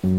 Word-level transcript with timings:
Hello 0.00 0.12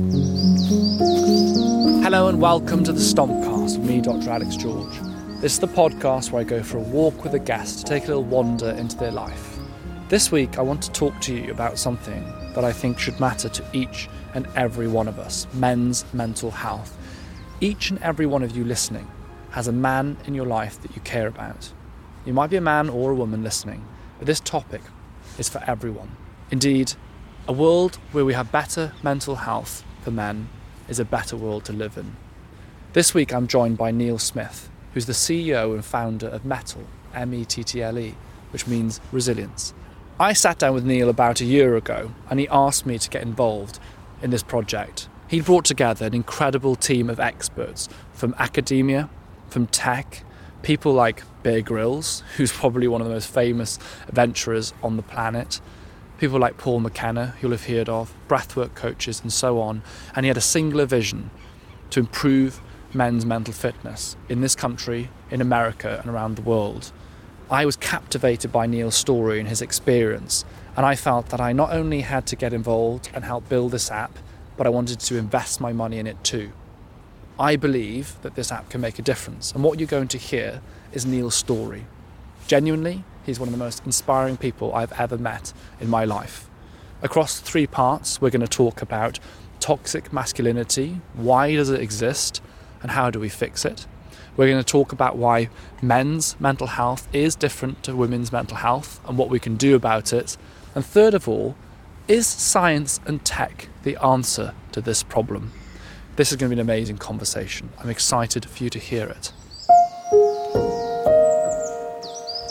and 2.28 2.42
welcome 2.42 2.84
to 2.84 2.92
the 2.92 3.00
Stompcast 3.00 3.78
with 3.78 3.90
me, 3.90 4.02
Dr. 4.02 4.30
Alex 4.30 4.58
George. 4.58 5.00
This 5.40 5.54
is 5.54 5.60
the 5.60 5.70
podcast 5.70 6.32
where 6.32 6.42
I 6.42 6.44
go 6.44 6.62
for 6.62 6.80
a 6.80 6.82
walk 6.82 7.24
with 7.24 7.34
a 7.34 7.40
guest 7.40 7.80
to 7.80 7.86
take 7.86 8.04
a 8.04 8.08
little 8.08 8.26
wander 8.26 8.72
into 8.72 8.98
their 8.98 9.14
life. 9.14 9.58
This 10.10 10.34
week, 10.34 10.58
I 10.58 10.64
want 10.64 10.82
to 10.82 10.92
talk 10.92 11.18
to 11.22 11.34
you 11.34 11.50
about 11.50 11.80
something 11.80 12.26
that 12.56 12.66
I 12.66 12.73
think 12.73 13.00
should 13.00 13.22
matter 13.22 13.48
to 13.48 13.64
each 13.72 14.10
and 14.34 14.48
every 14.58 14.90
one 14.90 15.08
of 15.08 15.18
us 15.18 15.48
men's 15.54 16.04
mental 16.14 16.52
health. 16.52 16.98
Each 17.62 17.90
and 17.90 18.02
every 18.02 18.26
one 18.26 18.44
of 18.44 18.58
you 18.58 18.66
listening 18.66 19.09
has 19.52 19.70
a 19.70 19.72
man 19.72 20.18
in 20.28 20.36
your 20.36 20.46
life 20.46 20.82
that 20.82 20.94
you 20.94 21.02
care 21.04 21.28
about. 21.28 21.72
You 22.26 22.34
might 22.34 22.50
be 22.50 22.58
a 22.58 22.62
man 22.62 22.90
or 22.90 23.12
a 23.12 23.16
woman 23.16 23.44
listening, 23.44 23.88
but 24.18 24.28
this 24.28 24.42
topic 24.42 24.82
is 25.38 25.48
for 25.48 25.64
everyone. 25.66 26.18
Indeed, 26.52 26.96
a 27.50 27.52
world 27.52 27.95
where 28.11 28.23
we 28.23 28.36
have 28.36 28.52
better 28.52 28.94
mental 29.02 29.38
health 29.38 29.83
for 30.03 30.11
men 30.11 30.47
is 30.88 31.00
a 31.00 31.03
better 31.03 31.36
world 31.36 31.66
to 31.66 31.73
live 31.73 31.97
in. 31.97 32.16
This 32.94 33.16
week 33.16 33.33
I'm 33.33 33.47
joined 33.47 33.75
by 33.75 33.89
Neil 33.89 34.19
Smith, 34.19 34.69
who's 34.94 35.08
the 35.08 35.14
CEO 35.14 35.73
and 35.73 35.83
founder 35.83 36.28
of 36.28 36.45
Mettle, 36.45 36.83
M 37.11 37.33
E 37.33 37.45
T 37.45 37.64
T 37.64 37.81
L 37.81 37.97
E, 37.97 38.16
which 38.52 38.67
means 38.67 39.02
resilience. 39.11 39.73
I 40.19 40.33
sat 40.33 40.59
down 40.59 40.75
with 40.75 40.86
Neil 40.86 41.09
about 41.09 41.41
a 41.41 41.45
year 41.45 41.75
ago 41.75 42.11
and 42.30 42.39
he 42.39 42.47
asked 42.50 42.86
me 42.86 43.00
to 43.00 43.09
get 43.09 43.23
involved 43.23 43.80
in 44.22 44.30
this 44.30 44.44
project. 44.44 45.09
He 45.28 45.41
brought 45.41 45.66
together 45.66 46.06
an 46.06 46.13
incredible 46.13 46.75
team 46.75 47.09
of 47.09 47.19
experts 47.19 47.89
from 48.13 48.36
academia, 48.38 49.09
from 49.50 49.66
tech, 49.66 50.23
people 50.61 50.94
like 50.94 51.23
Bear 51.41 51.61
Grylls, 51.61 52.22
who's 52.38 52.52
probably 52.52 52.88
one 52.88 53.02
of 53.02 53.08
the 53.08 53.13
most 53.16 53.34
famous 53.34 53.80
adventurers 54.08 54.72
on 54.84 54.97
the 54.97 55.03
planet, 55.03 55.61
people 56.20 56.38
like 56.38 56.58
Paul 56.58 56.81
McKenna, 56.81 57.28
who 57.28 57.48
you'll 57.48 57.58
have 57.58 57.66
heard 57.66 57.89
of, 57.89 58.14
breathwork 58.28 58.75
coaches, 58.75 59.22
and 59.22 59.31
so 59.31 59.59
on. 59.59 59.81
And 60.16 60.25
he 60.25 60.28
had 60.28 60.38
a 60.38 60.42
singular 60.42 60.86
vision 60.86 61.31
to 61.92 62.02
improve 62.02 62.62
men's 62.94 63.25
mental 63.25 63.53
fitness 63.53 64.16
in 64.28 64.42
this 64.42 64.56
country, 64.56 65.09
in 65.31 65.42
America, 65.42 66.00
and 66.02 66.12
around 66.14 66.36
the 66.36 66.42
world. 66.42 66.92
I 67.50 67.66
was 67.66 67.75
captivated 67.78 68.52
by 68.52 68.67
Neil's 68.67 68.95
story 68.95 69.40
and 69.40 69.47
his 69.47 69.62
experience, 69.62 70.45
and 70.75 70.86
I 70.86 70.95
felt 70.95 71.30
that 71.30 71.42
I 71.42 71.53
not 71.53 71.72
only 71.72 72.02
had 72.02 72.28
to 72.28 72.36
get 72.36 72.53
involved 72.53 73.09
and 73.14 73.23
help 73.23 73.50
build 73.50 73.72
this 73.72 73.90
app, 73.90 74.20
but 74.58 74.67
I 74.67 74.70
wanted 74.70 75.00
to 75.00 75.17
invest 75.17 75.62
my 75.62 75.73
money 75.73 75.97
in 75.97 76.06
it 76.06 76.23
too. 76.23 76.52
I 77.40 77.56
believe 77.56 78.22
that 78.22 78.36
this 78.36 78.52
app 78.52 78.70
can 78.70 78.81
make 78.81 79.00
a 79.00 79.02
difference, 79.02 79.52
and 79.53 79.64
what 79.64 79.80
you're 79.80 79.88
going 79.88 80.09
to 80.09 80.17
hear 80.17 80.62
is 80.92 81.06
Neil's 81.06 81.36
story. 81.36 81.86
Genuinely, 82.47 83.03
he's 83.25 83.39
one 83.39 83.48
of 83.48 83.53
the 83.53 83.58
most 83.58 83.86
inspiring 83.86 84.38
people 84.38 84.73
I've 84.73 84.94
ever 84.94 85.17
met 85.17 85.53
in 85.80 85.89
my 85.89 86.06
life. 86.06 86.50
Across 87.02 87.39
three 87.39 87.67
parts, 87.67 88.20
we're 88.20 88.30
going 88.30 88.42
to 88.42 88.48
talk 88.48 88.81
about 88.81 89.20
toxic 89.59 90.12
masculinity, 90.12 91.02
why 91.13 91.56
does 91.56 91.69
it 91.69 91.81
exist, 91.81 92.41
and 92.81 92.91
how 92.91 93.09
do 93.09 93.19
we 93.19 93.30
fix 93.30 93.66
it. 93.66 93.85
We're 94.38 94.47
going 94.47 94.63
to 94.63 94.72
talk 94.72 94.91
about 94.91 95.18
why 95.18 95.50
men's 95.81 96.40
mental 96.40 96.68
health 96.68 97.07
is 97.13 97.35
different 97.35 97.84
to 97.84 97.96
women's 97.96 98.31
mental 98.31 98.57
health 98.57 99.02
and 99.07 99.18
what 99.18 99.30
we 99.30 99.40
can 99.40 99.56
do 99.57 99.75
about 99.75 100.13
it. 100.13 100.38
And 100.75 100.86
third 100.86 101.13
of 101.13 101.28
all, 101.28 101.56
is 102.07 102.25
science 102.25 103.00
and 103.06 103.24
tech 103.24 103.68
the 103.84 103.97
answer 103.97 104.53
to 104.72 104.81
this 104.81 105.03
problem? 105.03 105.51
This 106.16 106.31
is 106.31 106.38
going 106.38 106.50
to 106.50 106.56
be 106.56 106.59
an 106.59 106.66
amazing 106.66 106.97
conversation. 106.97 107.69
I'm 107.80 107.90
excited 107.90 108.46
for 108.46 108.63
you 108.63 108.69
to 108.69 108.80
hear 108.80 109.07
it. 109.07 109.31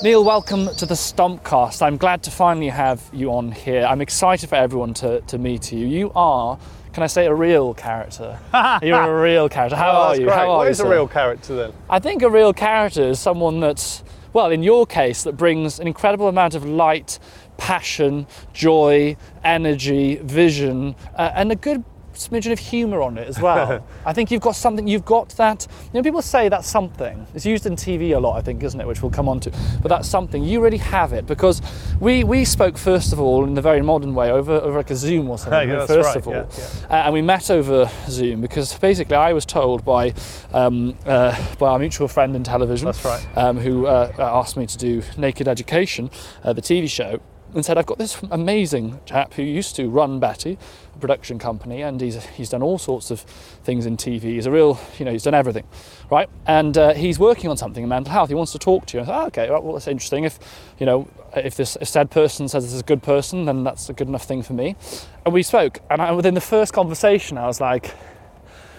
Neil, 0.00 0.22
welcome 0.22 0.72
to 0.76 0.86
the 0.86 0.94
Stompcast. 0.94 1.82
I'm 1.82 1.96
glad 1.96 2.22
to 2.22 2.30
finally 2.30 2.68
have 2.68 3.02
you 3.12 3.32
on 3.32 3.50
here. 3.50 3.84
I'm 3.84 4.00
excited 4.00 4.48
for 4.48 4.54
everyone 4.54 4.94
to, 4.94 5.20
to 5.22 5.38
meet 5.38 5.72
you. 5.72 5.86
You 5.86 6.12
are, 6.14 6.56
can 6.92 7.02
I 7.02 7.08
say, 7.08 7.26
a 7.26 7.34
real 7.34 7.74
character? 7.74 8.38
You're 8.82 9.18
a 9.18 9.20
real 9.22 9.48
character. 9.48 9.74
How 9.76 9.90
Oh, 9.90 9.94
are 9.96 10.16
you? 10.16 10.26
Great. 10.26 10.34
How 10.36 10.50
are 10.52 10.56
what 10.58 10.64
you? 10.64 10.70
is 10.70 10.78
a 10.80 10.88
real 10.88 11.08
character 11.08 11.56
then? 11.56 11.72
I 11.90 11.98
think 11.98 12.22
a 12.22 12.30
real 12.30 12.52
character 12.52 13.02
is 13.02 13.18
someone 13.18 13.58
that's, 13.58 14.04
well, 14.32 14.52
in 14.52 14.62
your 14.62 14.86
case, 14.86 15.24
that 15.24 15.36
brings 15.36 15.80
an 15.80 15.88
incredible 15.88 16.28
amount 16.28 16.54
of 16.54 16.64
light, 16.64 17.18
passion, 17.56 18.28
joy, 18.52 19.16
energy, 19.42 20.16
vision, 20.22 20.94
uh, 21.16 21.32
and 21.34 21.50
a 21.50 21.56
good 21.56 21.82
smidgen 22.18 22.52
of 22.52 22.58
humour 22.58 23.00
on 23.02 23.16
it 23.18 23.26
as 23.28 23.40
well. 23.40 23.84
I 24.06 24.12
think 24.12 24.30
you've 24.30 24.42
got 24.42 24.56
something, 24.56 24.86
you've 24.86 25.04
got 25.04 25.30
that, 25.30 25.66
you 25.84 25.90
know, 25.98 26.02
people 26.02 26.22
say 26.22 26.48
that's 26.48 26.68
something. 26.68 27.26
It's 27.34 27.46
used 27.46 27.66
in 27.66 27.76
TV 27.76 28.16
a 28.16 28.18
lot, 28.20 28.36
I 28.36 28.42
think, 28.42 28.62
isn't 28.62 28.80
it, 28.80 28.86
which 28.86 29.02
we'll 29.02 29.10
come 29.12 29.28
on 29.28 29.40
to. 29.40 29.50
But 29.82 29.88
that's 29.88 30.08
something. 30.08 30.42
You 30.44 30.60
really 30.60 30.78
have 30.78 31.12
it 31.12 31.26
because 31.26 31.62
we, 32.00 32.24
we 32.24 32.44
spoke, 32.44 32.76
first 32.78 33.12
of 33.12 33.20
all, 33.20 33.44
in 33.44 33.56
a 33.56 33.62
very 33.62 33.82
modern 33.82 34.14
way, 34.14 34.30
over, 34.30 34.52
over 34.52 34.78
like 34.78 34.90
a 34.90 34.96
Zoom 34.96 35.30
or 35.30 35.38
something, 35.38 35.68
Yeah, 35.68 35.86
first 35.86 36.06
right, 36.08 36.16
of 36.16 36.26
all. 36.28 36.34
yeah, 36.34 36.46
Uh, 36.90 36.94
and 37.04 37.12
we 37.14 37.22
met 37.22 37.50
over 37.50 37.90
Zoom 38.08 38.40
because 38.40 38.72
basically 38.78 39.16
I 39.16 39.32
was 39.32 39.44
told 39.46 39.84
by 39.84 40.14
um, 40.52 40.96
uh, 41.06 41.36
by 41.58 41.68
our 41.70 41.78
mutual 41.78 42.08
friend 42.08 42.34
in 42.34 42.42
television, 42.42 42.86
That's 42.86 43.04
right. 43.04 43.26
um, 43.36 43.58
who 43.58 43.86
uh, 43.86 44.12
asked 44.18 44.56
me 44.56 44.66
to 44.66 44.78
do 44.78 45.02
Naked 45.16 45.46
Education, 45.48 46.10
uh, 46.44 46.52
the 46.52 46.62
TV 46.62 46.88
show, 46.88 47.20
and 47.54 47.64
said 47.64 47.78
I've 47.78 47.86
got 47.86 47.98
this 47.98 48.20
amazing 48.30 49.00
chap 49.06 49.34
who 49.34 49.42
used 49.42 49.76
to 49.76 49.88
run 49.88 50.20
Betty, 50.20 50.58
a 50.94 50.98
production 50.98 51.38
company, 51.38 51.82
and 51.82 52.00
he's 52.00 52.24
he's 52.26 52.50
done 52.50 52.62
all 52.62 52.78
sorts 52.78 53.10
of 53.10 53.20
things 53.20 53.86
in 53.86 53.96
TV. 53.96 54.22
He's 54.22 54.46
a 54.46 54.50
real, 54.50 54.78
you 54.98 55.04
know, 55.04 55.12
he's 55.12 55.22
done 55.22 55.34
everything, 55.34 55.64
right? 56.10 56.28
And 56.46 56.76
uh, 56.76 56.94
he's 56.94 57.18
working 57.18 57.50
on 57.50 57.56
something 57.56 57.82
in 57.82 57.88
mental 57.88 58.12
health. 58.12 58.28
He 58.28 58.34
wants 58.34 58.52
to 58.52 58.58
talk 58.58 58.86
to 58.86 58.98
you. 58.98 59.02
I 59.02 59.06
thought, 59.06 59.22
oh, 59.22 59.26
okay, 59.26 59.50
well 59.50 59.72
that's 59.72 59.88
interesting. 59.88 60.24
If 60.24 60.38
you 60.78 60.86
know, 60.86 61.08
if 61.34 61.56
this 61.56 61.76
if 61.80 61.88
said 61.88 62.10
person 62.10 62.48
says 62.48 62.64
this 62.64 62.72
is 62.72 62.80
a 62.80 62.84
good 62.84 63.02
person, 63.02 63.46
then 63.46 63.64
that's 63.64 63.88
a 63.88 63.92
good 63.92 64.08
enough 64.08 64.24
thing 64.24 64.42
for 64.42 64.52
me. 64.52 64.76
And 65.24 65.34
we 65.34 65.42
spoke, 65.42 65.80
and 65.90 66.02
I, 66.02 66.12
within 66.12 66.34
the 66.34 66.40
first 66.40 66.72
conversation, 66.72 67.38
I 67.38 67.46
was 67.46 67.60
like 67.60 67.94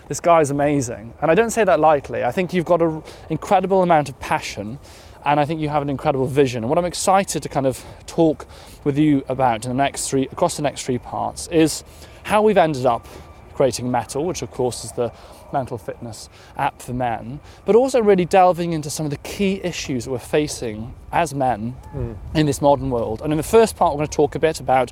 this 0.09 0.19
guy's 0.19 0.49
amazing. 0.49 1.13
And 1.21 1.29
I 1.31 1.35
don't 1.35 1.51
say 1.51 1.63
that 1.63 1.79
lightly. 1.79 2.23
I 2.23 2.31
think 2.31 2.51
you've 2.51 2.65
got 2.65 2.81
an 2.81 3.03
incredible 3.29 3.83
amount 3.83 4.09
of 4.09 4.19
passion 4.19 4.79
and 5.25 5.39
I 5.39 5.45
think 5.45 5.61
you 5.61 5.69
have 5.69 5.81
an 5.81 5.89
incredible 5.89 6.27
vision. 6.27 6.63
And 6.63 6.69
what 6.69 6.77
I'm 6.77 6.85
excited 6.85 7.43
to 7.43 7.49
kind 7.49 7.65
of 7.65 7.83
talk 8.05 8.47
with 8.83 8.97
you 8.97 9.23
about 9.27 9.65
in 9.65 9.69
the 9.69 9.75
next 9.75 10.09
three, 10.09 10.27
across 10.31 10.55
the 10.55 10.63
next 10.63 10.83
three 10.83 10.97
parts 10.97 11.47
is 11.47 11.83
how 12.23 12.41
we've 12.41 12.57
ended 12.57 12.85
up 12.85 13.07
creating 13.53 13.91
Mettle, 13.91 14.23
which 14.23 14.41
of 14.41 14.51
course 14.51 14.85
is 14.85 14.91
the 14.93 15.11
mental 15.51 15.77
fitness 15.77 16.29
app 16.57 16.81
for 16.81 16.93
men, 16.93 17.39
but 17.65 17.75
also 17.75 18.01
really 18.01 18.25
delving 18.25 18.73
into 18.73 18.89
some 18.89 19.05
of 19.05 19.09
the 19.09 19.17
key 19.17 19.59
issues 19.63 20.05
that 20.05 20.11
we're 20.11 20.19
facing 20.19 20.93
as 21.11 21.33
men 21.33 21.71
hmm. 21.91 22.13
in 22.35 22.45
this 22.45 22.61
modern 22.61 22.89
world. 22.89 23.21
And 23.21 23.33
in 23.33 23.37
the 23.37 23.43
first 23.43 23.75
part, 23.75 23.93
we're 23.93 23.99
going 23.99 24.07
to 24.07 24.15
talk 24.15 24.35
a 24.35 24.39
bit 24.39 24.59
about 24.59 24.91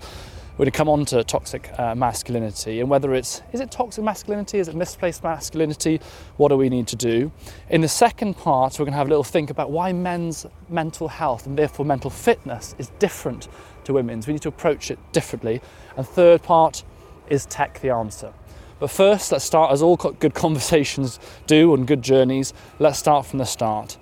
we're 0.58 0.66
going 0.66 0.72
to 0.72 0.78
come 0.78 0.90
on 0.90 1.06
to 1.06 1.24
toxic 1.24 1.70
uh, 1.78 1.94
masculinity. 1.94 2.80
And 2.80 2.90
whether 2.90 3.14
it's 3.14 3.44
is 3.54 3.60
it 3.60 3.70
toxic 3.70 4.04
masculinity? 4.04 4.58
Is 4.58 4.68
it 4.68 4.76
misplaced 4.76 5.24
masculinity? 5.24 6.02
What 6.38 6.48
do 6.48 6.58
we 6.58 6.70
need 6.70 6.88
to 6.88 6.96
do? 6.96 7.32
In 7.70 7.82
the 7.82 7.88
second 7.88 8.34
part 8.34 8.80
we're 8.80 8.86
going 8.86 8.94
to 8.94 8.98
have 8.98 9.06
a 9.06 9.10
little 9.10 9.24
think 9.24 9.52
about 9.52 9.70
why 9.70 9.94
men's 9.94 10.48
mental 10.68 11.10
health 11.10 11.46
and 11.46 11.56
therefore 11.58 11.86
mental 11.86 12.10
fitness 12.10 12.74
is 12.80 12.90
different 12.98 13.48
to 13.84 13.94
women's. 13.94 14.26
We 14.26 14.34
need 14.34 14.42
to 14.42 14.50
approach 14.50 14.90
it 14.90 14.98
differently. 15.12 15.62
And 15.96 16.08
third 16.08 16.42
part 16.42 16.84
is 17.30 17.46
tech 17.46 17.80
the 17.82 17.92
answer. 17.92 18.34
But 18.80 18.90
first 18.90 19.32
let's 19.32 19.46
start 19.46 19.72
as 19.72 19.84
all 19.84 19.96
good 19.96 20.34
conversations 20.34 21.20
do 21.46 21.76
and 21.76 21.86
good 21.86 22.02
journeys 22.02 22.54
let's 22.80 22.98
start 22.98 23.28
from 23.28 23.38
the 23.38 23.46
start 23.46 23.98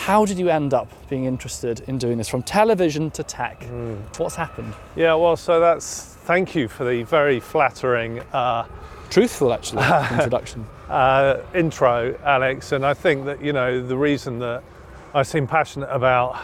how 0.00 0.24
did 0.24 0.38
you 0.38 0.48
end 0.48 0.72
up 0.72 0.88
being 1.10 1.26
interested 1.26 1.80
in 1.86 1.98
doing 1.98 2.16
this 2.16 2.26
from 2.26 2.42
television 2.42 3.10
to 3.10 3.22
tech? 3.22 3.62
What's 4.16 4.34
happened? 4.34 4.72
Yeah, 4.96 5.14
well, 5.14 5.36
so 5.36 5.60
that's 5.60 6.14
thank 6.24 6.54
you 6.54 6.68
for 6.68 6.84
the 6.84 7.02
very 7.02 7.38
flattering 7.38 8.20
uh, 8.32 8.66
truthful 9.10 9.52
actually 9.52 9.84
introduction. 10.12 10.64
uh, 10.88 11.42
intro, 11.54 12.18
Alex. 12.24 12.72
And 12.72 12.86
I 12.86 12.94
think 12.94 13.26
that 13.26 13.44
you 13.44 13.52
know 13.52 13.86
the 13.86 13.96
reason 13.96 14.38
that 14.38 14.62
I 15.12 15.22
seem 15.22 15.46
passionate 15.46 15.90
about 15.90 16.34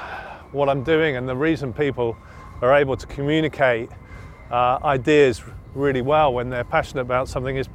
what 0.53 0.69
I'm 0.69 0.83
doing 0.83 1.17
and 1.17 1.27
the 1.27 1.35
reason 1.35 1.73
people 1.73 2.15
are 2.61 2.75
able 2.75 2.95
to 2.95 3.07
communicate 3.07 3.89
uh, 4.51 4.79
ideas 4.85 5.43
really 5.75 6.03
well 6.03 6.35
when 6.35 6.51
they're 6.51 6.63
passionate 6.63 7.03
about 7.03 7.27
something 7.27 7.57
is 7.57 7.69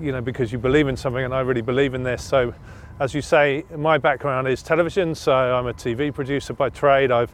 you 0.00 0.10
know 0.10 0.20
because 0.20 0.50
you 0.50 0.58
believe 0.58 0.88
in 0.88 0.96
something 0.96 1.24
and 1.24 1.32
I 1.32 1.42
really 1.42 1.62
believe 1.62 1.94
in 1.94 2.02
this. 2.02 2.24
So 2.24 2.52
as 3.00 3.14
you 3.14 3.22
say, 3.22 3.64
my 3.76 3.96
background 3.96 4.48
is 4.48 4.62
television, 4.62 5.14
so 5.14 5.32
I'm 5.32 5.66
a 5.66 5.72
TV 5.72 6.12
producer 6.12 6.52
by 6.52 6.68
trade. 6.68 7.12
I've 7.12 7.32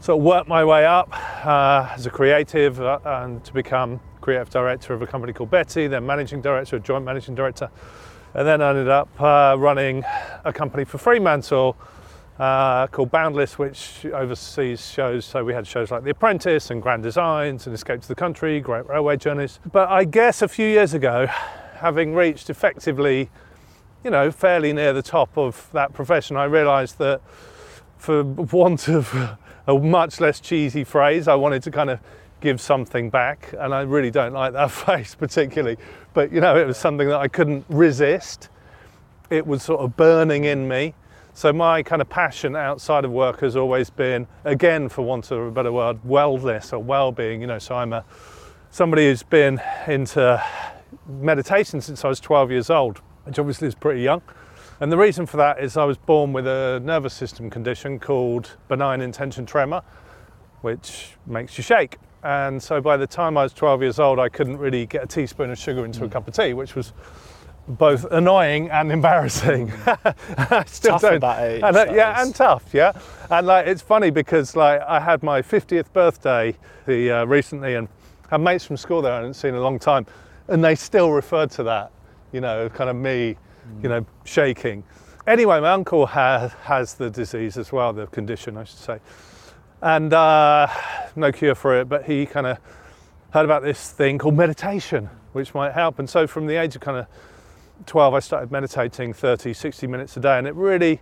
sort 0.00 0.18
of 0.18 0.24
worked 0.24 0.48
my 0.48 0.64
way 0.64 0.86
up 0.86 1.10
uh, 1.46 1.92
as 1.94 2.06
a 2.06 2.10
creative 2.10 2.80
uh, 2.80 2.98
and 3.04 3.44
to 3.44 3.52
become 3.52 4.00
creative 4.22 4.48
director 4.48 4.94
of 4.94 5.02
a 5.02 5.06
company 5.06 5.32
called 5.32 5.50
Betty, 5.50 5.88
then 5.88 6.06
managing 6.06 6.40
director, 6.40 6.78
joint 6.78 7.04
managing 7.04 7.34
director, 7.34 7.70
and 8.32 8.46
then 8.46 8.62
ended 8.62 8.88
up 8.88 9.08
uh, 9.20 9.56
running 9.58 10.04
a 10.44 10.52
company 10.52 10.84
for 10.84 10.96
Fremantle 10.96 11.76
uh, 12.38 12.86
called 12.86 13.10
Boundless, 13.10 13.58
which 13.58 14.06
oversees 14.06 14.90
shows. 14.90 15.26
So 15.26 15.44
we 15.44 15.52
had 15.52 15.66
shows 15.66 15.90
like 15.90 16.02
The 16.02 16.10
Apprentice 16.10 16.70
and 16.70 16.80
Grand 16.80 17.02
Designs 17.02 17.66
and 17.66 17.74
Escape 17.74 18.00
to 18.00 18.08
the 18.08 18.14
Country, 18.14 18.58
Great 18.60 18.86
Railway 18.86 19.18
Journeys. 19.18 19.60
But 19.70 19.90
I 19.90 20.04
guess 20.04 20.40
a 20.40 20.48
few 20.48 20.66
years 20.66 20.94
ago, 20.94 21.26
having 21.74 22.14
reached 22.14 22.48
effectively, 22.48 23.28
you 24.08 24.12
know, 24.12 24.30
fairly 24.30 24.72
near 24.72 24.94
the 24.94 25.02
top 25.02 25.36
of 25.36 25.68
that 25.72 25.92
profession, 25.92 26.34
I 26.38 26.44
realised 26.44 26.96
that 26.96 27.20
for 27.98 28.24
want 28.24 28.88
of 28.88 29.14
a 29.66 29.78
much 29.78 30.18
less 30.18 30.40
cheesy 30.40 30.82
phrase, 30.82 31.28
I 31.28 31.34
wanted 31.34 31.62
to 31.64 31.70
kind 31.70 31.90
of 31.90 32.00
give 32.40 32.58
something 32.58 33.10
back. 33.10 33.52
And 33.58 33.74
I 33.74 33.82
really 33.82 34.10
don't 34.10 34.32
like 34.32 34.54
that 34.54 34.70
phrase 34.70 35.14
particularly, 35.14 35.76
but 36.14 36.32
you 36.32 36.40
know, 36.40 36.56
it 36.56 36.66
was 36.66 36.78
something 36.78 37.06
that 37.08 37.18
I 37.18 37.28
couldn't 37.28 37.66
resist. 37.68 38.48
It 39.28 39.46
was 39.46 39.62
sort 39.62 39.80
of 39.80 39.94
burning 39.98 40.44
in 40.44 40.66
me. 40.66 40.94
So 41.34 41.52
my 41.52 41.82
kind 41.82 42.00
of 42.00 42.08
passion 42.08 42.56
outside 42.56 43.04
of 43.04 43.10
work 43.10 43.40
has 43.40 43.56
always 43.56 43.90
been, 43.90 44.26
again, 44.44 44.88
for 44.88 45.02
want 45.02 45.30
of 45.30 45.38
a 45.38 45.50
better 45.50 45.70
word, 45.70 46.02
wellness 46.02 46.72
or 46.72 46.78
well-being. 46.78 47.42
You 47.42 47.46
know, 47.46 47.58
so 47.58 47.74
I'm 47.74 47.92
a 47.92 48.06
somebody 48.70 49.04
who's 49.04 49.22
been 49.22 49.60
into 49.86 50.42
meditation 51.06 51.82
since 51.82 52.06
I 52.06 52.08
was 52.08 52.20
12 52.20 52.50
years 52.50 52.70
old, 52.70 53.02
which 53.28 53.38
obviously 53.38 53.68
is 53.68 53.74
pretty 53.74 54.00
young. 54.00 54.22
And 54.80 54.90
the 54.90 54.96
reason 54.96 55.26
for 55.26 55.36
that 55.36 55.62
is 55.62 55.76
I 55.76 55.84
was 55.84 55.98
born 55.98 56.32
with 56.32 56.46
a 56.46 56.80
nervous 56.82 57.12
system 57.12 57.50
condition 57.50 57.98
called 57.98 58.56
benign 58.68 59.00
intention 59.00 59.44
tremor, 59.44 59.82
which 60.62 61.10
makes 61.26 61.58
you 61.58 61.62
shake. 61.62 61.98
And 62.22 62.60
so 62.60 62.80
by 62.80 62.96
the 62.96 63.06
time 63.06 63.36
I 63.36 63.42
was 63.42 63.52
12 63.52 63.82
years 63.82 63.98
old, 64.00 64.18
I 64.18 64.28
couldn't 64.28 64.56
really 64.56 64.86
get 64.86 65.04
a 65.04 65.06
teaspoon 65.06 65.50
of 65.50 65.58
sugar 65.58 65.84
into 65.84 66.04
a 66.04 66.08
cup 66.08 66.26
of 66.26 66.34
tea, 66.34 66.54
which 66.54 66.74
was 66.74 66.92
both 67.68 68.06
annoying 68.10 68.70
and 68.70 68.90
embarrassing. 68.90 69.70
I 69.86 70.64
still 70.66 70.92
Tough 70.98 71.04
at 71.04 71.10
don't. 71.10 71.20
that 71.20 71.42
age, 71.42 71.62
and, 71.62 71.76
uh, 71.76 71.86
yeah, 71.92 72.20
is. 72.20 72.26
and 72.26 72.34
tough, 72.34 72.64
yeah. 72.72 72.92
And 73.30 73.46
like 73.46 73.66
it's 73.66 73.82
funny 73.82 74.08
because 74.10 74.56
like 74.56 74.80
I 74.80 74.98
had 74.98 75.22
my 75.22 75.42
50th 75.42 75.92
birthday 75.92 76.56
the 76.86 77.10
uh, 77.10 77.24
recently, 77.26 77.74
and 77.74 77.88
had 78.30 78.40
mates 78.40 78.64
from 78.64 78.78
school 78.78 79.02
there 79.02 79.12
I 79.12 79.16
hadn't 79.16 79.34
seen 79.34 79.50
in 79.50 79.56
a 79.56 79.60
long 79.60 79.78
time, 79.78 80.06
and 80.48 80.64
they 80.64 80.74
still 80.74 81.10
referred 81.10 81.50
to 81.52 81.62
that, 81.64 81.92
you 82.32 82.40
know, 82.40 82.68
kind 82.68 82.90
of 82.90 82.96
me, 82.96 83.36
you 83.82 83.88
know, 83.88 84.04
shaking. 84.24 84.84
Anyway, 85.26 85.60
my 85.60 85.70
uncle 85.70 86.06
has 86.06 86.52
has 86.62 86.94
the 86.94 87.10
disease 87.10 87.58
as 87.58 87.70
well, 87.72 87.92
the 87.92 88.06
condition, 88.06 88.56
I 88.56 88.64
should 88.64 88.78
say, 88.78 89.00
and 89.82 90.12
uh, 90.12 90.68
no 91.16 91.32
cure 91.32 91.54
for 91.54 91.80
it. 91.80 91.88
But 91.88 92.04
he 92.04 92.26
kind 92.26 92.46
of 92.46 92.58
heard 93.30 93.44
about 93.44 93.62
this 93.62 93.90
thing 93.90 94.18
called 94.18 94.36
meditation, 94.36 95.08
which 95.32 95.54
might 95.54 95.72
help. 95.72 95.98
And 95.98 96.08
so 96.08 96.26
from 96.26 96.46
the 96.46 96.56
age 96.56 96.74
of 96.76 96.80
kind 96.80 96.96
of 96.96 97.06
12, 97.86 98.14
I 98.14 98.20
started 98.20 98.50
meditating 98.50 99.12
30, 99.12 99.52
60 99.52 99.86
minutes 99.86 100.16
a 100.16 100.20
day, 100.20 100.38
and 100.38 100.46
it 100.46 100.54
really, 100.54 101.00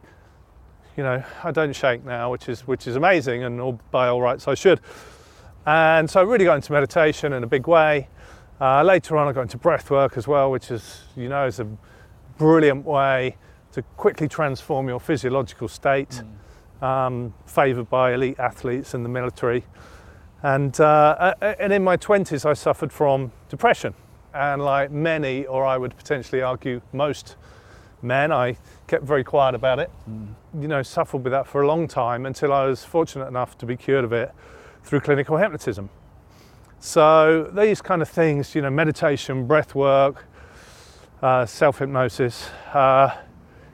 you 0.97 1.03
know, 1.03 1.23
I 1.45 1.51
don't 1.53 1.75
shake 1.75 2.05
now, 2.05 2.31
which 2.31 2.49
is 2.49 2.67
which 2.67 2.87
is 2.87 2.97
amazing, 2.97 3.45
and 3.45 3.61
all, 3.61 3.81
by 3.91 4.09
all 4.09 4.21
rights 4.21 4.49
I 4.49 4.55
should. 4.55 4.81
And 5.67 6.09
so 6.09 6.21
I 6.21 6.23
really 6.23 6.45
got 6.45 6.55
into 6.55 6.73
meditation 6.73 7.33
in 7.33 7.43
a 7.43 7.47
big 7.47 7.67
way. 7.67 8.09
Uh, 8.59 8.83
later 8.83 9.19
on, 9.19 9.29
I 9.29 9.33
got 9.33 9.43
into 9.43 9.59
breath 9.59 9.91
work 9.91 10.17
as 10.17 10.27
well, 10.27 10.51
which 10.51 10.71
is, 10.71 11.03
you 11.15 11.29
know, 11.29 11.47
is 11.47 11.61
a 11.61 11.69
brilliant 12.39 12.87
way 12.87 13.37
to 13.73 13.83
quickly 13.99 14.29
transform 14.29 14.89
your 14.89 14.99
physiological 14.99 15.69
state, 15.69 16.23
um, 16.81 17.35
favoured 17.45 17.91
by 17.91 18.15
elite 18.15 18.39
athletes 18.39 18.95
in 18.95 19.03
the 19.03 19.11
military. 19.11 19.65
And, 20.43 20.79
uh, 20.81 21.35
and 21.43 21.71
in 21.71 21.85
my 21.85 21.99
20s, 21.99 22.47
I 22.47 22.55
suffered 22.55 22.93
from 22.93 23.31
depression. 23.51 23.93
And 24.33 24.63
like 24.63 24.91
many, 24.91 25.45
or 25.45 25.67
I 25.67 25.77
would 25.77 25.95
potentially 25.97 26.41
argue 26.41 26.81
most 26.95 27.37
men, 28.01 28.33
I 28.33 28.57
kept 28.87 29.05
very 29.05 29.25
quiet 29.25 29.55
about 29.55 29.81
it. 29.81 29.91
You 30.59 30.69
know, 30.69 30.83
suffered 30.83 31.25
with 31.25 31.33
that 31.33 31.47
for 31.47 31.61
a 31.61 31.67
long 31.67 31.89
time 31.89 32.25
until 32.25 32.55
I 32.55 32.65
was 32.65 32.85
fortunate 32.85 33.27
enough 33.27 33.59
to 33.59 33.67
be 33.67 33.77
cured 33.77 34.05
of 34.05 34.15
it 34.15 34.33
through 34.83 35.01
clinical 35.01 35.37
hypnotism. 35.37 35.91
So 36.81 37.51
these 37.55 37.81
kind 37.83 38.03
of 38.03 38.09
things, 38.09 38.55
you 38.55 38.63
know, 38.63 38.71
meditation, 38.71 39.47
breath 39.47 39.75
work, 39.75 40.25
uh, 41.23 41.47
self 41.47 41.79
hypnosis, 41.79 42.49
uh, 42.75 43.11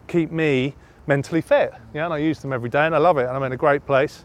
keep 0.06 0.30
me 0.30 0.74
mentally 1.06 1.40
fit. 1.40 1.72
Yeah, 1.94 2.04
and 2.06 2.14
I 2.14 2.18
use 2.18 2.38
them 2.40 2.52
every 2.52 2.70
day 2.70 2.86
and 2.86 2.94
I 2.94 2.98
love 2.98 3.18
it 3.18 3.26
and 3.26 3.30
I'm 3.36 3.42
in 3.42 3.52
a 3.52 3.56
great 3.56 3.84
place. 3.86 4.24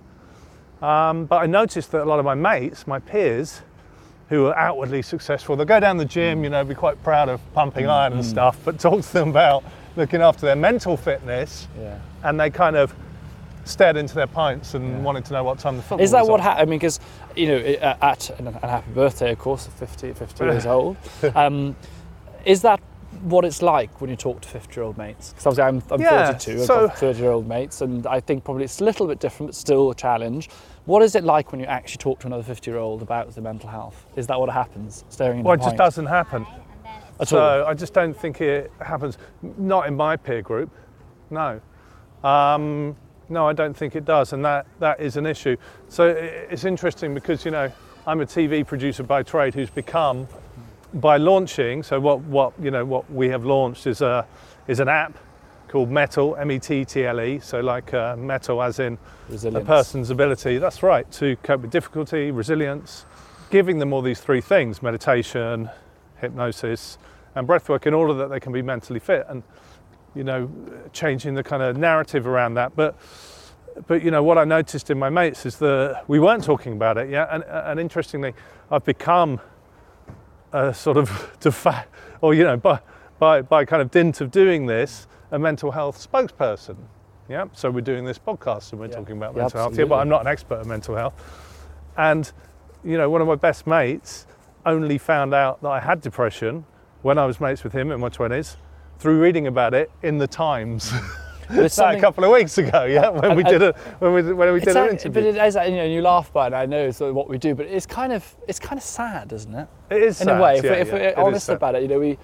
Um, 0.82 1.26
but 1.26 1.38
I 1.38 1.48
noticed 1.48 1.92
that 1.92 2.04
a 2.04 2.06
lot 2.06 2.20
of 2.20 2.26
my 2.26 2.36
mates, 2.36 2.86
my 2.86 3.00
peers, 3.00 3.62
who 4.30 4.48
are 4.48 4.56
outwardly 4.58 5.02
successful, 5.02 5.56
they'll 5.56 5.66
go 5.66 5.80
down 5.80 5.98
the 5.98 6.06
gym, 6.06 6.44
you 6.44 6.50
know, 6.50 6.64
be 6.64 6.76
quite 6.76 7.02
proud 7.02 7.30
of 7.30 7.42
pumping 7.54 7.88
iron 7.88 8.14
and 8.14 8.24
stuff, 8.26 8.60
but 8.64 8.78
talk 8.80 9.02
to 9.02 9.14
them 9.14 9.30
about 9.30 9.64
looking 9.96 10.22
after 10.22 10.46
their 10.46 10.56
mental 10.56 10.96
fitness 10.98 11.68
Yeah. 11.80 11.98
and 12.24 12.40
they 12.40 12.50
kind 12.52 12.76
of 12.76 12.94
stared 13.68 13.98
into 13.98 14.16
their 14.16 14.28
pints 14.28 14.74
and 14.74 15.04
wanted 15.04 15.26
to 15.26 15.34
know 15.34 15.44
what 15.44 15.60
time 15.60 15.78
the 15.78 15.84
football 15.84 16.04
Is 16.04 16.12
that 16.12 16.28
what 16.28 16.40
happened? 16.40 16.68
I 16.68 16.70
mean, 16.70 16.80
because 16.80 17.00
you 17.36 17.48
know, 17.48 17.58
uh, 17.58 17.98
at 18.02 18.30
and, 18.40 18.48
and 18.48 18.58
happy 18.58 18.92
birthday, 18.92 19.32
of 19.32 19.40
course, 19.40 19.68
50, 19.68 20.14
50 20.14 20.44
years 20.44 20.66
old. 20.76 20.98
Um, 21.36 21.76
is 22.46 22.62
that 22.62 22.80
what 23.24 23.46
it's 23.46 23.62
like 23.62 24.00
when 24.02 24.10
you 24.10 24.16
talk 24.16 24.42
to 24.42 24.48
50 24.48 24.76
year 24.76 24.84
old 24.84 24.98
mates? 24.98 25.30
Because 25.32 25.48
obviously, 25.48 25.64
I'm, 25.64 25.84
I'm 25.92 26.02
Yeah, 26.02 26.32
32, 26.34 26.52
I've 26.62 26.66
so- 26.66 26.88
got 26.88 26.98
30 26.98 27.20
year 27.20 27.32
old 27.32 27.48
mates, 27.48 27.82
and 27.82 28.08
I 28.08 28.20
think 28.20 28.44
probably 28.44 28.64
it's 28.64 28.80
a 28.80 28.84
little 28.84 29.08
bit 29.08 29.20
different, 29.20 29.50
but 29.50 29.56
still 29.56 29.92
a 29.92 29.96
challenge. 29.96 30.50
What 30.86 31.02
is 31.04 31.16
it 31.16 31.24
like 31.24 31.52
when 31.52 31.60
you 31.60 31.66
actually 31.68 31.98
talk 31.98 32.20
to 32.22 32.28
another 32.28 32.44
50 32.44 32.72
year 32.72 32.80
old 32.80 33.02
about 33.02 33.30
their 33.34 33.44
mental 33.44 33.70
health? 33.70 34.06
Is 34.16 34.28
that 34.28 34.40
what 34.40 34.50
happens? 34.50 35.04
Staring 35.10 35.40
into 35.40 35.48
Well, 35.50 35.60
it 35.60 35.64
just 35.64 35.76
doesn't 35.76 36.06
happen. 36.06 36.46
At 37.20 37.28
so 37.28 37.40
all? 37.40 37.66
I 37.66 37.74
just 37.74 37.94
don't 37.94 38.14
think 38.16 38.40
it 38.42 38.72
happens. 38.80 39.18
Not 39.58 39.88
in 39.88 39.96
my 39.96 40.16
peer 40.16 40.42
group. 40.42 40.70
No. 41.30 41.60
Um, 42.24 42.96
no, 43.30 43.48
I 43.48 43.54
don't 43.54 43.76
think 43.76 43.96
it 43.96 44.06
does, 44.06 44.34
and 44.34 44.44
that, 44.46 44.66
that 44.80 45.00
is 45.00 45.18
an 45.18 45.26
issue. 45.26 45.58
So 45.90 46.08
it's 46.08 46.66
interesting 46.66 47.14
because 47.14 47.46
you 47.46 47.52
know 47.52 47.72
I'm 48.06 48.22
a 48.22 48.26
TV 48.26 48.66
producer 48.66 49.04
by 49.04 49.24
trade 49.24 49.54
who's 49.54 49.70
become 49.70 50.28
by 50.94 51.18
launching. 51.18 51.84
So 51.84 52.00
what 52.00 52.22
what 52.22 52.54
you 52.62 52.72
know 52.72 52.86
what 52.86 53.12
we 53.12 53.30
have 53.30 53.46
launched 53.46 53.88
is 53.88 54.02
a 54.02 54.26
is 54.68 54.80
an 54.80 54.88
app 54.88 55.18
called 55.68 55.90
Mettle 55.90 56.36
M 56.38 56.52
E 56.52 56.60
T 56.60 56.86
T 56.86 57.06
L 57.06 57.20
E. 57.20 57.40
So 57.40 57.60
like 57.60 57.94
uh, 57.94 58.16
mettle 58.16 58.62
as 58.64 58.80
in 58.80 58.98
a 59.30 59.62
person's 59.62 60.10
ability. 60.10 60.58
That's 60.58 60.82
right 60.84 61.10
to 61.14 61.36
cope 61.38 61.62
with 61.62 61.72
difficulty, 61.72 62.32
resilience, 62.32 63.06
giving 63.50 63.80
them 63.80 63.92
all 63.94 64.02
these 64.02 64.22
three 64.22 64.42
things: 64.42 64.82
meditation, 64.82 65.70
hypnosis, 66.22 66.98
and 67.36 67.48
breathwork, 67.48 67.86
in 67.86 67.94
order 67.94 68.14
that 68.14 68.30
they 68.30 68.40
can 68.40 68.54
be 68.54 68.62
mentally 68.62 69.00
fit, 69.00 69.26
and 69.28 69.44
you 70.18 70.24
know, 70.24 70.50
changing 70.94 71.36
the 71.36 71.44
kind 71.44 71.62
of 71.62 71.78
narrative 71.78 72.26
around 72.26 72.56
that. 72.56 72.76
But 72.76 72.96
but 73.86 74.02
you 74.02 74.10
know 74.10 74.24
what 74.24 74.38
I 74.38 74.44
noticed 74.44 74.90
in 74.90 74.98
my 74.98 75.10
mates 75.10 75.46
is 75.46 75.58
that 75.58 76.04
we 76.08 76.20
weren't 76.20 76.44
talking 76.44 76.74
about 76.74 76.98
it 76.98 77.10
yet, 77.10 77.30
and, 77.32 77.44
uh, 77.44 77.64
and 77.68 77.80
interestingly, 77.80 78.34
I've 78.72 78.84
become 78.84 79.40
a 80.52 80.74
sort 80.74 80.98
of 80.98 81.38
de 81.40 81.86
or 82.22 82.34
you 82.34 82.44
know 82.44 82.58
by 82.58 82.80
by 83.20 83.42
by 83.44 83.66
kind 83.66 83.82
of 83.82 83.92
dint 83.92 84.20
of 84.20 84.32
doing 84.32 84.66
this, 84.66 85.08
a 85.32 85.38
mental 85.38 85.72
health 85.72 85.98
spokesperson. 86.12 86.78
Yeah, 87.30 87.46
so 87.52 87.70
we're 87.70 87.82
doing 87.82 88.06
this 88.06 88.18
podcast 88.18 88.72
and 88.72 88.80
we're 88.80 88.88
talking 88.88 89.18
about 89.18 89.36
Yeah, 89.36 89.42
mental 89.42 89.60
health 89.60 89.76
here, 89.76 89.86
but. 89.86 90.00
I'm 90.00 90.08
not 90.08 90.22
an 90.22 90.28
expert 90.28 90.62
in 90.62 90.68
mental 90.70 90.96
health. 90.96 91.14
And 91.98 92.32
you 92.86 92.98
know, 92.98 93.10
one 93.10 93.22
of 93.22 93.28
my 93.28 93.36
best 93.36 93.68
mates 93.68 94.26
only 94.66 94.98
found 94.98 95.34
out 95.34 95.62
that 95.62 95.70
I 95.70 95.82
had 95.82 96.02
depression 96.02 96.66
when 97.02 97.18
I 97.18 97.26
was 97.26 97.42
mates 97.42 97.64
with 97.64 97.74
him 97.74 97.92
in 97.92 98.00
my 98.00 98.10
20s 98.10 98.56
through 99.00 99.22
reading 99.22 99.48
about 99.48 99.74
it 99.74 99.92
in 100.04 100.18
the 100.18 100.28
Times. 100.28 100.92
It's 101.50 101.76
That 101.78 101.96
a 101.98 102.00
couple 102.00 102.24
of 102.24 102.32
weeks 102.32 102.58
ago, 102.58 102.86
yeah, 102.86 103.10
when 103.10 103.36
we 103.36 103.44
did 103.44 103.62
a 103.62 103.74
when 104.00 104.14
we 104.14 104.34
when 104.34 104.54
we 104.54 104.60
did 104.60 104.76
an 104.76 104.90
interview. 104.90 105.12
but 105.12 105.24
it 105.24 105.36
is, 105.38 105.56
you 105.56 105.78
know, 105.78 105.86
you 105.86 106.02
laugh 106.02 106.30
about 106.30 106.54
it. 106.54 106.56
I 106.56 106.66
know 106.66 106.88
it's 106.88 107.00
what 107.00 107.30
we 107.30 107.38
do, 107.38 107.56
but 107.56 107.68
it's 107.68 107.86
kind 107.86 108.12
of 108.12 108.36
it's 108.48 108.60
kind 108.60 108.78
of 108.78 108.84
sad, 108.84 109.32
isn't 109.32 109.54
it? 109.54 109.68
it 109.90 110.02
is 110.02 110.20
in 110.22 110.28
sad, 110.28 110.40
a 110.40 110.44
way, 110.44 110.58
if, 110.58 110.66
yeah, 110.66 110.72
we, 110.72 110.78
if 110.78 110.88
yeah, 110.88 110.94
we're 110.94 111.24
honest 111.24 111.50
about 111.50 111.76
it, 111.76 111.84
you 111.84 111.88
know, 111.88 112.00
we 112.00 112.18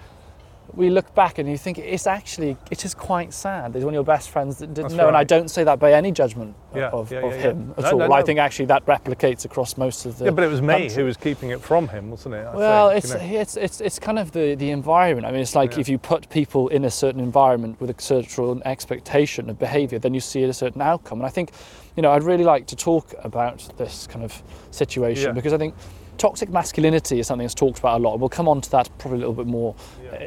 we 0.76 0.90
look 0.90 1.14
back 1.14 1.38
and 1.38 1.48
you 1.48 1.58
think 1.58 1.78
it's 1.78 2.08
actually 2.08 2.58
it 2.72 2.84
is 2.84 2.94
quite 2.96 3.32
sad. 3.34 3.74
There's 3.74 3.86
one 3.86 3.94
of 3.94 3.96
your 3.96 4.04
best 4.04 4.30
friends 4.30 4.58
that 4.58 4.68
didn't 4.68 4.84
That's 4.90 4.94
know, 4.96 5.08
and 5.08 5.16
I 5.16 5.24
don't 5.24 5.50
say 5.50 5.64
that 5.64 5.78
by 5.80 5.94
any 5.94 6.12
judgment 6.12 6.56
Yeah, 6.76 6.90
of, 6.90 7.12
yeah, 7.12 7.20
of 7.20 7.32
yeah, 7.32 7.38
him 7.38 7.74
at 7.78 7.84
No, 7.84 7.92
all. 7.92 7.98
no, 8.10 8.12
I 8.12 8.24
think 8.24 8.40
actually 8.40 8.66
that 8.66 8.86
replicates 8.88 9.46
across 9.46 9.78
most 9.78 10.06
of 10.06 10.18
the. 10.18 10.26
Yeah, 10.26 10.32
but 10.32 10.44
it 10.44 10.48
was 10.48 10.62
me 10.62 10.68
country. 10.74 10.90
who 10.90 11.06
was 11.06 11.18
keeping 11.18 11.52
it 11.52 11.62
from 11.62 11.88
him, 11.90 12.10
wasn't 12.10 12.36
it? 12.36 12.46
I 12.46 12.56
Well, 12.56 12.90
think, 12.90 13.04
it's, 13.04 13.14
you 13.14 13.20
know. 13.20 13.40
it's 13.42 13.58
it's 13.58 13.82
it's 13.82 14.00
kind 14.00 14.18
of 14.18 14.32
the, 14.32 14.56
the 14.56 14.72
environment. 14.72 15.28
I 15.28 15.32
mean, 15.32 15.42
it's 15.42 15.56
like 15.56 15.78
if 15.78 15.88
you 15.88 15.98
put 16.00 16.30
people 16.30 16.68
in 16.70 16.86
a 16.86 16.92
certain 16.92 17.22
environment 17.22 17.80
with 17.80 17.90
a 17.92 18.02
certain 18.02 18.62
expectation 18.66 19.50
of 19.50 19.60
behaviour, 19.60 20.00
then 20.00 20.14
you 20.14 20.20
see 20.22 20.44
a 20.44 20.54
certain 20.54 20.82
outcome. 20.82 21.20
And 21.20 21.28
I 21.28 21.30
think, 21.30 21.52
you 21.96 22.02
know, 22.02 22.12
I'd 22.12 22.24
really 22.24 22.44
like 22.44 22.66
to 22.68 22.76
talk 22.76 23.14
about 23.24 23.70
this 23.78 24.08
kind 24.08 24.26
of 24.26 24.42
situation 24.72 25.36
because 25.36 25.54
I 25.54 25.58
think 25.58 25.76
toxic 26.18 26.50
masculinity 26.50 27.20
is 27.20 27.28
something 27.28 27.44
that's 27.46 27.56
talked 27.56 27.80
about 27.80 28.00
a 28.00 28.04
lot. 28.04 28.20
We'll 28.20 28.30
come 28.30 28.48
on 28.48 28.62
to 28.62 28.72
that 28.72 28.90
probably 29.00 29.18
a 29.18 29.20
little 29.20 29.34
bit 29.34 29.48
more 29.48 29.76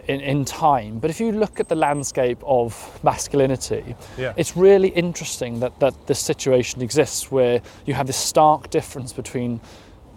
in, 0.09 0.21
in 0.21 0.45
time. 0.45 0.99
But 0.99 1.11
if 1.11 1.21
you 1.21 1.33
look 1.33 1.61
at 1.61 1.69
the 1.69 1.75
landscape 1.75 2.39
of 2.45 3.01
masculinity, 3.03 3.95
Yeah. 4.19 4.33
it's 4.37 4.57
really 4.57 4.89
interesting 4.89 5.61
that, 5.61 5.79
that 5.81 6.07
this 6.07 6.19
situation 6.19 6.83
exists 6.83 7.31
where 7.31 7.61
you 7.87 7.95
have 7.95 8.07
this 8.07 8.17
stark 8.17 8.71
difference 8.71 9.13
between 9.13 9.61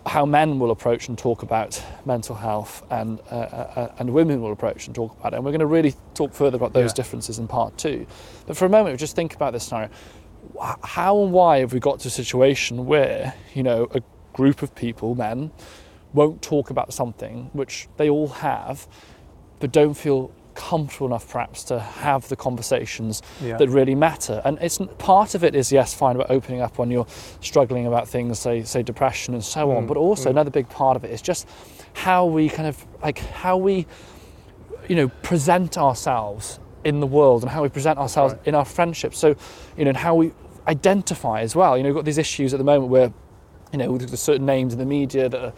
how 0.06 0.26
men 0.26 0.60
will 0.60 0.72
approach 0.72 1.10
and 1.10 1.18
talk 1.18 1.44
about 1.44 1.82
mental 2.06 2.36
health 2.36 2.84
and, 2.90 3.20
uh, 3.32 3.36
uh, 3.36 3.92
and 4.00 4.10
women 4.12 4.42
will 4.42 4.52
approach 4.54 4.88
and 4.88 4.96
talk 4.96 5.18
about 5.20 5.34
it. 5.34 5.36
And 5.36 5.46
we're 5.46 5.52
going 5.52 5.60
to 5.60 5.66
really 5.66 5.94
talk 6.14 6.34
further 6.34 6.56
about 6.56 6.74
those 6.74 6.92
Yeah. 6.92 6.96
differences 6.96 7.38
in 7.38 7.48
part 7.48 7.78
two. 7.78 8.08
But 8.48 8.58
for 8.58 8.66
a 8.66 8.70
moment, 8.70 9.00
just 9.00 9.16
think 9.16 9.36
about 9.36 9.54
this 9.54 9.66
scenario. 9.66 9.90
How 10.84 11.22
and 11.22 11.32
why 11.32 11.60
have 11.60 11.74
we 11.74 11.80
got 11.80 12.00
to 12.00 12.08
a 12.08 12.12
situation 12.12 12.86
where, 12.86 13.34
you 13.54 13.62
know, 13.62 13.88
a 13.94 14.02
group 14.34 14.62
of 14.64 14.74
people, 14.74 15.16
men, 15.16 15.52
won't 16.14 16.42
talk 16.42 16.70
about 16.72 16.92
something 16.94 17.50
which 17.54 17.88
they 17.98 18.10
all 18.10 18.30
have, 18.30 18.88
but 19.60 19.72
don't 19.72 19.94
feel 19.94 20.32
comfortable 20.56 21.08
enough 21.08 21.30
perhaps 21.32 21.64
to 21.64 21.80
have 21.80 22.28
the 22.28 22.36
conversations 22.36 23.22
Yeah. 23.42 23.56
that 23.58 23.70
really 23.70 23.96
matter. 23.96 24.42
And 24.44 24.58
it's 24.60 24.78
part 24.98 25.34
of 25.36 25.44
it 25.44 25.56
is 25.56 25.72
yes, 25.72 25.94
fine 25.94 26.16
about 26.16 26.30
opening 26.32 26.60
up 26.62 26.78
when 26.78 26.92
you're 26.92 27.08
struggling 27.40 27.88
about 27.88 28.10
things, 28.10 28.40
say 28.40 28.64
say 28.64 28.84
depression 28.84 29.34
and 29.34 29.44
so 29.44 29.68
Mm, 29.68 29.78
on. 29.78 29.88
But 29.88 29.96
also 29.98 30.30
another 30.30 30.50
big 30.52 30.68
part 30.68 30.98
of 30.98 31.04
it 31.06 31.12
is 31.12 31.22
just 31.22 31.48
how 31.94 32.26
we 32.26 32.50
kind 32.50 32.68
of 32.68 32.86
like 33.02 33.20
how 33.20 33.56
we 33.58 33.86
you 34.90 34.96
know 34.96 35.08
present 35.24 35.78
ourselves 35.78 36.60
in 36.84 37.00
the 37.00 37.08
world 37.08 37.44
and 37.44 37.52
how 37.52 37.62
we 37.64 37.70
present 37.70 37.98
ourselves 38.00 38.34
Right. 38.34 38.48
in 38.48 38.56
our 38.56 38.66
friendships. 38.66 39.18
So 39.18 39.36
you 39.78 39.86
know 39.86 39.90
and 39.90 39.98
how 39.98 40.16
we 40.16 40.32
identify 40.68 41.42
as 41.42 41.56
well. 41.56 41.78
You 41.78 41.84
know, 41.84 41.90
we've 41.90 41.96
got 41.96 42.06
these 42.06 42.18
issues 42.18 42.54
at 42.54 42.58
the 42.58 42.64
moment 42.64 42.90
where 42.92 43.14
you 43.72 43.78
know 43.80 43.98
there's 43.98 44.20
certain 44.20 44.46
names 44.46 44.74
in 44.74 44.80
the 44.80 44.86
media 44.86 45.30
that 45.30 45.42
are 45.42 45.54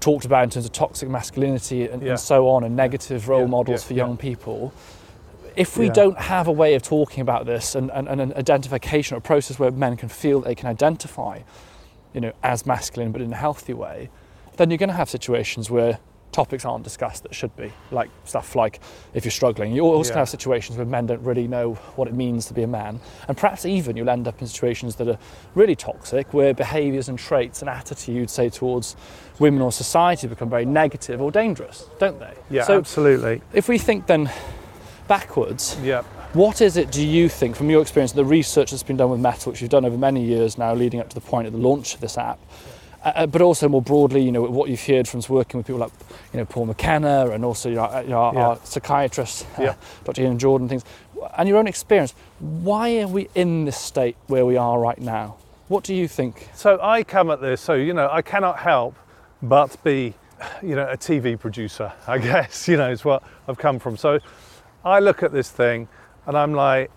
talked 0.00 0.24
about 0.24 0.44
in 0.44 0.50
terms 0.50 0.64
of 0.66 0.72
toxic 0.72 1.08
masculinity 1.08 1.88
and, 1.88 2.02
Yeah. 2.02 2.10
and 2.10 2.20
so 2.20 2.48
on 2.48 2.64
and 2.64 2.76
negative 2.76 3.28
role 3.28 3.42
Yeah, 3.42 3.46
models 3.46 3.84
for 3.84 3.94
young 3.94 4.16
people. 4.16 4.72
If 5.56 5.76
we 5.76 5.90
don't 5.90 6.18
have 6.18 6.48
a 6.48 6.52
way 6.52 6.74
of 6.74 6.82
talking 6.82 7.20
about 7.20 7.44
this 7.46 7.74
and, 7.74 7.90
and, 7.92 8.08
and 8.08 8.20
an 8.20 8.32
identification 8.34 9.14
or 9.16 9.18
a 9.18 9.20
process 9.20 9.58
where 9.58 9.70
men 9.70 9.96
can 9.96 10.08
feel 10.08 10.40
they 10.40 10.54
can 10.54 10.68
identify 10.68 11.40
you 12.14 12.20
know 12.20 12.32
as 12.42 12.66
masculine 12.66 13.10
but 13.12 13.20
in 13.22 13.32
a 13.32 13.36
healthy 13.36 13.72
way 13.72 14.10
then 14.56 14.70
you're 14.70 14.78
going 14.78 14.90
to 14.90 14.94
have 14.94 15.08
situations 15.08 15.70
where 15.70 15.98
topics 16.32 16.64
aren't 16.64 16.82
discussed 16.82 17.22
that 17.22 17.34
should 17.34 17.54
be 17.56 17.70
like 17.90 18.10
stuff 18.24 18.56
like 18.56 18.80
if 19.14 19.24
you're 19.24 19.30
struggling 19.30 19.72
you 19.72 19.82
also 19.84 20.12
Yeah. 20.12 20.20
have 20.20 20.28
situations 20.30 20.76
where 20.78 20.86
men 20.86 21.06
don't 21.06 21.22
really 21.22 21.46
know 21.46 21.74
what 21.96 22.08
it 22.08 22.14
means 22.14 22.46
to 22.46 22.54
be 22.54 22.62
a 22.62 22.66
man 22.66 23.00
and 23.28 23.36
perhaps 23.36 23.64
even 23.66 23.96
you'll 23.96 24.08
end 24.10 24.26
up 24.26 24.40
in 24.40 24.46
situations 24.46 24.96
that 24.96 25.08
are 25.08 25.18
really 25.54 25.76
toxic 25.76 26.32
where 26.32 26.54
behaviors 26.54 27.08
and 27.08 27.18
traits 27.18 27.60
and 27.60 27.68
attitudes 27.68 28.32
say 28.32 28.48
towards 28.48 28.96
women 29.38 29.60
or 29.60 29.70
society 29.70 30.26
become 30.26 30.48
very 30.48 30.64
negative 30.64 31.20
or 31.20 31.30
dangerous 31.30 31.86
don't 31.98 32.18
they 32.18 32.34
Yeah, 32.50 32.64
so 32.64 32.78
absolutely. 32.78 33.42
if 33.52 33.68
we 33.68 33.76
think 33.78 34.06
then 34.06 34.30
backwards 35.08 35.76
Yeah. 35.82 36.02
what 36.32 36.60
is 36.62 36.76
it, 36.78 36.90
do 36.90 37.06
you 37.06 37.28
think, 37.28 37.56
from 37.56 37.68
your 37.68 37.82
experience, 37.82 38.12
the 38.12 38.24
research 38.24 38.70
that's 38.70 38.82
been 38.82 38.96
done 38.96 39.10
with 39.10 39.20
Mettle, 39.20 39.52
which 39.52 39.60
you've 39.60 39.70
done 39.70 39.84
over 39.84 39.98
many 39.98 40.22
years 40.24 40.56
now, 40.56 40.72
leading 40.74 41.00
up 41.00 41.08
to 41.10 41.14
the 41.14 41.20
point 41.20 41.46
of 41.46 41.52
the 41.52 41.58
launch 41.58 41.94
of 41.94 42.00
this 42.00 42.16
app, 42.16 42.38
uh, 43.04 43.12
uh, 43.16 43.26
but 43.26 43.42
also 43.42 43.68
more 43.68 43.82
broadly, 43.82 44.22
you 44.22 44.32
know, 44.32 44.42
what 44.42 44.68
you've 44.70 44.84
heard 44.84 45.08
from 45.08 45.20
working 45.28 45.58
with 45.58 45.66
people 45.66 45.80
like, 45.80 45.92
you 46.32 46.38
know, 46.38 46.44
Paul 46.44 46.66
McKenna 46.66 47.30
and 47.30 47.44
also 47.44 47.68
you 47.68 47.76
know, 47.76 47.84
uh, 47.84 48.00
you 48.00 48.10
know, 48.10 48.18
our, 48.18 48.34
Yeah. 48.34 48.46
our 48.46 48.58
psychiatrist, 48.64 49.46
uh, 49.58 49.62
Yeah. 49.62 49.74
Dr. 50.04 50.22
Ian 50.22 50.38
Jordan, 50.38 50.68
things, 50.68 50.84
and 51.36 51.48
your 51.48 51.58
own 51.58 51.66
experience. 51.66 52.14
Why 52.38 53.00
are 53.00 53.08
we 53.08 53.28
in 53.34 53.64
this 53.64 53.76
state 53.76 54.16
where 54.26 54.46
we 54.46 54.56
are 54.56 54.78
right 54.78 55.00
now? 55.00 55.36
What 55.68 55.84
do 55.84 55.94
you 55.94 56.06
think? 56.08 56.48
So 56.54 56.78
I 56.82 57.02
come 57.02 57.30
at 57.30 57.40
this, 57.40 57.60
so 57.60 57.74
you 57.74 57.94
know, 57.94 58.08
I 58.10 58.22
cannot 58.22 58.58
help 58.58 58.94
but 59.42 59.82
be, 59.82 60.14
you 60.62 60.76
know, 60.76 60.86
a 60.88 60.96
TV 60.96 61.38
producer. 61.38 61.92
I 62.06 62.18
guess 62.28 62.68
you 62.68 62.76
know 62.76 62.90
is 62.90 63.04
what 63.04 63.22
I've 63.48 63.58
come 63.58 63.78
from. 63.78 63.96
So 63.96 64.20
I 64.84 65.00
look 65.00 65.22
at 65.22 65.32
this 65.32 65.50
thing, 65.50 65.88
and 66.26 66.36
I'm 66.36 66.52
like, 66.54 66.90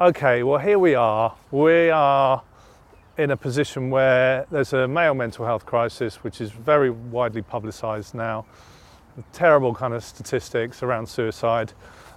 okay, 0.00 0.42
well 0.42 0.58
here 0.58 0.78
we 0.78 0.94
are. 0.94 1.34
We 1.50 1.90
are 1.90 2.42
in 3.18 3.30
a 3.30 3.36
position 3.36 3.90
where 3.90 4.46
there's 4.50 4.72
a 4.72 4.88
male 4.88 5.14
mental 5.14 5.44
health 5.44 5.66
crisis, 5.66 6.16
which 6.24 6.40
is 6.40 6.50
very 6.50 6.90
widely 6.90 7.42
publicised 7.42 8.14
now. 8.14 8.46
Terrible 9.32 9.74
kind 9.74 9.92
of 9.92 10.02
statistics 10.02 10.82
around 10.82 11.06
suicide. 11.06 11.72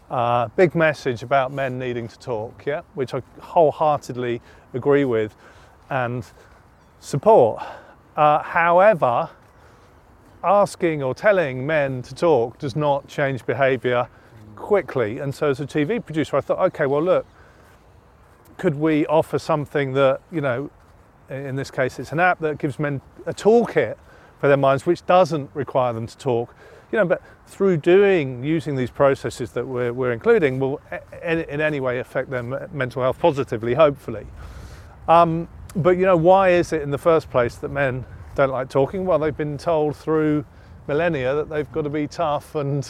Uh, 0.09 0.47
big 0.55 0.75
message 0.75 1.23
about 1.23 1.51
men 1.51 1.77
needing 1.77 2.07
to 2.07 2.17
talk, 2.19 2.65
yeah, 2.65 2.81
which 2.93 3.13
I 3.13 3.21
wholeheartedly 3.41 4.41
agree 4.73 5.03
with 5.03 5.35
and 5.89 6.25
support. 6.99 7.61
Uh, 8.15 8.41
however, 8.41 9.29
asking 10.43 11.03
or 11.03 11.13
telling 11.13 11.65
men 11.65 12.01
to 12.03 12.15
talk 12.15 12.57
does 12.59 12.75
not 12.75 13.07
change 13.07 13.45
behaviour 13.45 14.07
quickly. 14.55 15.19
And 15.19 15.33
so, 15.33 15.49
as 15.49 15.59
a 15.59 15.65
TV 15.65 16.03
producer, 16.03 16.37
I 16.37 16.41
thought, 16.41 16.59
okay, 16.67 16.85
well, 16.85 17.01
look, 17.01 17.25
could 18.57 18.75
we 18.75 19.05
offer 19.07 19.37
something 19.37 19.93
that, 19.93 20.21
you 20.31 20.39
know, 20.39 20.69
in 21.29 21.55
this 21.55 21.71
case, 21.71 21.99
it's 21.99 22.11
an 22.11 22.19
app 22.19 22.39
that 22.39 22.57
gives 22.57 22.79
men 22.79 23.01
a 23.25 23.33
toolkit 23.33 23.95
for 24.39 24.47
their 24.47 24.57
minds, 24.57 24.85
which 24.85 25.05
doesn't 25.05 25.49
require 25.53 25.93
them 25.93 26.07
to 26.07 26.17
talk, 26.17 26.53
you 26.91 26.99
know, 26.99 27.05
but 27.05 27.21
through 27.47 27.77
doing, 27.77 28.43
using 28.43 28.75
these 28.75 28.91
processes 28.91 29.51
that 29.51 29.65
we're, 29.65 29.93
we're 29.93 30.11
including, 30.11 30.59
will 30.59 30.81
in, 31.23 31.61
any 31.61 31.79
way 31.79 31.99
affect 31.99 32.29
their 32.29 32.43
mental 32.43 33.01
health 33.01 33.19
positively, 33.19 33.73
hopefully. 33.73 34.27
Um, 35.07 35.47
but 35.75 35.97
you 35.97 36.05
know, 36.05 36.17
why 36.17 36.49
is 36.49 36.73
it 36.73 36.81
in 36.81 36.91
the 36.91 36.97
first 36.97 37.29
place 37.29 37.55
that 37.55 37.69
men 37.69 38.05
don't 38.35 38.51
like 38.51 38.69
talking? 38.69 39.05
Well, 39.05 39.19
they've 39.19 39.35
been 39.35 39.57
told 39.57 39.95
through 39.95 40.45
millennia 40.87 41.35
that 41.35 41.49
they've 41.49 41.71
got 41.71 41.83
to 41.83 41.89
be 41.89 42.07
tough 42.07 42.55
and, 42.55 42.89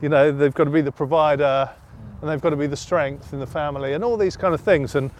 you 0.00 0.08
know, 0.08 0.32
they've 0.32 0.54
got 0.54 0.64
to 0.64 0.70
be 0.70 0.80
the 0.80 0.92
provider 0.92 1.70
and 2.20 2.30
they've 2.30 2.40
got 2.40 2.50
to 2.50 2.56
be 2.56 2.66
the 2.66 2.76
strength 2.76 3.32
in 3.32 3.40
the 3.40 3.46
family 3.46 3.92
and 3.94 4.04
all 4.04 4.16
these 4.16 4.36
kind 4.36 4.54
of 4.54 4.60
things. 4.60 4.94
And 4.94 5.10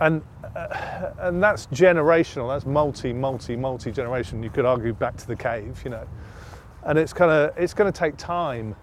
and 0.00 0.22
uh, 0.54 1.12
and 1.20 1.42
that's 1.42 1.66
generational. 1.66 2.52
That's 2.52 2.66
multi, 2.66 3.12
multi, 3.12 3.56
multi 3.56 3.90
generation. 3.90 4.42
You 4.42 4.50
could 4.50 4.64
argue 4.64 4.92
back 4.92 5.16
to 5.18 5.26
the 5.26 5.36
cave, 5.36 5.80
you 5.84 5.90
know. 5.90 6.06
And 6.84 6.98
it's 6.98 7.12
kind 7.12 7.30
of 7.30 7.56
it's 7.56 7.74
going 7.74 7.90
to 7.90 7.96
take 7.96 8.16
time 8.16 8.74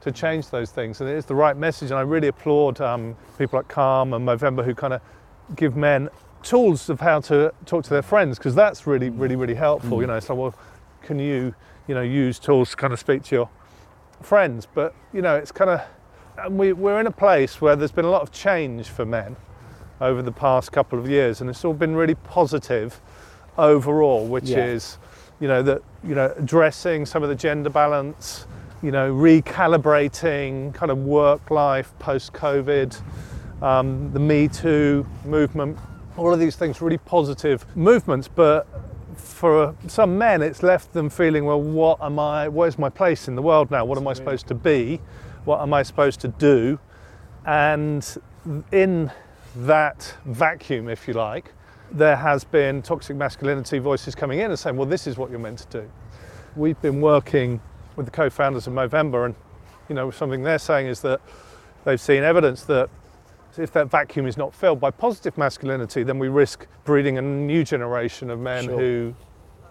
to 0.00 0.12
change 0.12 0.50
those 0.50 0.70
things. 0.70 1.00
And 1.00 1.10
it 1.10 1.16
is 1.16 1.24
the 1.24 1.34
right 1.34 1.56
message. 1.56 1.90
And 1.90 1.98
I 1.98 2.02
really 2.02 2.28
applaud 2.28 2.80
um, 2.80 3.16
people 3.36 3.58
like 3.58 3.68
Calm 3.68 4.12
and 4.12 4.26
Movember 4.26 4.64
who 4.64 4.74
kind 4.74 4.92
of 4.92 5.00
give 5.56 5.76
men 5.76 6.08
tools 6.42 6.88
of 6.88 7.00
how 7.00 7.20
to 7.20 7.52
talk 7.66 7.82
to 7.84 7.90
their 7.90 8.02
friends 8.02 8.38
because 8.38 8.54
that's 8.54 8.86
really, 8.86 9.10
really, 9.10 9.36
really 9.36 9.54
helpful. 9.54 10.00
You 10.00 10.06
know, 10.06 10.20
so 10.20 10.34
well, 10.34 10.54
can 11.02 11.18
you, 11.18 11.54
you 11.88 11.94
know, 11.94 12.02
use 12.02 12.38
tools 12.38 12.70
to 12.70 12.76
kind 12.76 12.92
of 12.92 13.00
speak 13.00 13.24
to 13.24 13.34
your 13.34 13.50
friends? 14.22 14.66
But 14.72 14.94
you 15.12 15.22
know, 15.22 15.34
it's 15.34 15.50
kind 15.50 15.70
of, 15.70 15.80
and 16.38 16.58
we, 16.58 16.72
we're 16.72 17.00
in 17.00 17.06
a 17.06 17.12
place 17.12 17.60
where 17.60 17.74
there's 17.74 17.90
been 17.90 18.04
a 18.04 18.10
lot 18.10 18.22
of 18.22 18.30
change 18.30 18.88
for 18.88 19.04
men 19.04 19.36
over 20.00 20.22
the 20.22 20.32
past 20.32 20.72
couple 20.72 20.98
of 20.98 21.08
years, 21.08 21.40
and 21.40 21.50
it's 21.50 21.64
all 21.64 21.74
been 21.74 21.96
really 21.96 22.14
positive 22.14 23.00
overall, 23.56 24.26
which 24.26 24.50
Yeah. 24.50 24.64
is, 24.64 24.98
you 25.40 25.48
know, 25.48 25.62
that 25.62 25.82
you 26.04 26.14
know, 26.14 26.32
addressing 26.38 27.04
some 27.04 27.22
of 27.24 27.28
the 27.28 27.34
gender 27.34 27.68
balance, 27.70 28.46
you 28.82 28.92
know, 28.92 29.12
recalibrating 29.12 30.72
kind 30.72 30.92
of 30.92 30.98
work 30.98 31.50
life 31.50 31.92
post 31.98 32.32
COVID, 32.32 33.00
um, 33.60 34.12
the 34.12 34.20
Me 34.20 34.46
Too 34.46 35.04
movement, 35.24 35.76
all 36.16 36.32
of 36.32 36.38
these 36.38 36.54
things, 36.54 36.80
really 36.80 36.98
positive 36.98 37.66
movements, 37.76 38.28
but 38.28 38.66
for 39.16 39.74
some 39.88 40.16
men, 40.16 40.42
it's 40.42 40.62
left 40.62 40.92
them 40.92 41.10
feeling, 41.10 41.44
well, 41.44 41.60
what 41.60 42.00
am 42.00 42.20
I, 42.20 42.48
where's 42.48 42.78
my 42.78 42.88
place 42.88 43.26
in 43.26 43.34
the 43.34 43.42
world 43.42 43.70
now? 43.70 43.84
What 43.84 43.98
am 43.98 44.06
I 44.06 44.12
supposed 44.12 44.46
to 44.48 44.54
be? 44.54 45.00
What 45.44 45.60
am 45.60 45.74
I 45.74 45.82
supposed 45.82 46.20
to 46.20 46.28
do? 46.28 46.78
And 47.44 48.06
in 48.70 49.10
that 49.66 50.14
vacuum, 50.24 50.88
if 50.88 51.08
you 51.08 51.14
like, 51.14 51.52
there 51.90 52.16
has 52.16 52.44
been 52.44 52.82
toxic 52.82 53.16
masculinity 53.16 53.78
voices 53.78 54.14
coming 54.14 54.38
in 54.40 54.50
and 54.50 54.58
saying, 54.58 54.76
well, 54.76 54.86
this 54.86 55.06
is 55.06 55.16
what 55.16 55.30
you're 55.30 55.38
meant 55.38 55.58
to 55.58 55.80
do. 55.82 55.90
We've 56.54 56.80
been 56.80 57.00
working 57.00 57.60
with 57.96 58.06
the 58.06 58.12
co-founders 58.12 58.66
of 58.66 58.72
Movember, 58.72 59.26
and 59.26 59.34
you 59.88 59.94
know, 59.94 60.10
something 60.10 60.42
they're 60.42 60.58
saying 60.58 60.86
is 60.86 61.00
that 61.00 61.20
they've 61.84 62.00
seen 62.00 62.22
evidence 62.22 62.62
that 62.64 62.90
if 63.56 63.72
that 63.72 63.90
vacuum 63.90 64.26
is 64.26 64.36
not 64.36 64.54
filled 64.54 64.78
by 64.78 64.90
positive 64.90 65.36
masculinity, 65.36 66.02
then 66.04 66.18
we 66.18 66.28
risk 66.28 66.66
breeding 66.84 67.18
a 67.18 67.22
new 67.22 67.64
generation 67.64 68.30
of 68.30 68.38
men 68.38 68.64
Sure. 68.64 68.78
who 68.78 69.14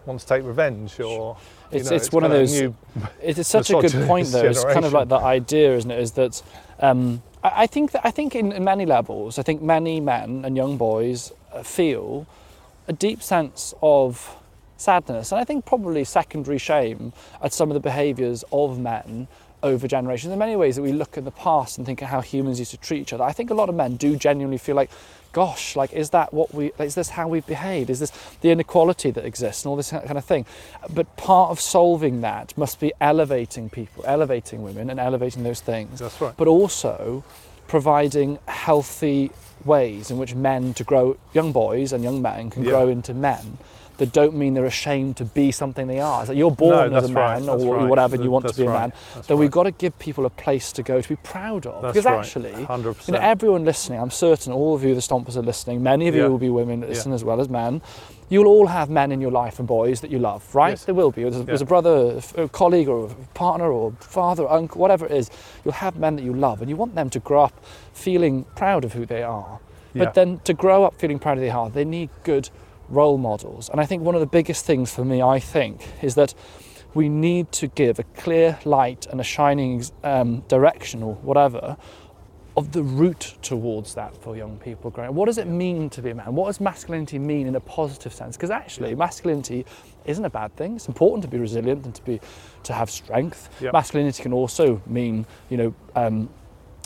want 0.05 0.19
to 0.19 0.25
take 0.25 0.43
revenge 0.43 0.99
or 0.99 1.37
It's, 1.71 1.89
know, 1.89 1.95
it's 1.95 2.11
one 2.11 2.23
of 2.23 2.31
those. 2.31 2.59
new 2.59 2.75
It 3.21 3.37
is 3.37 3.47
such 3.47 3.69
a 3.69 3.79
good 3.79 3.93
point, 4.07 4.27
though. 4.29 4.43
It's 4.43 4.63
kind 4.65 4.83
of 4.85 4.91
like 4.91 5.07
the 5.07 5.17
idea, 5.19 5.75
isn't 5.75 5.91
it? 5.91 5.99
Is 5.99 6.11
that 6.13 6.41
um, 6.79 7.21
I, 7.43 7.67
think 7.67 7.91
that 7.91 8.05
I 8.05 8.11
think 8.11 8.35
in, 8.35 8.51
in 8.51 8.63
many 8.63 8.85
levels, 8.85 9.37
I 9.37 9.43
think 9.43 9.61
many 9.61 9.99
men 9.99 10.43
and 10.43 10.57
young 10.57 10.77
boys 10.77 11.31
uh, 11.53 11.63
feel 11.63 12.27
a 12.87 12.93
deep 12.93 13.21
sense 13.21 13.73
of 13.81 14.35
sadness, 14.77 15.31
and 15.31 15.39
I 15.39 15.43
think 15.43 15.65
probably 15.65 16.03
secondary 16.03 16.57
shame 16.57 17.13
at 17.41 17.53
some 17.53 17.69
of 17.69 17.73
the 17.73 17.79
behaviours 17.79 18.43
of 18.51 18.79
men 18.79 19.27
over 19.63 19.87
generations. 19.87 20.31
In 20.31 20.39
many 20.39 20.55
ways, 20.55 20.75
that 20.75 20.81
we 20.81 20.91
look 20.91 21.17
in 21.17 21.25
the 21.25 21.31
past 21.31 21.77
and 21.77 21.85
think 21.85 22.01
of 22.01 22.07
how 22.09 22.21
humans 22.21 22.59
used 22.59 22.71
to 22.71 22.77
treat 22.77 23.01
each 23.01 23.13
other. 23.13 23.23
I 23.23 23.33
think 23.33 23.49
a 23.49 23.55
lot 23.55 23.69
of 23.69 23.75
men 23.75 23.95
do 23.95 24.15
genuinely 24.15 24.57
feel 24.57 24.75
like, 24.75 24.91
gosh, 25.37 25.75
like 25.75 25.93
is 25.93 26.09
that 26.09 26.33
what 26.33 26.51
we? 26.51 26.71
Is 26.79 26.95
this 26.95 27.09
how 27.09 27.27
we 27.27 27.41
behave? 27.41 27.91
Is 27.91 27.99
this 27.99 28.11
the 28.41 28.49
inequality 28.49 29.11
that 29.11 29.23
exists 29.23 29.63
and 29.63 29.69
all 29.69 29.75
this 29.75 29.91
kind 29.91 30.17
of 30.17 30.25
thing? 30.25 30.47
But 30.89 31.15
part 31.15 31.51
of 31.51 31.59
solving 31.59 32.21
that 32.21 32.57
must 32.57 32.79
be 32.79 32.91
elevating 32.99 33.69
people, 33.69 34.03
elevating 34.07 34.63
women, 34.63 34.89
and 34.89 34.99
elevating 34.99 35.43
those 35.43 35.61
things. 35.61 35.99
That's 35.99 36.19
right. 36.19 36.33
But 36.35 36.47
also 36.47 37.23
providing 37.67 38.39
healthy 38.47 39.29
ways 39.63 40.09
in 40.09 40.17
which 40.17 40.33
men 40.33 40.73
to 40.73 40.83
grow, 40.83 41.17
young 41.33 41.51
boys 41.51 41.93
and 41.93 42.03
young 42.03 42.19
men 42.19 42.49
can 42.49 42.63
Yeah. 42.63 42.71
grow 42.71 42.87
into 42.87 43.13
men 43.13 43.59
that 43.97 44.13
don't 44.13 44.35
mean 44.35 44.53
they're 44.53 44.65
ashamed 44.65 45.17
to 45.17 45.25
be 45.25 45.51
something 45.51 45.87
they 45.87 45.99
are. 45.99 46.21
It's 46.21 46.29
like 46.29 46.37
you're 46.37 46.51
born 46.51 46.91
No, 46.91 46.97
as 46.97 47.05
a 47.05 47.07
man 47.13 47.45
right, 47.45 47.49
or 47.61 47.75
right. 47.77 47.89
whatever, 47.89 48.15
and 48.15 48.23
you 48.23 48.29
want 48.29 48.47
to 48.47 48.53
be 48.55 48.65
a 48.65 48.69
man. 48.69 48.93
that's 49.15 49.27
Then 49.27 49.37
we've 49.37 49.51
got 49.51 49.63
to 49.63 49.71
give 49.71 49.97
people 49.97 50.25
a 50.25 50.29
place 50.29 50.71
to 50.73 50.83
go 50.83 51.01
to 51.01 51.09
be 51.09 51.15
proud 51.17 51.65
of. 51.65 51.81
That's 51.81 51.93
because 51.93 52.05
right, 52.05 52.19
actually, 52.19 52.51
100%. 52.51 53.07
you 53.07 53.13
know, 53.13 53.19
everyone 53.19 53.65
listening, 53.65 53.99
I'm 53.99 54.11
certain 54.11 54.53
all 54.53 54.75
of 54.75 54.83
you, 54.83 54.93
the 54.93 55.01
Stompers, 55.01 55.35
are 55.35 55.41
listening. 55.41 55.81
Many 55.81 56.07
of 56.07 56.15
you 56.15 56.21
Yeah. 56.23 56.27
will 56.27 56.37
be 56.37 56.49
women 56.49 56.81
that 56.81 56.89
listen 56.89 57.11
as 57.11 57.23
well 57.23 57.41
as 57.41 57.49
men. 57.49 57.81
You'll 58.29 58.47
all 58.47 58.67
have 58.67 58.89
men 58.89 59.11
in 59.13 59.21
your 59.21 59.31
life 59.31 59.57
and 59.57 59.67
boys 59.67 60.01
that 60.01 60.11
you 60.11 60.19
love, 60.19 60.53
right? 60.53 60.71
Yes. 60.71 60.83
There 60.85 60.93
will 60.93 61.11
be. 61.11 61.23
There's, 61.23 61.43
there's 61.45 61.61
a 61.61 61.65
brother, 61.65 62.19
a 62.35 62.49
colleague, 62.49 62.89
or 62.89 63.05
a 63.05 63.13
partner, 63.33 63.71
or 63.71 63.93
father, 64.01 64.43
or 64.43 64.51
uncle, 64.51 64.81
whatever 64.81 65.05
it 65.05 65.13
is. 65.13 65.31
You'll 65.63 65.73
have 65.75 65.95
men 65.95 66.17
that 66.17 66.23
you 66.23 66.33
love, 66.33 66.61
and 66.61 66.69
you 66.69 66.75
want 66.75 66.93
them 66.93 67.09
to 67.11 67.19
grow 67.19 67.43
up 67.43 67.53
feeling 67.93 68.43
proud 68.55 68.83
of 68.83 68.93
who 68.93 69.05
they 69.05 69.23
are. 69.23 69.59
Yeah. 69.93 70.03
But 70.05 70.13
then 70.15 70.39
to 70.43 70.53
grow 70.53 70.83
up 70.83 70.99
feeling 70.99 71.19
proud 71.19 71.37
of 71.37 71.39
who 71.39 71.45
they 71.45 71.51
are, 71.51 71.69
they 71.69 71.85
need 71.85 72.09
good 72.23 72.49
role 72.89 73.17
models. 73.17 73.69
And 73.69 73.79
I 73.79 73.85
think 73.85 74.03
one 74.03 74.15
of 74.15 74.21
the 74.21 74.27
biggest 74.27 74.65
things 74.65 74.93
for 74.93 75.05
me, 75.05 75.21
I 75.21 75.39
think, 75.39 75.85
is 76.01 76.15
that 76.15 76.33
we 76.93 77.09
need 77.09 77.51
to 77.53 77.67
give 77.67 77.99
a 77.99 78.03
clear 78.03 78.57
light 78.65 79.05
and 79.07 79.19
a 79.19 79.23
shining 79.23 79.83
um, 80.03 80.39
direction 80.47 81.03
or 81.03 81.15
whatever 81.15 81.77
of 82.57 82.71
the 82.71 82.81
route 82.81 83.35
towards 83.43 83.93
that 83.93 84.17
for 84.17 84.35
young 84.35 84.57
people 84.57 84.89
growing 84.89 85.09
up. 85.09 85.15
What 85.15 85.27
does 85.27 85.37
it 85.37 85.45
mean 85.45 85.91
to 85.91 86.01
be 86.01 86.09
a 86.09 86.15
man? 86.15 86.33
What 86.33 86.47
does 86.47 86.59
masculinity 86.59 87.19
mean 87.19 87.45
in 87.45 87.55
a 87.55 87.59
positive 87.59 88.11
sense? 88.11 88.35
Because 88.35 88.49
actually, 88.49 88.95
masculinity 88.95 89.63
isn't 90.05 90.25
a 90.25 90.29
bad 90.29 90.55
thing. 90.55 90.75
It's 90.75 90.87
important 90.87 91.21
to 91.21 91.27
be 91.27 91.37
resilient 91.37 91.85
and 91.85 91.93
to 91.93 92.01
be 92.01 92.19
to 92.63 92.73
have 92.73 92.89
strength. 92.89 93.49
Yep. 93.61 93.73
Masculinity 93.73 94.23
can 94.23 94.33
also 94.33 94.81
mean, 94.87 95.27
you 95.49 95.57
know, 95.57 95.75
um, 95.95 96.29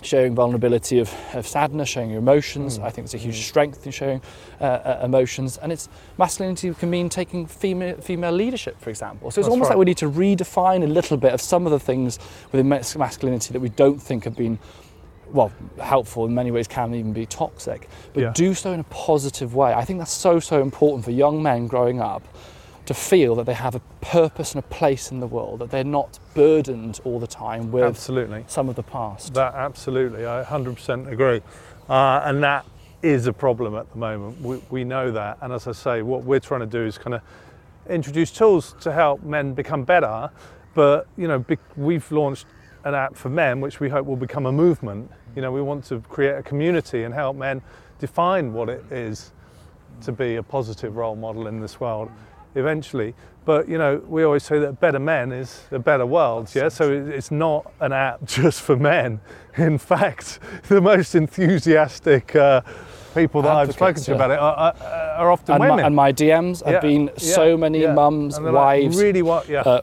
showing 0.02 0.36
vulnerability 0.36 1.00
of, 1.00 1.14
of 1.34 1.48
sadness, 1.48 1.90
showing 1.90 2.10
your 2.10 2.20
emotions. 2.20 2.80
Mm. 2.80 2.84
I 2.84 2.90
think 2.90 3.06
it's 3.06 3.14
a 3.14 3.18
huge 3.18 3.46
strength 3.46 3.86
in 3.86 3.92
showing 3.92 4.22
uh, 4.60 4.64
uh, 4.64 5.02
emotions. 5.04 5.58
And 5.58 5.72
it's 5.72 5.90
masculinity 6.18 6.74
can 6.74 6.90
mean 6.90 7.10
taking 7.10 7.46
female, 7.46 7.96
female 7.98 8.32
leadership, 8.32 8.80
for 8.80 8.90
example. 8.90 9.32
So 9.32 9.40
it's 9.40 9.48
That's 9.48 9.52
almost 9.52 9.70
right. 9.70 9.76
like 9.76 9.80
we 9.80 9.86
need 9.86 9.98
to 9.98 10.10
redefine 10.10 10.84
a 10.84 10.88
little 10.88 11.18
bit 11.18 11.34
of 11.34 11.42
some 11.42 11.66
of 11.66 11.72
the 11.72 11.80
things 11.80 12.20
within 12.52 12.68
masculinity 12.70 13.54
that 13.54 13.60
we 13.60 13.70
don't 13.70 14.02
think 14.02 14.24
have 14.24 14.36
been 14.36 14.60
well, 15.34 15.52
helpful 15.80 16.26
in 16.26 16.36
many 16.36 16.52
ways 16.52 16.68
can 16.68 16.94
even 16.94 17.14
be 17.14 17.26
toxic, 17.26 17.88
but 18.14 18.22
Yeah. 18.22 18.32
do 18.34 18.54
so 18.54 18.74
in 18.74 18.82
a 18.82 18.86
positive 18.86 19.56
way. 19.56 19.74
I 19.74 19.86
think 19.86 20.00
that's 20.00 20.12
so, 20.12 20.40
so 20.40 20.62
important 20.62 21.06
for 21.06 21.12
young 21.12 21.42
men 21.42 21.68
growing 21.68 22.02
up 22.02 22.24
to 22.86 22.94
feel 22.94 23.36
that 23.36 23.46
they 23.46 23.54
have 23.54 23.76
a 23.76 23.82
purpose 24.02 24.54
and 24.54 24.64
a 24.64 24.68
place 24.68 25.12
in 25.12 25.20
the 25.20 25.28
world, 25.28 25.60
that 25.60 25.72
they're 25.72 25.84
not 25.84 26.20
burdened 26.34 27.00
all 27.04 27.20
the 27.20 27.28
time 27.28 27.72
with 27.72 27.84
Absolutely. 27.84 28.44
some 28.48 28.70
of 28.70 28.76
the 28.76 28.84
past. 28.84 29.34
That 29.34 29.54
absolutely, 29.54 30.26
I 30.26 30.44
100% 30.44 31.12
agree, 31.12 31.42
uh, 31.90 32.22
and 32.26 32.44
that 32.44 32.66
is 33.02 33.28
a 33.28 33.34
problem 33.34 33.76
at 33.76 33.90
the 33.92 33.98
moment. 33.98 34.42
We, 34.42 34.62
we 34.70 34.84
know 34.84 35.12
that, 35.12 35.38
and 35.42 35.54
as 35.54 35.68
I 35.68 35.72
say, 35.72 36.02
what 36.02 36.24
we're 36.24 36.40
trying 36.40 36.62
to 36.62 36.66
do 36.66 36.86
is 36.86 36.98
kind 36.98 37.16
of 37.16 37.22
introduce 37.90 38.32
tools 38.32 38.76
to 38.82 38.92
help 38.92 39.24
men 39.24 39.54
become 39.54 39.84
better. 39.84 40.30
But 40.74 41.08
you 41.18 41.28
know, 41.28 41.44
we've 41.76 42.10
launched 42.12 42.46
an 42.84 42.96
app 42.96 43.16
for 43.16 43.30
men, 43.30 43.62
which 43.62 43.80
we 43.80 43.90
hope 43.90 44.06
will 44.06 44.16
become 44.16 44.46
a 44.46 44.52
movement. 44.52 45.12
You 45.36 45.42
know, 45.42 45.52
we 45.52 45.62
want 45.62 45.86
to 45.86 46.00
create 46.02 46.36
a 46.36 46.44
community 46.44 47.04
and 47.04 47.14
help 47.14 47.36
men 47.36 47.62
define 48.00 48.54
what 48.54 48.70
it 48.70 48.84
is 48.92 49.32
to 50.02 50.12
be 50.12 50.38
a 50.38 50.44
positive 50.44 50.96
role 50.96 51.16
model 51.16 51.48
in 51.48 51.60
this 51.60 51.80
world 51.80 52.10
eventually. 52.56 53.14
But 53.44 53.68
you 53.68 53.78
know, 53.78 54.02
we 54.08 54.24
always 54.24 54.44
say 54.44 54.60
that 54.60 54.80
better 54.80 55.00
men 55.00 55.32
is 55.32 55.62
a 55.72 55.80
better 55.80 56.06
world. 56.06 56.50
Yeah, 56.54 56.70
so 56.70 56.92
it- 56.92 57.08
it's 57.10 57.32
not 57.32 57.72
an 57.80 57.92
app 57.92 58.24
just 58.26 58.62
for 58.62 58.76
men. 58.76 59.20
In 59.58 59.78
fact, 59.78 60.40
the 60.68 60.80
most 60.82 61.16
enthusiastic 61.16 62.36
uh, 62.36 62.62
people 63.16 63.42
that 63.42 63.52
I've 63.56 63.74
spoken 63.74 64.02
to 64.04 64.12
yeah. 64.12 64.16
about 64.16 64.32
it 64.32 64.40
are, 64.40 64.56
are, 64.56 64.76
are 65.18 65.32
often 65.32 65.56
and, 65.56 65.62
women. 65.62 65.78
my, 65.78 65.84
and 65.88 65.96
my 65.96 66.14
DMs 66.14 66.64
have 66.64 66.76
Yeah, 66.76 66.80
been 66.82 67.08
yeah, 67.08 67.14
so 67.18 67.58
many 67.58 67.86
mums, 67.88 68.36
they're 68.40 68.52
like, 68.52 68.84
wives, 68.84 68.98
really 69.02 69.22
what? 69.22 69.50
Yeah, 69.50 69.62
uh, 69.62 69.82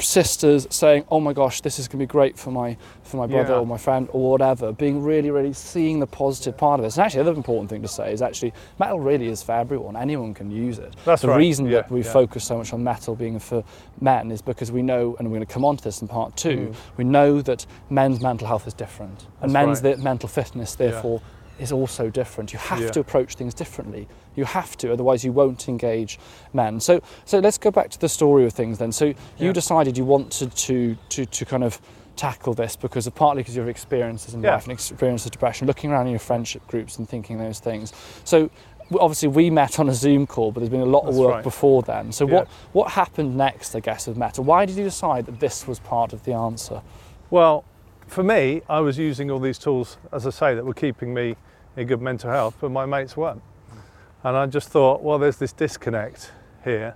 sisters 0.00 0.66
saying, 0.70 1.04
"Oh 1.10 1.20
my 1.20 1.32
gosh, 1.32 1.60
this 1.60 1.78
is 1.78 1.88
going 1.88 1.98
to 2.00 2.02
be 2.02 2.06
great 2.06 2.38
for 2.38 2.50
my 2.50 2.76
for 3.02 3.16
my 3.18 3.26
brother 3.26 3.52
Yeah. 3.54 3.58
or 3.60 3.66
my 3.66 3.76
friend 3.76 4.08
or 4.12 4.30
whatever." 4.30 4.72
Being 4.72 5.02
really, 5.02 5.30
really 5.30 5.52
seeing 5.52 6.00
the 6.00 6.06
positive 6.06 6.56
part 6.56 6.80
of 6.80 6.84
this. 6.84 6.96
And 6.96 7.04
actually, 7.04 7.22
the 7.24 7.30
other 7.30 7.36
important 7.36 7.70
thing 7.70 7.82
to 7.82 7.88
say 7.88 8.12
is 8.12 8.22
actually 8.22 8.52
Mettle 8.78 9.00
really 9.00 9.28
is 9.28 9.42
for 9.42 9.52
everyone. 9.52 9.96
Anyone 9.96 10.34
can 10.34 10.50
use 10.50 10.78
it. 10.78 10.94
That's 11.04 11.22
the 11.22 11.28
right. 11.28 11.36
reason 11.36 11.66
Yeah, 11.66 11.82
that 11.82 11.90
we 11.90 12.02
yeah. 12.02 12.12
focus 12.12 12.44
so 12.44 12.58
much 12.58 12.72
on 12.72 12.82
Mettle 12.82 13.14
being 13.14 13.38
for 13.38 13.62
men 14.00 14.30
is 14.30 14.42
because 14.42 14.72
we 14.72 14.82
know, 14.82 15.16
and 15.18 15.28
we're 15.28 15.36
going 15.36 15.46
to 15.46 15.52
come 15.52 15.64
on 15.64 15.76
to 15.76 15.84
this 15.84 16.02
in 16.02 16.08
part 16.08 16.36
two. 16.36 16.68
Mm. 16.72 16.74
We 16.96 17.04
know 17.04 17.40
that 17.42 17.66
men's 17.90 18.20
mental 18.20 18.46
health 18.46 18.66
is 18.66 18.74
different, 18.74 19.26
and 19.40 19.54
That's 19.54 19.66
men's 19.66 19.82
right. 19.82 19.98
mental 19.98 20.28
fitness, 20.28 20.74
therefore. 20.74 21.20
Is 21.58 21.70
also 21.70 22.10
different. 22.10 22.52
You 22.52 22.58
have 22.58 22.80
Yeah. 22.80 22.90
to 22.90 23.00
approach 23.00 23.36
things 23.36 23.54
differently. 23.54 24.08
You 24.34 24.44
have 24.44 24.76
to, 24.78 24.92
otherwise 24.92 25.24
you 25.24 25.32
won't 25.32 25.68
engage 25.68 26.18
men. 26.52 26.80
So, 26.80 27.00
so 27.24 27.38
let's 27.38 27.58
go 27.58 27.70
back 27.70 27.90
to 27.90 28.00
the 28.00 28.08
story 28.08 28.44
of 28.44 28.52
things 28.52 28.78
then. 28.78 28.90
So 28.90 29.04
you 29.04 29.14
Yeah. 29.38 29.52
decided 29.52 29.96
you 29.96 30.04
wanted 30.04 30.54
to, 30.56 30.96
to, 31.10 31.24
to 31.26 31.44
kind 31.44 31.62
of 31.62 31.80
tackle 32.16 32.54
this 32.54 32.74
because 32.74 33.06
of 33.06 33.14
partly 33.14 33.42
because 33.42 33.56
of 33.56 33.62
your 33.64 33.70
experiences 33.70 34.34
in 34.34 34.42
Yeah. 34.42 34.54
life 34.54 34.64
and 34.64 34.72
experience 34.72 35.24
of 35.26 35.32
depression, 35.32 35.66
looking 35.68 35.92
around 35.92 36.06
in 36.06 36.12
your 36.12 36.18
friendship 36.18 36.66
groups 36.66 36.98
and 36.98 37.08
thinking 37.08 37.38
those 37.38 37.60
things. 37.60 37.92
So 38.24 38.50
obviously 38.98 39.28
we 39.28 39.48
met 39.48 39.78
on 39.78 39.88
a 39.88 39.94
Zoom 39.94 40.26
call, 40.26 40.50
but 40.50 40.60
there's 40.60 40.70
been 40.70 40.80
a 40.80 40.84
lot 40.84 41.04
of 41.06 41.16
work 41.16 41.34
right. 41.34 41.42
before 41.44 41.82
then. 41.82 42.10
So 42.10 42.26
what, 42.26 42.48
what 42.72 42.90
happened 42.90 43.36
next, 43.36 43.76
I 43.76 43.80
guess, 43.80 44.08
with 44.08 44.16
Meta? 44.16 44.42
Why 44.42 44.66
did 44.66 44.76
you 44.76 44.84
decide 44.84 45.26
that 45.26 45.38
this 45.38 45.68
was 45.68 45.78
part 45.78 46.12
of 46.12 46.24
the 46.24 46.32
answer? 46.32 46.82
Well, 47.30 47.64
for 48.06 48.22
me, 48.22 48.62
I 48.68 48.80
was 48.80 48.98
using 48.98 49.30
all 49.30 49.40
these 49.40 49.58
tools, 49.58 49.98
as 50.12 50.26
I 50.26 50.30
say, 50.30 50.54
that 50.54 50.64
were 50.64 50.74
keeping 50.74 51.14
me 51.14 51.36
in 51.76 51.86
good 51.86 52.00
mental 52.00 52.30
health, 52.30 52.56
but 52.60 52.70
my 52.70 52.86
mates 52.86 53.16
weren't. 53.16 53.42
And 54.22 54.36
I 54.36 54.46
just 54.46 54.68
thought, 54.68 55.02
well, 55.02 55.18
there's 55.18 55.36
this 55.36 55.52
disconnect 55.52 56.32
here. 56.64 56.94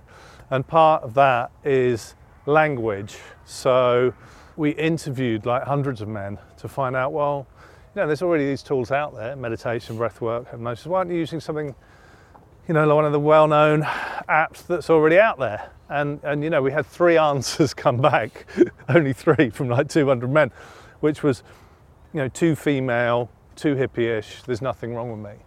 And 0.49 0.65
part 0.67 1.03
of 1.03 1.13
that 1.13 1.51
is 1.63 2.15
language. 2.45 3.17
So 3.45 4.13
we 4.57 4.71
interviewed 4.71 5.45
like 5.45 5.63
hundreds 5.63 6.01
of 6.01 6.07
men 6.07 6.37
to 6.57 6.67
find 6.67 6.95
out, 6.95 7.13
well, 7.13 7.47
you 7.95 8.01
know, 8.01 8.07
there's 8.07 8.21
already 8.21 8.45
these 8.45 8.63
tools 8.63 8.91
out 8.91 9.15
there 9.15 9.35
meditation, 9.35 9.97
breath 9.97 10.21
work, 10.21 10.49
hypnosis. 10.49 10.85
Why 10.85 10.99
aren't 10.99 11.11
you 11.11 11.17
using 11.17 11.39
something, 11.39 11.75
you 12.67 12.73
know, 12.73 12.85
like 12.85 12.95
one 12.95 13.05
of 13.05 13.11
the 13.11 13.19
well 13.19 13.47
known 13.47 13.83
apps 13.83 14.65
that's 14.65 14.89
already 14.89 15.19
out 15.19 15.39
there? 15.39 15.69
And, 15.89 16.19
and, 16.23 16.43
you 16.43 16.49
know, 16.49 16.61
we 16.61 16.71
had 16.71 16.85
three 16.85 17.17
answers 17.29 17.73
come 17.73 17.97
back, 17.97 18.45
only 18.89 19.13
three 19.13 19.49
from 19.49 19.69
like 19.69 19.89
200 19.89 20.29
men, 20.29 20.51
which 20.99 21.23
was, 21.23 21.43
you 22.13 22.19
know, 22.19 22.27
too 22.27 22.55
female, 22.55 23.29
too 23.55 23.75
hippie-ish. 23.75 24.43
There's 24.43 24.61
nothing 24.61 24.95
wrong 24.95 25.11
with 25.11 25.31
me. 25.31 25.39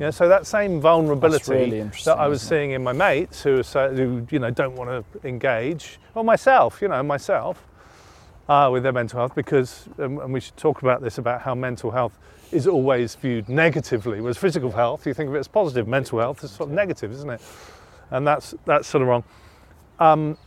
Yeah, 0.00 0.10
so 0.10 0.28
that 0.28 0.46
same 0.46 0.80
vulnerability 0.80 1.52
really 1.52 1.82
that 2.04 2.18
I 2.18 2.26
was 2.26 2.42
seeing 2.42 2.72
in 2.72 2.82
my 2.82 2.92
mates 2.92 3.42
who, 3.42 3.58
are 3.58 3.62
so, 3.62 3.94
who 3.94 4.26
you 4.30 4.38
know 4.38 4.50
don't 4.50 4.74
want 4.74 4.90
to 4.90 5.28
engage, 5.28 6.00
or 6.14 6.24
myself, 6.24 6.82
you 6.82 6.88
know, 6.88 7.02
myself, 7.02 7.64
uh, 8.48 8.68
with 8.72 8.82
their 8.82 8.92
mental 8.92 9.18
health, 9.20 9.34
because 9.34 9.88
um, 9.98 10.18
and 10.18 10.32
we 10.32 10.40
should 10.40 10.56
talk 10.56 10.82
about 10.82 11.00
this 11.00 11.18
about 11.18 11.42
how 11.42 11.54
mental 11.54 11.90
health 11.90 12.18
is 12.50 12.66
always 12.66 13.14
viewed 13.14 13.48
negatively, 13.48 14.20
whereas 14.20 14.38
physical 14.38 14.72
health 14.72 15.06
you 15.06 15.14
think 15.14 15.28
of 15.28 15.34
it 15.34 15.38
as 15.38 15.48
positive. 15.48 15.86
Mental 15.86 16.18
health 16.18 16.42
is 16.42 16.50
sort 16.50 16.70
of 16.70 16.74
negative, 16.74 17.12
isn't 17.12 17.30
it? 17.30 17.40
And 18.10 18.26
that's 18.26 18.54
that's 18.64 18.88
sort 18.88 19.02
of 19.02 19.08
wrong. 19.08 19.24
Um, 20.00 20.38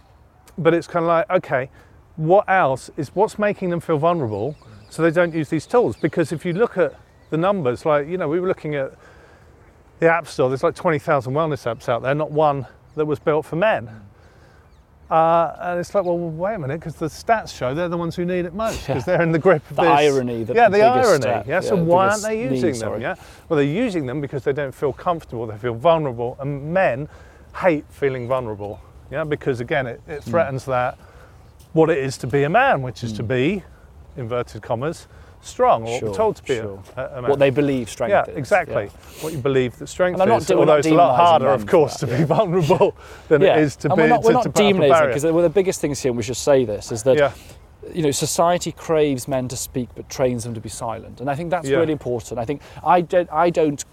but 0.57 0.73
it's 0.73 0.87
kind 0.87 1.03
of 1.03 1.07
like, 1.07 1.29
okay, 1.29 1.69
what 2.15 2.47
else 2.49 2.89
is 2.97 3.09
what's 3.15 3.39
making 3.39 3.69
them 3.69 3.79
feel 3.79 3.97
vulnerable 3.97 4.55
so 4.89 5.01
they 5.01 5.11
don't 5.11 5.33
use 5.33 5.49
these 5.49 5.65
tools? 5.65 5.95
Because 5.95 6.31
if 6.31 6.45
you 6.45 6.53
look 6.53 6.77
at 6.77 6.93
the 7.29 7.37
numbers, 7.37 7.85
like, 7.85 8.07
you 8.07 8.17
know, 8.17 8.27
we 8.27 8.39
were 8.39 8.47
looking 8.47 8.75
at 8.75 8.91
the 9.99 10.09
App 10.11 10.27
Store, 10.27 10.49
there's 10.49 10.63
like 10.63 10.75
20,000 10.75 11.33
wellness 11.33 11.63
apps 11.71 11.87
out 11.87 12.01
there, 12.01 12.13
not 12.15 12.31
one 12.31 12.65
that 12.95 13.05
was 13.05 13.19
built 13.19 13.45
for 13.45 13.55
men. 13.55 13.89
Uh, 15.09 15.55
and 15.61 15.79
it's 15.79 15.93
like, 15.93 16.05
well, 16.05 16.17
wait 16.17 16.55
a 16.55 16.59
minute, 16.59 16.79
because 16.79 16.95
the 16.95 17.07
stats 17.07 17.53
show 17.53 17.73
they're 17.73 17.89
the 17.89 17.97
ones 17.97 18.15
who 18.15 18.23
need 18.23 18.45
it 18.45 18.53
most, 18.53 18.79
because 18.87 19.05
Yeah. 19.05 19.17
they're 19.17 19.21
in 19.23 19.33
the 19.33 19.39
grip 19.39 19.61
of 19.69 19.75
The 19.75 19.81
this. 19.81 19.91
irony, 19.91 20.43
the 20.45 20.53
yeah, 20.53 20.69
the 20.69 20.81
irony. 20.83 21.21
step, 21.21 21.47
yeah, 21.47 21.59
so 21.59 21.75
yeah, 21.75 21.81
why 21.81 22.07
aren't 22.09 22.21
they 22.23 22.37
need, 22.37 22.51
using 22.51 22.71
them? 22.71 22.75
sorry. 22.75 23.01
Yeah, 23.01 23.15
well, 23.49 23.57
they're 23.57 23.65
using 23.65 24.05
them 24.05 24.21
because 24.21 24.45
they 24.45 24.53
don't 24.53 24.73
feel 24.73 24.93
comfortable, 24.93 25.45
they 25.47 25.57
feel 25.57 25.73
vulnerable, 25.73 26.37
and 26.39 26.73
men 26.73 27.09
hate 27.57 27.83
feeling 27.89 28.25
vulnerable. 28.29 28.79
Yeah, 29.11 29.25
because 29.25 29.59
again, 29.59 29.85
it, 29.85 29.99
Hmm. 30.05 30.11
it 30.11 30.23
threatens 30.23 30.63
that 30.65 30.97
what 31.73 31.89
it 31.89 31.97
is 31.97 32.17
to 32.19 32.27
be 32.27 32.43
a 32.43 32.49
man, 32.49 32.81
which 32.81 33.03
is 33.03 33.13
to 33.13 33.21
hmm. 33.21 33.27
be, 33.27 33.63
inverted 34.17 34.61
commas, 34.61 35.07
strong, 35.41 35.87
or 35.87 35.99
Sure, 35.99 36.13
told 36.13 36.35
to 36.37 36.43
be 36.43 36.55
sure. 36.55 36.81
a, 36.97 37.05
a 37.05 37.21
man. 37.21 37.29
What 37.29 37.39
they 37.39 37.49
believe 37.49 37.89
strength 37.89 38.11
yeah, 38.11 38.25
is. 38.29 38.37
exactly. 38.37 38.85
yeah. 38.85 39.23
What 39.23 39.33
you 39.33 39.39
believe 39.39 39.77
that 39.79 39.87
strength 39.87 40.15
And 40.15 40.23
I'm 40.23 40.29
not 40.29 40.41
is. 40.41 40.49
we're 40.49 40.57
although 40.59 40.73
not 40.73 40.79
it's 40.79 40.87
a 40.87 40.93
lot 40.93 41.15
harder, 41.15 41.49
of 41.49 41.65
course, 41.65 41.97
to 41.97 42.07
yeah. 42.07 42.17
be 42.19 42.23
vulnerable 42.23 42.95
than 43.27 43.41
it 43.41 43.57
is 43.57 43.75
to 43.77 43.89
and 43.89 43.97
be 43.97 44.03
we're 44.03 44.09
not, 44.09 44.23
we're 44.23 44.29
to, 44.29 44.33
not 44.33 44.43
to 44.43 44.49
put 44.49 44.63
up 44.63 44.69
a 44.69 44.73
demonising 44.73 45.07
because 45.07 45.23
one 45.23 45.35
of 45.37 45.43
the 45.43 45.49
biggest 45.49 45.81
things 45.81 46.01
here 46.01 46.11
and 46.11 46.17
we 46.17 46.23
should 46.23 46.37
say 46.37 46.65
this 46.65 46.91
is 46.91 47.03
that. 47.03 47.33
You 47.93 48.03
know, 48.03 48.11
society 48.11 48.71
craves 48.71 49.27
men 49.27 49.47
to 49.47 49.57
speak 49.57 49.89
but 49.95 50.07
trains 50.09 50.43
them 50.43 50.53
to 50.53 50.61
be 50.61 50.69
silent, 50.69 51.19
and 51.19 51.29
I 51.29 51.35
think 51.35 51.49
that's 51.49 51.67
Yeah. 51.67 51.77
really 51.77 51.93
important. 51.93 52.39
I 52.39 52.45
think 52.45 52.61
I 52.85 53.01
don't, 53.01 53.31
I 53.31 53.49
don't 53.49 53.83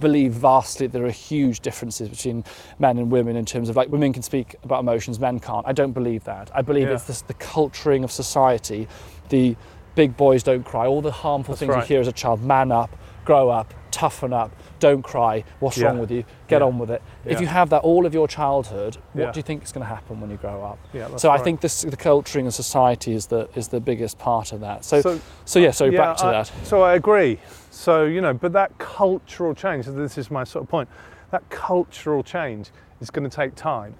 believe 0.00 0.32
vastly 0.32 0.86
there 0.86 1.04
are 1.04 1.10
huge 1.10 1.60
differences 1.60 2.08
between 2.08 2.44
men 2.78 2.96
and 2.98 3.10
women 3.10 3.36
in 3.36 3.44
terms 3.44 3.68
of 3.68 3.76
like 3.76 3.88
women 3.90 4.12
can 4.12 4.22
speak 4.22 4.54
about 4.62 4.80
emotions, 4.80 5.18
men 5.20 5.40
can't. 5.40 5.66
I 5.66 5.72
don't 5.72 5.92
believe 5.92 6.24
that. 6.24 6.50
I 6.54 6.62
believe 6.62 6.88
Yeah. 6.88 6.94
it's 6.94 7.04
this, 7.04 7.22
the 7.22 7.34
culturing 7.34 8.04
of 8.04 8.12
society, 8.12 8.86
the 9.30 9.56
big 9.94 10.16
boys 10.16 10.42
don't 10.42 10.64
cry, 10.64 10.86
all 10.86 11.02
the 11.02 11.10
harmful 11.10 11.52
That's 11.54 11.60
things 11.60 11.70
right. 11.70 11.82
you 11.82 11.86
hear 11.94 12.00
as 12.00 12.08
a 12.08 12.12
child. 12.12 12.42
Man 12.42 12.72
up, 12.72 12.90
grow 13.24 13.48
up, 13.50 13.74
toughen 13.94 14.32
up, 14.32 14.50
don't 14.80 15.02
cry. 15.02 15.44
What's 15.60 15.78
Yeah. 15.78 15.86
wrong 15.86 15.98
with 16.00 16.10
you? 16.10 16.24
Get 16.48 16.60
Yeah. 16.60 16.66
on 16.66 16.78
with 16.78 16.90
it. 16.90 17.00
If 17.24 17.40
you 17.40 17.46
have 17.46 17.70
that 17.70 17.82
all 17.82 18.06
of 18.06 18.12
your 18.12 18.26
childhood, 18.26 18.96
what 19.12 19.22
Yeah. 19.26 19.30
do 19.32 19.38
you 19.38 19.42
think 19.42 19.62
is 19.62 19.70
going 19.72 19.86
to 19.86 19.88
happen 19.88 20.20
when 20.20 20.30
you 20.30 20.36
grow 20.36 20.62
up? 20.64 20.78
Yeah, 20.92 21.08
so 21.16 21.30
I 21.30 21.38
think 21.38 21.60
this, 21.60 21.82
the 21.82 21.96
culturing 21.96 22.46
of 22.46 22.54
society 22.54 23.14
is 23.14 23.26
the 23.26 23.48
is 23.54 23.68
the 23.68 23.80
biggest 23.80 24.18
part 24.18 24.52
of 24.52 24.60
that. 24.60 24.84
So 24.84 25.00
so, 25.00 25.20
So- 25.44 25.58
yeah, 25.60 25.70
so 25.70 25.84
Yeah, 25.84 25.98
back 25.98 26.16
to 26.18 26.26
I- 26.26 26.32
that. 26.32 26.52
So 26.64 26.82
I 26.82 26.94
agree. 26.94 27.38
So, 27.70 28.04
you 28.04 28.20
know, 28.20 28.34
but 28.34 28.52
that 28.52 28.76
cultural 28.78 29.54
change, 29.54 29.86
this 29.86 30.18
is 30.18 30.30
my 30.30 30.44
sort 30.44 30.64
of 30.64 30.68
point, 30.68 30.88
that 31.30 31.48
cultural 31.50 32.22
change 32.22 32.70
is 33.00 33.10
going 33.10 33.28
to 33.28 33.34
take 33.34 33.54
time. 33.54 33.94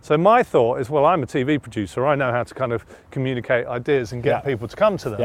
So 0.00 0.16
my 0.16 0.42
thought 0.42 0.80
is, 0.80 0.88
well, 0.88 1.04
I'm 1.04 1.22
a 1.22 1.26
TV 1.26 1.58
producer. 1.58 2.06
I 2.06 2.14
know 2.14 2.30
how 2.30 2.44
to 2.44 2.54
kind 2.54 2.72
of 2.72 2.84
communicate 3.10 3.66
ideas 3.66 4.12
and 4.12 4.22
get 4.22 4.30
Yeah. 4.30 4.50
people 4.50 4.68
to 4.68 4.76
come 4.76 4.96
to 4.98 5.10
them. 5.10 5.20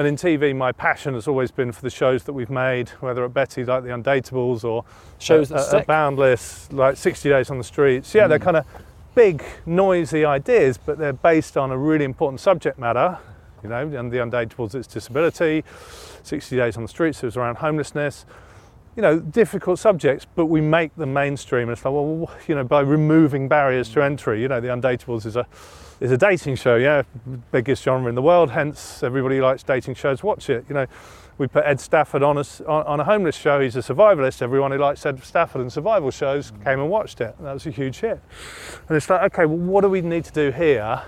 And 0.00 0.06
in 0.08 0.16
TV, 0.16 0.56
my 0.56 0.72
passion 0.72 1.12
has 1.12 1.28
always 1.28 1.50
been 1.50 1.72
for 1.72 1.82
the 1.82 1.90
shows 1.90 2.22
that 2.22 2.32
we've 2.32 2.48
made, 2.48 2.88
whether 3.00 3.22
at 3.22 3.34
Betty, 3.34 3.66
like 3.66 3.82
The 3.82 3.90
Undateables, 3.90 4.64
or 4.64 4.82
Shows 5.18 5.52
at, 5.52 5.70
that 5.70 5.80
at-. 5.80 5.86
Boundless, 5.86 6.72
like 6.72 6.96
60 6.96 7.28
Days 7.28 7.50
on 7.50 7.58
the 7.58 7.64
Streets. 7.64 8.14
Yeah, 8.14 8.26
they're 8.26 8.38
Mm. 8.38 8.42
kind 8.44 8.56
of 8.56 8.64
big, 9.14 9.44
noisy 9.66 10.24
ideas, 10.24 10.78
but 10.78 10.96
they're 10.96 11.12
based 11.12 11.58
on 11.58 11.70
a 11.70 11.76
really 11.76 12.06
important 12.06 12.40
subject 12.40 12.78
matter. 12.78 13.18
You 13.62 13.68
know, 13.68 13.76
and 13.88 14.10
The 14.10 14.16
Undateables, 14.16 14.74
it's 14.74 14.86
disability. 14.88 15.64
60 16.22 16.56
Days 16.56 16.78
on 16.78 16.82
the 16.84 16.88
Streets, 16.88 17.22
it 17.22 17.26
was 17.26 17.36
around 17.36 17.56
homelessness. 17.58 18.24
You 18.96 19.02
know, 19.02 19.18
difficult 19.20 19.78
subjects, 19.78 20.26
but 20.34 20.46
we 20.46 20.62
make 20.62 20.96
them 20.96 21.12
mainstream. 21.12 21.64
And 21.68 21.72
it's 21.72 21.84
like, 21.84 21.92
well, 21.92 22.30
you 22.48 22.54
know, 22.54 22.64
by 22.64 22.80
removing 22.80 23.48
barriers 23.48 23.90
to 23.90 24.02
entry, 24.02 24.40
you 24.40 24.48
know, 24.48 24.62
The 24.62 24.68
Undateables 24.68 25.26
is 25.26 25.36
a 25.36 25.46
is 26.00 26.10
a 26.10 26.16
dating 26.16 26.56
show, 26.56 26.76
yeah, 26.76 27.02
biggest 27.52 27.84
genre 27.84 28.08
in 28.08 28.14
the 28.14 28.22
world. 28.22 28.50
Hence, 28.50 29.02
everybody 29.02 29.36
who 29.36 29.42
likes 29.42 29.62
dating 29.62 29.94
shows. 29.94 30.22
Watch 30.22 30.48
it. 30.48 30.64
You 30.68 30.74
know, 30.74 30.86
we 31.36 31.46
put 31.46 31.64
Ed 31.64 31.80
Stafford 31.80 32.22
on 32.22 32.38
a, 32.38 32.44
on, 32.66 33.00
a 33.00 33.04
homeless 33.04 33.36
show. 33.36 33.60
He's 33.60 33.76
a 33.76 33.80
survivalist. 33.80 34.42
Everyone 34.42 34.72
who 34.72 34.78
likes 34.78 35.04
Ed 35.04 35.22
Stafford 35.22 35.60
and 35.60 35.72
survival 35.72 36.10
shows 36.10 36.50
mm. 36.50 36.64
came 36.64 36.80
and 36.80 36.90
watched 36.90 37.20
it. 37.20 37.34
And 37.38 37.46
that 37.46 37.52
was 37.52 37.66
a 37.66 37.70
huge 37.70 38.00
hit. 38.00 38.20
And 38.88 38.96
it's 38.96 39.08
like, 39.08 39.32
okay, 39.32 39.46
well, 39.46 39.58
what 39.58 39.82
do 39.82 39.90
we 39.90 40.00
need 40.00 40.24
to 40.24 40.32
do 40.32 40.50
here? 40.50 41.02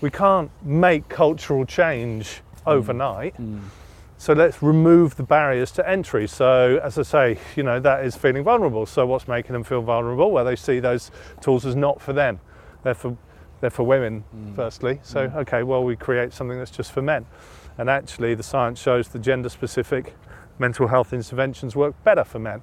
We 0.00 0.10
can't 0.10 0.50
make 0.64 1.08
cultural 1.08 1.64
change 1.64 2.42
mm. 2.56 2.72
overnight. 2.72 3.36
Mm. 3.40 3.60
So 4.18 4.34
let's 4.34 4.62
remove 4.62 5.16
the 5.16 5.22
barriers 5.22 5.70
to 5.72 5.88
entry. 5.88 6.28
So, 6.28 6.78
as 6.82 6.98
I 6.98 7.02
say, 7.02 7.38
you 7.56 7.62
know, 7.62 7.80
that 7.80 8.04
is 8.04 8.16
feeling 8.16 8.44
vulnerable. 8.44 8.84
So, 8.84 9.06
what's 9.06 9.26
making 9.26 9.54
them 9.54 9.64
feel 9.64 9.80
vulnerable? 9.80 10.30
Well, 10.30 10.44
they 10.44 10.56
see 10.56 10.78
those 10.78 11.10
tools 11.40 11.64
as 11.64 11.74
not 11.74 12.02
for 12.02 12.12
them. 12.12 12.38
They're 12.82 12.94
for, 12.94 13.16
they're 13.60 13.70
for 13.70 13.82
women, 13.84 14.24
firstly. 14.54 15.00
So, 15.02 15.30
okay, 15.36 15.62
well, 15.62 15.84
we 15.84 15.96
create 15.96 16.32
something 16.32 16.58
that's 16.58 16.70
just 16.70 16.92
for 16.92 17.02
men. 17.02 17.26
And 17.78 17.88
actually, 17.88 18.34
the 18.34 18.42
science 18.42 18.80
shows 18.80 19.08
the 19.08 19.18
gender 19.18 19.48
specific 19.48 20.14
mental 20.58 20.88
health 20.88 21.12
interventions 21.12 21.76
work 21.76 21.94
better 22.04 22.24
for 22.24 22.38
men. 22.38 22.60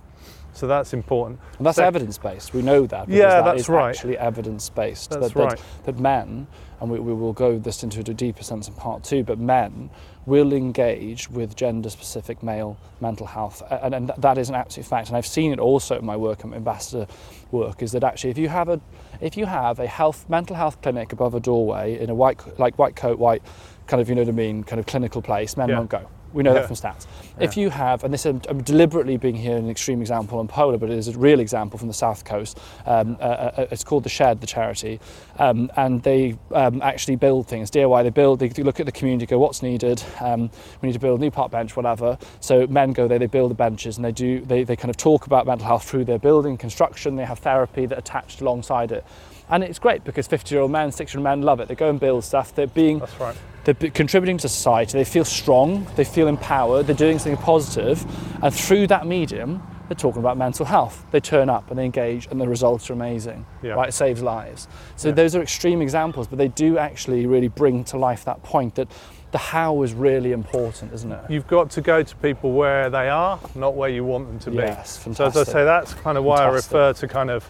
So, 0.54 0.66
that's 0.68 0.94
important. 0.94 1.40
And 1.58 1.66
that's 1.68 1.78
So- 1.78 1.84
evidence 1.84 2.18
based. 2.18 2.54
We 2.54 2.62
know 2.64 2.88
that. 2.88 3.08
because 3.08 3.20
Yeah, 3.20 3.30
that 3.30 3.46
that's 3.46 3.62
is 3.62 3.70
right. 3.70 3.96
Actually, 3.96 4.18
evidence 4.18 4.70
based. 4.70 5.12
That's 5.12 5.34
that, 5.34 5.40
right. 5.40 5.50
That, 5.86 5.96
that 5.96 6.00
men, 6.00 6.48
and 6.82 6.90
we, 6.90 7.00
we 7.00 7.14
will 7.14 7.34
go 7.34 7.60
this 7.60 7.84
into 7.84 8.00
a 8.00 8.04
deeper 8.04 8.44
sense 8.44 8.68
in 8.68 8.74
part 8.74 9.04
two, 9.04 9.24
but 9.24 9.38
men 9.38 9.90
will 10.26 10.52
engage 10.54 11.30
with 11.30 11.56
gender 11.56 11.90
specific 11.90 12.44
male 12.44 12.78
mental 13.00 13.26
health, 13.26 13.64
and, 13.70 13.96
and 13.96 14.12
that 14.18 14.38
is 14.38 14.50
an 14.50 14.56
absolute 14.56 14.86
fact. 14.86 15.08
And 15.08 15.16
I've 15.18 15.26
seen 15.26 15.54
it 15.54 15.60
also 15.60 15.98
in 15.98 16.06
my 16.06 16.18
work, 16.18 16.44
um, 16.44 16.54
ambassador 16.54 17.08
work, 17.52 17.82
is 17.82 17.94
that 17.94 18.04
actually 18.04 18.32
if 18.32 18.38
you 18.38 18.50
have 18.50 18.68
a 18.68 18.82
if 19.22 19.38
you 19.38 19.46
have 19.46 19.80
a 19.80 19.88
health 19.88 20.30
mental 20.30 20.56
health 20.56 20.82
clinic 20.82 21.12
above 21.14 21.34
a 21.36 21.40
doorway 21.40 22.00
in 22.00 22.10
a 22.10 22.16
white 22.16 22.40
like 22.60 22.78
white 22.78 22.96
coat, 22.96 23.20
white 23.20 23.42
kind 23.88 24.02
of 24.02 24.10
you 24.10 24.16
know 24.16 24.22
what 24.22 24.30
I 24.30 24.34
mean, 24.34 24.64
kind 24.64 24.80
of 24.80 24.86
clinical 24.86 25.22
place, 25.22 25.56
men 25.58 25.70
Yeah. 25.70 25.78
won't 25.78 25.90
go. 25.90 26.08
We 26.38 26.44
know 26.44 26.54
Yeah. 26.54 26.60
that 26.62 26.68
from 26.68 26.76
stats. 26.76 27.08
If 27.40 27.58
you 27.58 27.72
have, 27.72 28.04
and 28.04 28.14
this 28.14 28.24
I'm 28.28 28.40
I'm 28.48 28.62
deliberately 28.62 29.18
being 29.18 29.36
here 29.36 29.58
an 29.58 29.72
extreme 29.72 30.02
example 30.02 30.38
on 30.38 30.48
Polar, 30.48 30.78
but 30.78 30.92
it 30.92 30.98
is 30.98 31.08
a 31.08 31.18
real 31.18 31.40
example 31.40 31.80
from 31.80 31.88
the 31.88 31.96
south 31.96 32.26
coast. 32.26 32.60
Um, 32.86 33.18
uh, 33.20 33.24
uh, 33.24 33.68
it's 33.72 33.84
called 33.84 34.04
the 34.04 34.10
Shed, 34.10 34.40
the 34.40 34.46
charity, 34.46 35.00
um, 35.40 35.72
and 35.76 36.04
they 36.04 36.38
um, 36.54 36.80
actually 36.84 37.16
build 37.16 37.48
things 37.48 37.72
DIY. 37.72 38.04
They 38.04 38.12
build, 38.12 38.38
they 38.38 38.50
look 38.62 38.80
at 38.80 38.86
the 38.86 38.92
community, 38.92 39.26
go 39.26 39.40
what's 39.40 39.64
needed. 39.64 40.04
Um, 40.22 40.52
we 40.82 40.90
need 40.90 40.94
to 40.94 41.00
build 41.00 41.20
a 41.20 41.22
new 41.24 41.32
park 41.32 41.50
bench, 41.50 41.76
whatever. 41.76 42.20
So 42.40 42.68
men 42.68 42.94
go 42.94 43.08
there, 43.08 43.18
they 43.18 43.26
build 43.26 43.50
the 43.50 43.56
benches, 43.56 43.98
and 43.98 44.06
they 44.06 44.12
do 44.12 44.42
they, 44.42 44.64
they 44.64 44.76
kind 44.76 44.92
of 44.92 44.98
talk 44.98 45.26
about 45.26 45.48
mental 45.48 45.66
health 45.66 45.90
through 45.90 46.06
their 46.06 46.20
building 46.20 46.56
construction. 46.56 47.16
They 47.16 47.26
have 47.26 47.40
therapy 47.40 47.88
that 47.88 47.98
attached 47.98 48.42
alongside 48.42 48.92
it. 48.92 49.04
And 49.50 49.64
it's 49.64 49.80
great 49.80 50.04
because 50.04 50.28
50 50.28 50.54
year 50.54 50.62
old 50.62 50.72
men, 50.72 50.92
60 50.92 51.16
year 51.18 51.20
old 51.20 51.24
men 51.24 51.42
love 51.42 51.60
it. 51.60 51.68
They 51.68 51.76
go 51.76 51.90
and 51.90 52.00
build 52.00 52.24
stuff. 52.24 52.54
They're 52.54 52.68
being 52.68 53.00
That's 53.00 53.20
right. 53.20 53.36
they're 53.64 53.74
contributing 53.92 54.38
to 54.40 54.50
society, 54.50 54.98
they 54.98 55.06
feel 55.06 55.26
strong, 55.26 55.88
they 55.96 56.04
feel 56.04 56.28
empowered, 56.28 56.88
they're 56.88 56.96
doing 56.96 57.20
something 57.20 57.42
positive, 57.42 58.06
and 58.44 58.54
through 58.54 58.88
that 58.88 59.06
medium, 59.08 59.62
they're 59.88 59.96
talking 59.96 60.20
about 60.20 60.38
mental 60.38 60.66
health. 60.66 61.06
They 61.12 61.22
turn 61.22 61.50
up 61.50 61.70
and 61.70 61.80
they 61.80 61.86
engage, 61.86 62.28
and 62.30 62.42
the 62.42 62.48
results 62.48 62.90
are 62.90 62.94
amazing. 62.94 63.46
Yeah. 63.62 63.74
Right, 63.74 63.90
it 63.90 63.94
saves 63.94 64.22
lives. 64.22 64.68
So 64.98 65.10
Yeah. 65.10 65.16
those 65.16 65.34
are 65.36 65.42
extreme 65.42 65.82
examples, 65.82 66.28
but 66.28 66.38
they 66.38 66.50
do 66.50 66.78
actually 66.78 67.26
really 67.26 67.48
bring 67.48 67.86
to 67.86 67.98
life 67.98 68.26
that 68.26 68.44
point 68.44 68.76
that 68.76 68.90
the 69.32 69.38
how 69.38 69.82
is 69.84 69.94
really 69.94 70.32
important, 70.34 70.94
isn't 70.94 71.12
it? 71.12 71.20
You've 71.30 71.48
got 71.48 71.70
to 71.72 71.82
go 71.82 72.04
to 72.04 72.16
people 72.18 72.52
where 72.52 72.90
they 72.90 73.08
are, 73.10 73.40
not 73.56 73.76
where 73.76 73.90
you 73.90 74.04
want 74.04 74.28
them 74.28 74.40
to 74.40 74.52
be. 74.52 74.58
Yes, 74.58 75.00
So 75.14 75.26
as 75.26 75.38
I 75.38 75.44
say, 75.44 75.64
that's 75.64 75.94
kind 75.94 76.18
of 76.18 76.24
why 76.26 76.38
Fantastic. 76.38 76.74
I 76.76 76.78
refer 76.88 77.00
to 77.00 77.08
kind 77.08 77.30
of, 77.30 77.50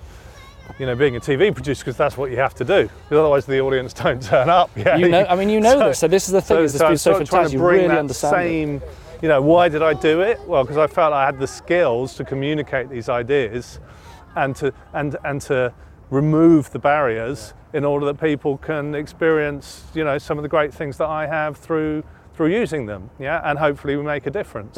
you 0.79 0.85
know, 0.85 0.95
being 0.95 1.15
a 1.15 1.19
TV 1.19 1.53
producer 1.53 1.83
because 1.83 1.97
that's 1.97 2.17
what 2.17 2.31
you 2.31 2.37
have 2.37 2.53
to 2.55 2.65
do. 2.65 2.83
Because 2.83 3.17
otherwise 3.17 3.45
the 3.45 3.59
audience 3.59 3.93
don't 4.03 4.21
turn 4.21 4.49
up. 4.49 4.69
Yeah. 4.75 4.97
You 4.97 5.09
know, 5.09 5.25
I 5.27 5.35
mean, 5.35 5.49
you 5.49 5.59
know 5.59 5.87
this. 5.87 5.99
So 5.99 6.07
this 6.07 6.27
is 6.27 6.31
the 6.33 6.41
thing. 6.41 6.57
been 6.57 6.69
so 6.69 6.77
sort 6.77 7.21
of 7.21 7.29
trying 7.29 7.49
fantastic. 7.49 7.51
to 7.51 7.53
You 7.53 7.59
bring 7.59 7.75
really 7.77 7.87
that 7.89 7.99
understand 7.99 8.35
it. 8.35 8.81
same, 8.81 8.81
you 9.21 9.27
know, 9.27 9.41
why 9.41 9.69
did 9.69 9.81
I 9.81 9.93
do 9.93 10.21
it? 10.21 10.39
Well, 10.47 10.63
because 10.63 10.77
I 10.77 10.87
felt 10.87 11.13
I 11.13 11.25
had 11.25 11.39
the 11.39 11.47
skills 11.47 12.15
to 12.15 12.23
communicate 12.23 12.89
these 12.89 13.09
ideas, 13.09 13.79
and 14.35 14.55
to 14.57 14.73
and 14.93 15.17
and 15.23 15.41
to 15.43 15.73
remove 16.09 16.71
the 16.71 16.79
barriers 16.79 17.53
in 17.73 17.83
order 17.83 18.05
that 18.05 18.19
people 18.21 18.57
can 18.57 18.95
experience, 18.95 19.83
you 19.93 20.03
know, 20.03 20.17
some 20.17 20.37
of 20.37 20.43
the 20.43 20.49
great 20.49 20.73
things 20.73 20.97
that 20.97 21.07
I 21.09 21.27
have 21.27 21.57
through 21.57 22.03
through 22.35 22.51
using 22.51 22.85
them. 22.85 23.09
Yeah, 23.19 23.41
and 23.43 23.57
hopefully 23.57 23.95
we 23.95 24.03
make 24.03 24.27
a 24.27 24.31
difference. 24.31 24.77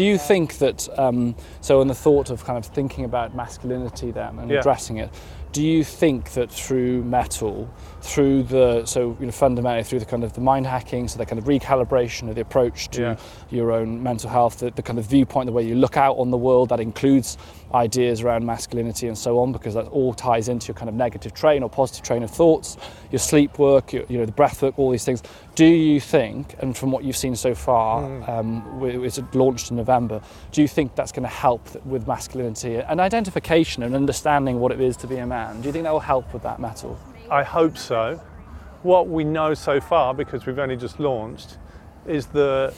Do 0.00 0.06
you 0.06 0.16
think 0.16 0.56
that, 0.60 0.88
um, 0.98 1.34
so 1.60 1.82
in 1.82 1.88
the 1.88 1.94
thought 1.94 2.30
of 2.30 2.42
kind 2.42 2.56
of 2.56 2.64
thinking 2.64 3.04
about 3.04 3.34
masculinity 3.34 4.10
then 4.10 4.38
and 4.38 4.50
Yeah. 4.50 4.60
addressing 4.60 4.96
it, 4.96 5.10
do 5.52 5.62
you 5.62 5.84
think 5.84 6.30
that 6.32 6.50
through 6.50 7.02
Mettle, 7.04 7.68
through 8.02 8.42
the 8.44 8.84
so 8.86 9.16
you 9.20 9.26
know 9.26 9.32
fundamentally 9.32 9.84
through 9.84 9.98
the 9.98 10.04
kind 10.06 10.24
of 10.24 10.32
the 10.32 10.40
mind 10.40 10.66
hacking, 10.66 11.06
so 11.08 11.18
the 11.18 11.26
kind 11.26 11.38
of 11.38 11.44
recalibration 11.44 12.28
of 12.28 12.34
the 12.34 12.40
approach 12.40 12.88
to 12.90 13.00
Yeah. 13.02 13.16
your 13.50 13.72
own 13.72 14.02
mental 14.02 14.30
health, 14.30 14.58
the, 14.60 14.70
the 14.70 14.82
kind 14.82 14.98
of 14.98 15.06
viewpoint, 15.06 15.46
the 15.46 15.52
way 15.52 15.62
you 15.62 15.74
look 15.74 15.96
out 15.96 16.14
on 16.16 16.30
the 16.30 16.38
world, 16.38 16.70
that 16.70 16.80
includes 16.80 17.36
ideas 17.74 18.22
around 18.22 18.44
masculinity 18.44 19.06
and 19.06 19.16
so 19.16 19.38
on, 19.38 19.52
because 19.52 19.74
that 19.74 19.86
all 19.88 20.12
ties 20.14 20.48
into 20.48 20.68
your 20.68 20.74
kind 20.74 20.88
of 20.88 20.94
negative 20.94 21.32
train 21.34 21.62
or 21.62 21.68
positive 21.70 22.02
train 22.04 22.22
of 22.22 22.30
thoughts, 22.30 22.76
your 23.12 23.18
sleep 23.20 23.58
work, 23.58 23.92
your, 23.92 24.04
you 24.08 24.18
know 24.18 24.26
the 24.26 24.32
breath 24.32 24.62
work, 24.62 24.78
all 24.78 24.90
these 24.90 25.04
things. 25.04 25.22
Do 25.54 25.66
you 25.66 26.00
think, 26.00 26.54
and 26.60 26.76
from 26.76 26.90
what 26.90 27.04
you've 27.04 27.16
seen 27.16 27.36
so 27.36 27.54
far, 27.54 28.04
um, 28.30 28.62
wi- 28.80 29.04
it's 29.04 29.20
launched 29.34 29.70
in 29.70 29.76
November, 29.76 30.22
do 30.52 30.62
you 30.62 30.68
think 30.68 30.94
that's 30.94 31.12
going 31.12 31.24
to 31.24 31.28
help 31.28 31.60
with 31.84 32.06
masculinity 32.06 32.76
and 32.76 32.98
identification 33.00 33.82
and 33.82 33.94
understanding 33.94 34.58
what 34.58 34.72
it 34.72 34.80
is 34.80 34.96
to 34.98 35.06
be 35.06 35.16
a 35.18 35.26
man? 35.26 35.60
Do 35.60 35.66
you 35.68 35.72
think 35.72 35.84
that 35.84 35.92
will 35.92 36.00
help 36.00 36.32
with 36.32 36.42
that 36.44 36.60
Mettle? 36.60 36.98
I 37.30 37.44
hope 37.44 37.78
so. 37.78 38.20
What 38.82 39.08
we 39.08 39.24
know 39.24 39.54
so 39.54 39.80
far, 39.80 40.14
because 40.14 40.46
we've 40.46 40.58
only 40.58 40.76
just 40.76 40.98
launched, 40.98 41.58
is 42.06 42.26
the 42.26 42.74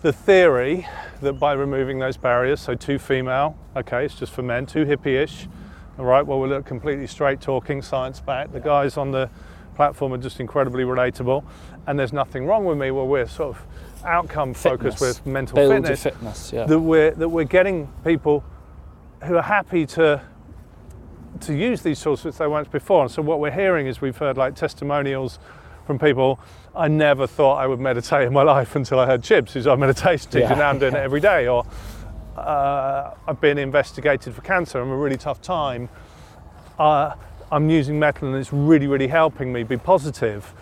the 0.00 0.12
theory 0.12 0.86
that 1.20 1.34
by 1.34 1.52
removing 1.52 2.00
those 2.00 2.16
barriers, 2.16 2.60
so 2.60 2.74
too 2.74 2.98
female, 2.98 3.56
okay, 3.76 4.04
it's 4.04 4.16
just 4.16 4.32
for 4.32 4.42
men, 4.42 4.66
too 4.66 4.84
hippie-ish, 4.84 5.46
all 5.96 6.04
right, 6.04 6.26
well 6.26 6.40
we 6.40 6.48
look 6.48 6.66
completely 6.66 7.06
straight 7.06 7.40
talking, 7.40 7.80
science 7.80 8.18
back. 8.18 8.50
The 8.52 8.58
guys 8.58 8.96
on 8.96 9.12
the 9.12 9.30
platform 9.76 10.12
are 10.12 10.18
just 10.18 10.40
incredibly 10.40 10.82
relatable, 10.82 11.44
and 11.86 11.96
there's 11.96 12.12
nothing 12.12 12.46
wrong 12.46 12.64
with 12.64 12.78
me. 12.78 12.90
Well, 12.90 13.06
we're 13.06 13.28
sort 13.28 13.56
of 13.56 13.64
outcome 14.04 14.54
focused 14.54 15.00
with 15.00 15.24
mental 15.24 15.54
Build 15.54 15.72
fitness. 15.72 16.02
fitness, 16.02 16.52
yeah. 16.52 16.66
That 16.66 16.80
we're 16.80 17.12
that 17.12 17.28
we're 17.28 17.44
getting 17.44 17.86
people 18.02 18.42
who 19.22 19.36
are 19.36 19.42
happy 19.42 19.86
to 19.86 20.20
to 21.40 21.54
use 21.54 21.82
these 21.82 22.00
tools 22.00 22.24
which 22.24 22.36
they 22.36 22.46
weren't 22.46 22.70
before. 22.70 23.02
And 23.02 23.10
so 23.10 23.22
what 23.22 23.40
we're 23.40 23.50
hearing 23.50 23.86
is 23.86 24.00
we've 24.00 24.16
heard 24.16 24.36
like 24.36 24.54
testimonials 24.54 25.38
from 25.86 25.98
people. 25.98 26.38
I 26.74 26.88
never 26.88 27.26
thought 27.26 27.56
I 27.56 27.66
would 27.66 27.80
meditate 27.80 28.26
in 28.26 28.32
my 28.32 28.42
life 28.54 28.76
until 28.76 28.98
I 28.98 29.06
heard 29.06 29.22
Chibs, 29.22 29.52
who's 29.52 29.66
our 29.66 29.76
meditation 29.76 30.30
teacher. 30.30 30.40
Yeah. 30.40 30.54
Now 30.54 30.70
I'm 30.70 30.78
doing 30.78 30.94
it 30.94 30.98
every 31.02 31.20
day. 31.20 31.48
Or 31.48 31.64
uh, 32.36 33.14
I've 33.26 33.40
been 33.40 33.58
investigated 33.58 34.34
for 34.34 34.40
cancer. 34.42 34.80
I'm 34.80 34.90
a 34.90 34.96
really 34.96 35.16
tough 35.16 35.40
time. 35.40 35.88
Uh, 36.78 37.14
I'm 37.50 37.68
using 37.68 37.98
Mettle 37.98 38.28
and 38.28 38.36
it's 38.36 38.52
really, 38.52 38.86
really 38.86 39.08
helping 39.08 39.52
me 39.52 39.62
be 39.62 39.76
positive. 39.76 40.52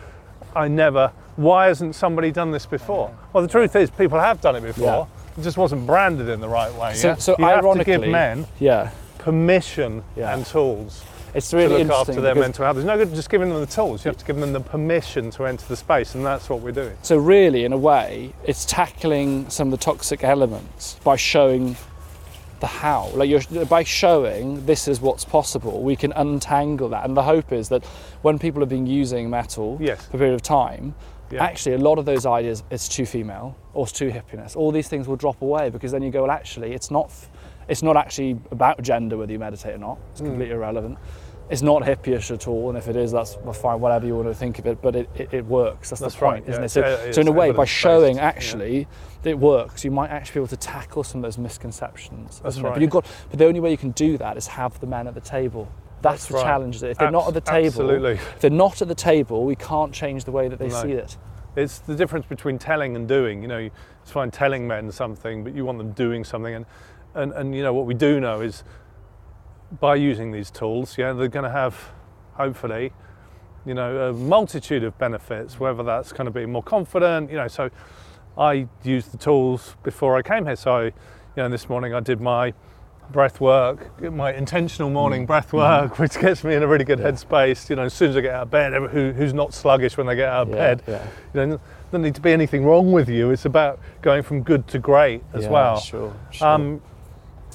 I 0.57 0.69
never. 0.69 1.13
Why 1.37 1.67
hasn't 1.67 1.95
somebody 1.95 2.33
done 2.33 2.51
this 2.51 2.67
before? 2.67 3.17
Well, 3.33 3.43
the 3.43 3.49
truth 3.49 3.77
is, 3.77 3.91
people 3.91 4.19
have 4.19 4.41
done 4.41 4.57
it 4.57 4.63
before. 4.63 5.07
It 5.39 5.43
just 5.43 5.57
wasn't 5.57 5.87
branded 5.87 6.29
in 6.29 6.41
the 6.41 6.49
right 6.49 6.75
way. 6.75 6.95
So, 6.95 7.09
yeah? 7.09 7.15
so 7.15 7.37
you 7.39 7.45
have 7.45 7.63
to 7.79 7.85
give 7.85 8.03
men 8.03 8.47
yeah, 8.59 8.91
permission 9.21 10.03
Yeah. 10.17 10.35
and 10.35 10.45
tools 10.45 11.03
it's 11.35 11.53
really 11.55 11.67
to 11.67 11.73
look 11.75 11.81
interesting 11.83 12.15
after 12.17 12.21
their 12.23 12.35
mental 12.35 12.65
health. 12.65 12.75
There's 12.77 12.87
no 12.87 12.97
good 12.97 13.15
just 13.15 13.31
giving 13.31 13.51
them 13.51 13.61
the 13.61 13.67
tools. 13.67 14.05
You 14.05 14.09
have 14.09 14.19
to 14.19 14.25
give 14.25 14.37
them 14.37 14.53
the 14.53 14.61
permission 14.61 15.31
to 15.33 15.47
enter 15.47 15.65
the 15.69 15.77
space, 15.77 16.15
and 16.17 16.27
that's 16.27 16.49
what 16.51 16.61
we're 16.61 16.73
doing. 16.73 16.97
So 17.03 17.17
really, 17.17 17.65
in 17.65 17.73
a 17.73 17.79
way, 17.79 18.33
it's 18.45 18.65
tackling 18.65 19.49
some 19.49 19.69
of 19.73 19.79
the 19.79 19.85
toxic 19.85 20.25
elements 20.25 20.97
by 21.05 21.15
showing 21.17 21.77
the 22.59 22.67
how. 22.67 23.11
Like 23.15 23.31
you're 23.31 23.65
by 23.67 23.85
showing 23.85 24.67
this 24.67 24.89
is 24.89 25.01
what's 25.01 25.25
possible, 25.25 25.83
we 25.83 25.97
can 25.97 26.13
untangle 26.13 26.89
that. 26.91 27.05
And 27.05 27.17
the 27.17 27.23
hope 27.23 27.53
is 27.53 27.69
that 27.69 27.85
when 28.23 28.39
people 28.39 28.61
have 28.61 28.69
been 28.69 28.87
using 28.87 29.31
Mettle 29.31 29.79
Yes. 29.81 30.05
for 30.07 30.17
a 30.17 30.19
period 30.19 30.35
of 30.35 30.43
time, 30.43 30.95
Yeah. 31.31 31.45
actually 31.45 31.77
a 31.77 31.79
lot 31.79 31.99
of 31.99 32.05
those 32.07 32.27
ideas, 32.27 32.65
it's 32.71 32.89
too 32.89 33.07
female 33.07 33.55
or 33.73 33.85
it's 33.85 33.93
too 33.93 34.11
hippiness. 34.11 34.57
All 34.57 34.73
these 34.73 34.89
things 34.89 35.07
will 35.07 35.17
drop 35.17 35.41
away 35.43 35.71
because 35.71 35.93
then 35.93 36.03
you 36.03 36.11
go, 36.11 36.23
well, 36.23 36.31
actually, 36.33 36.73
it's 36.75 36.91
not. 36.91 37.13
It's 37.71 37.83
not 37.83 37.97
actually 37.97 38.39
about 38.51 38.83
gender 38.83 39.17
whether 39.17 39.33
you 39.33 39.39
meditate 39.39 39.75
or 39.75 39.79
not. 39.79 39.97
Hmm. 39.97 40.11
It's 40.11 40.21
completely 40.21 40.55
irrelevant. 40.55 40.99
It's 41.49 41.63
not 41.63 41.83
hippie-ish 41.83 42.31
at 42.31 42.47
all, 42.47 42.69
and 42.69 42.79
if 42.79 42.87
it 42.87 42.95
is, 42.95 43.11
that's 43.11 43.37
fine. 43.55 43.81
Whatever 43.81 44.07
you 44.07 44.15
want 44.15 44.29
to 44.29 44.35
think 44.35 44.61
of 44.61 44.67
it, 44.69 44.81
but 44.81 44.95
it, 44.95 45.11
it, 45.17 45.35
it 45.35 45.45
works. 45.47 45.91
That's, 45.91 46.01
That's 46.01 46.15
the 46.15 46.21
point, 46.21 46.45
right, 46.47 46.49
isn't 46.49 46.63
yeah. 46.63 46.67
it? 46.67 46.69
So, 46.69 46.83
uh, 46.83 47.13
so 47.13 47.21
in 47.23 47.27
a 47.29 47.33
way, 47.33 47.51
by 47.51 47.65
showing 47.65 48.17
yeah. 48.17 48.23
actually 48.23 48.87
that 49.23 49.31
it 49.31 49.39
works, 49.39 49.85
you 49.85 49.91
might 49.91 50.11
actually 50.11 50.35
be 50.35 50.41
able 50.41 50.49
to 50.49 50.57
tackle 50.57 51.03
some 51.03 51.19
of 51.19 51.23
those 51.23 51.39
misconceptions. 51.39 52.41
That's 52.45 52.61
right. 52.61 52.73
But 52.73 52.81
you've 52.81 52.91
got, 52.91 53.05
but 53.31 53.41
the 53.41 53.47
only 53.47 53.59
way 53.59 53.73
you 53.73 53.77
can 53.77 53.91
do 53.91 54.17
that 54.19 54.37
is 54.37 54.47
have 54.47 54.79
the 54.79 54.87
men 54.87 55.09
at 55.09 55.15
the 55.15 55.21
table. 55.21 55.69
That's, 56.03 56.23
That's 56.23 56.29
the 56.29 56.35
right. 56.35 56.45
challenge. 56.45 56.83
If 56.85 56.99
they're 56.99 57.11
not 57.11 57.27
at 57.27 57.35
the 57.35 57.41
table, 57.41 57.67
absolutely. 57.67 58.13
if 58.13 58.41
they're 58.41 58.51
not 58.51 58.81
at 58.81 58.87
the 58.87 58.95
table, 58.95 59.45
we 59.45 59.57
can't 59.57 59.93
change 59.93 60.25
the 60.25 60.33
way 60.33 60.47
that 60.47 60.61
they 60.61 60.69
No. 60.69 60.83
see 60.83 60.93
it. 60.93 61.17
It's 61.57 61.81
the 61.81 61.97
difference 61.97 62.27
between 62.27 62.59
telling 62.59 62.95
and 62.95 63.09
doing. 63.09 63.43
You 63.43 63.49
know, 63.49 63.71
it's 64.03 64.11
fine 64.13 64.31
telling 64.31 64.69
men 64.69 64.93
something, 64.93 65.43
but 65.43 65.53
you 65.53 65.65
want 65.65 65.79
them 65.79 65.91
doing 65.93 66.23
something. 66.23 66.55
And, 66.55 66.65
and, 67.15 67.33
and 67.33 67.55
you 67.55 67.63
know, 67.63 67.73
what 67.73 67.87
we 67.87 67.95
do 67.95 68.21
know 68.21 68.41
is 68.41 68.65
by 69.81 69.95
using 69.95 70.33
these 70.33 70.51
tools, 70.51 70.99
yeah, 70.99 71.13
they're 71.13 71.29
going 71.29 71.45
to 71.45 71.51
have, 71.51 71.77
hopefully, 72.35 72.93
you 73.67 73.75
know, 73.75 74.09
a 74.09 74.13
multitude 74.13 74.83
of 74.85 74.97
benefits, 74.99 75.61
whether 75.61 75.83
that's 75.83 76.13
kind 76.13 76.27
of 76.27 76.35
being 76.35 76.51
more 76.51 76.63
confident, 76.63 77.31
you 77.31 77.37
know. 77.37 77.49
So 77.49 77.71
I 78.39 78.67
used 78.83 79.13
the 79.13 79.19
tools 79.19 79.77
before 79.83 80.17
I 80.17 80.23
came 80.23 80.47
here. 80.47 80.57
So, 80.57 80.85
you 80.85 80.93
know, 81.37 81.49
this 81.49 81.69
morning 81.69 81.95
I 81.95 82.01
did 82.01 82.21
my 82.21 82.55
breath 83.13 83.41
work, 83.41 84.01
my 84.13 84.33
intentional 84.33 84.89
morning 84.89 85.27
breath 85.27 85.53
work, 85.53 85.99
which 85.99 86.19
gets 86.19 86.43
me 86.45 86.55
in 86.55 86.63
a 86.63 86.67
really 86.67 86.85
good 86.85 87.01
headspace. 87.01 87.69
You 87.69 87.77
know, 87.77 87.83
as 87.83 87.93
soon 87.93 88.11
as 88.11 88.17
I 88.17 88.21
get 88.23 88.35
out 88.35 88.43
of 88.45 88.51
bed, 88.51 88.73
who, 88.73 89.13
who's 89.13 89.35
not 89.35 89.53
sluggish 89.53 89.97
when 89.97 90.07
they 90.07 90.17
get 90.17 90.29
out 90.29 90.43
of 90.43 90.49
Yeah, 90.51 90.75
bed? 90.75 90.83
yeah. 90.87 91.07
You 91.35 91.47
know, 91.47 91.61
doesn't 91.91 92.03
need 92.03 92.15
to 92.15 92.21
be 92.21 92.33
anything 92.33 92.65
wrong 92.65 92.93
with 92.93 93.09
you. 93.09 93.31
It's 93.31 93.45
about 93.45 93.79
going 94.01 94.23
from 94.23 94.43
good 94.43 94.67
to 94.69 94.79
great 94.79 95.23
as 95.35 95.45
Yeah, 95.45 95.51
well. 95.51 95.81
Sure. 95.81 96.17
sure. 96.31 96.49
Um, 96.49 96.81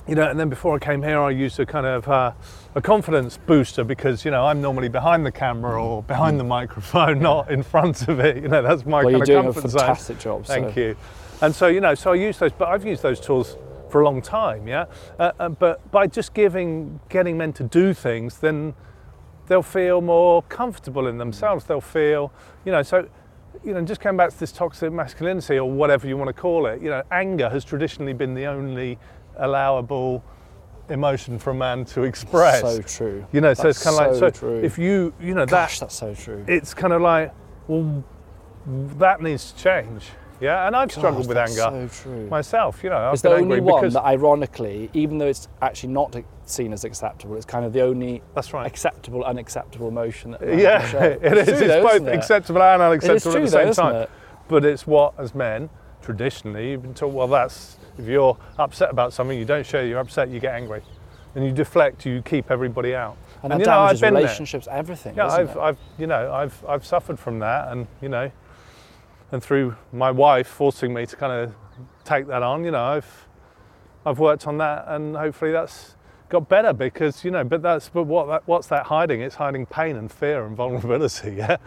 you 0.07 0.15
know, 0.15 0.29
and 0.29 0.39
then 0.39 0.49
before 0.49 0.75
I 0.75 0.79
came 0.79 1.01
here, 1.01 1.19
I 1.19 1.31
used 1.31 1.59
a 1.59 1.65
kind 1.65 1.85
of 1.85 2.07
uh, 2.07 2.31
a 2.75 2.81
confidence 2.81 3.37
booster 3.37 3.83
because 3.83 4.23
you 4.23 4.31
know 4.31 4.45
I'm 4.45 4.61
normally 4.61 4.89
behind 4.89 5.25
the 5.25 5.31
camera 5.31 5.83
or 5.83 6.03
behind 6.03 6.39
the 6.39 6.43
microphone, 6.43 7.19
not 7.19 7.49
in 7.49 7.63
front 7.63 8.07
of 8.07 8.19
it. 8.19 8.37
You 8.37 8.49
know, 8.49 8.61
that's 8.61 8.85
my 8.85 9.03
well, 9.03 9.11
you're 9.11 9.19
kind 9.19 9.27
doing 9.27 9.45
a 9.45 9.49
of 9.49 9.55
comfort 9.55 9.69
zone. 9.69 9.79
fantastic 9.79 10.19
job. 10.19 10.45
Thank 10.45 10.73
so. 10.73 10.79
you. 10.79 10.97
And 11.41 11.53
so, 11.53 11.67
you 11.67 11.81
know, 11.81 11.95
so 11.95 12.13
I 12.13 12.15
use 12.15 12.37
those, 12.37 12.53
but 12.53 12.69
I've 12.69 12.85
used 12.85 13.01
those 13.01 13.19
tools 13.19 13.57
for 13.89 14.01
a 14.01 14.05
long 14.05 14.21
time, 14.21 14.67
yeah. 14.67 14.85
Uh, 15.19 15.31
uh, 15.39 15.49
but 15.49 15.91
by 15.91 16.07
just 16.07 16.33
giving, 16.33 16.99
getting 17.09 17.37
men 17.37 17.53
to 17.53 17.63
do 17.63 17.93
things, 17.93 18.39
then 18.39 18.73
they'll 19.47 19.61
feel 19.61 20.01
more 20.01 20.43
comfortable 20.43 21.07
in 21.07 21.17
themselves. 21.17 21.65
They'll 21.65 21.81
feel, 21.81 22.31
you 22.63 22.71
know, 22.71 22.83
so, 22.83 23.07
you 23.63 23.73
know, 23.73 23.81
just 23.83 24.01
coming 24.01 24.17
back 24.17 24.31
to 24.31 24.39
this 24.39 24.51
toxic 24.51 24.91
masculinity 24.91 25.59
or 25.59 25.69
whatever 25.69 26.07
you 26.07 26.17
want 26.17 26.29
to 26.29 26.33
call 26.33 26.67
it, 26.67 26.81
you 26.81 26.89
know, 26.89 27.03
anger 27.11 27.49
has 27.49 27.65
traditionally 27.65 28.13
been 28.13 28.33
the 28.33 28.45
only 28.45 28.97
allowable 29.37 30.23
emotion 30.89 31.39
for 31.39 31.49
a 31.51 31.53
man 31.55 31.85
to 31.85 32.03
express. 32.03 32.61
So 32.61 32.81
true. 32.81 33.25
You 33.31 33.41
know, 33.41 33.53
so 33.53 33.69
it's 33.69 33.83
kind 33.83 33.95
of 33.95 33.99
like, 33.99 34.13
so 34.13 34.19
so 34.19 34.29
true. 34.29 34.59
if 34.63 34.77
you, 34.77 35.13
you 35.19 35.33
know, 35.33 35.45
Gosh, 35.45 35.79
that 35.79 35.85
that's 35.85 35.95
so 35.95 36.13
true. 36.13 36.43
it's 36.47 36.73
kind 36.73 36.93
of 36.93 37.01
like, 37.01 37.33
well, 37.67 38.03
that 38.97 39.21
needs 39.21 39.51
to 39.51 39.57
change. 39.63 40.05
Yeah, 40.41 40.67
and 40.67 40.75
I've 40.75 40.91
struggled 40.91 41.27
with 41.27 41.35
that's 41.35 41.57
anger 41.57 41.89
So 41.89 42.03
true. 42.03 42.27
myself. 42.27 42.83
You 42.83 42.89
know, 42.89 42.97
I've 42.97 43.13
It's 43.13 43.21
the 43.21 43.29
angry 43.29 43.59
only 43.59 43.61
one 43.61 43.81
because 43.81 43.93
that, 43.93 44.03
ironically, 44.03 44.89
even 44.93 45.17
though 45.17 45.27
it's 45.27 45.47
actually 45.61 45.93
not 45.93 46.13
seen 46.45 46.73
as 46.73 46.83
acceptable, 46.83 47.35
it's 47.37 47.45
kind 47.45 47.63
of 47.65 47.71
the 47.71 47.81
only 47.81 48.21
That's 48.35 48.53
right. 48.53 48.67
acceptable, 48.67 49.23
unacceptable 49.23 49.87
emotion. 49.87 50.31
That 50.31 50.41
yeah, 50.57 50.81
it 51.03 51.23
is. 51.37 51.45
true 51.47 51.53
It's 51.57 51.59
though, 51.67 51.83
both 51.83 52.01
it? 52.07 52.13
acceptable 52.13 52.61
and 52.61 52.81
unacceptable 52.81 53.31
true 53.31 53.43
at 53.43 53.45
the 53.45 53.51
though, 53.51 53.63
same 53.63 53.69
isn't 53.69 53.83
time. 53.83 54.07
But 54.49 54.65
it's 54.65 54.85
what, 54.85 55.13
as 55.17 55.33
men, 55.33 55.69
traditionally, 56.05 56.71
you've 56.71 56.83
been 56.83 56.93
taught. 56.93 57.13
Well, 57.13 57.27
that's 57.27 57.77
if 57.97 58.05
you're 58.05 58.37
upset 58.59 58.91
about 58.91 59.11
something, 59.11 59.37
you 59.37 59.45
don't 59.45 59.65
show 59.65 59.81
you're 59.81 59.99
upset, 59.99 60.29
you 60.29 60.39
get 60.39 60.53
angry, 60.53 60.81
and 61.33 61.43
you 61.43 61.51
deflect. 61.51 62.05
You 62.05 62.21
keep 62.21 62.51
everybody 62.51 62.95
out. 62.95 63.17
And 63.43 63.51
that 63.51 63.59
you 63.59 63.65
know, 63.65 63.79
I've 63.79 63.99
damages 63.99 64.01
been 64.01 64.13
there. 64.13 64.23
relationships, 64.23 64.67
everything. 64.69 65.15
Yeah, 65.15 65.27
I've? 65.27 65.57
I've, 65.57 65.77
you 65.97 66.07
know, 66.07 66.31
I've, 66.31 66.63
I've 66.67 66.85
suffered 66.85 67.19
from 67.19 67.39
that, 67.39 67.71
and 67.71 67.87
you 68.01 68.09
know, 68.09 68.31
and 69.31 69.43
through 69.43 69.75
my 69.91 70.11
wife 70.11 70.47
forcing 70.47 70.93
me 70.93 71.05
to 71.05 71.15
kind 71.15 71.33
of 71.33 71.55
take 72.03 72.27
that 72.27 72.43
on, 72.43 72.63
you 72.63 72.71
know, 72.71 72.83
I've, 72.83 73.27
I've 74.05 74.19
worked 74.19 74.47
on 74.47 74.57
that, 74.59 74.85
and 74.87 75.15
hopefully 75.15 75.51
that's 75.51 75.95
got 76.29 76.47
better 76.47 76.73
because 76.73 77.23
you 77.23 77.31
know, 77.31 77.43
but 77.43 77.61
that's, 77.61 77.89
but 77.89 78.03
what, 78.03 78.27
that, 78.27 78.47
what's 78.47 78.67
that 78.67 78.85
hiding? 78.85 79.21
It's 79.21 79.35
hiding 79.35 79.65
pain 79.65 79.95
and 79.95 80.11
fear 80.11 80.45
and 80.45 80.55
vulnerability, 80.55 81.33
yeah. 81.37 81.57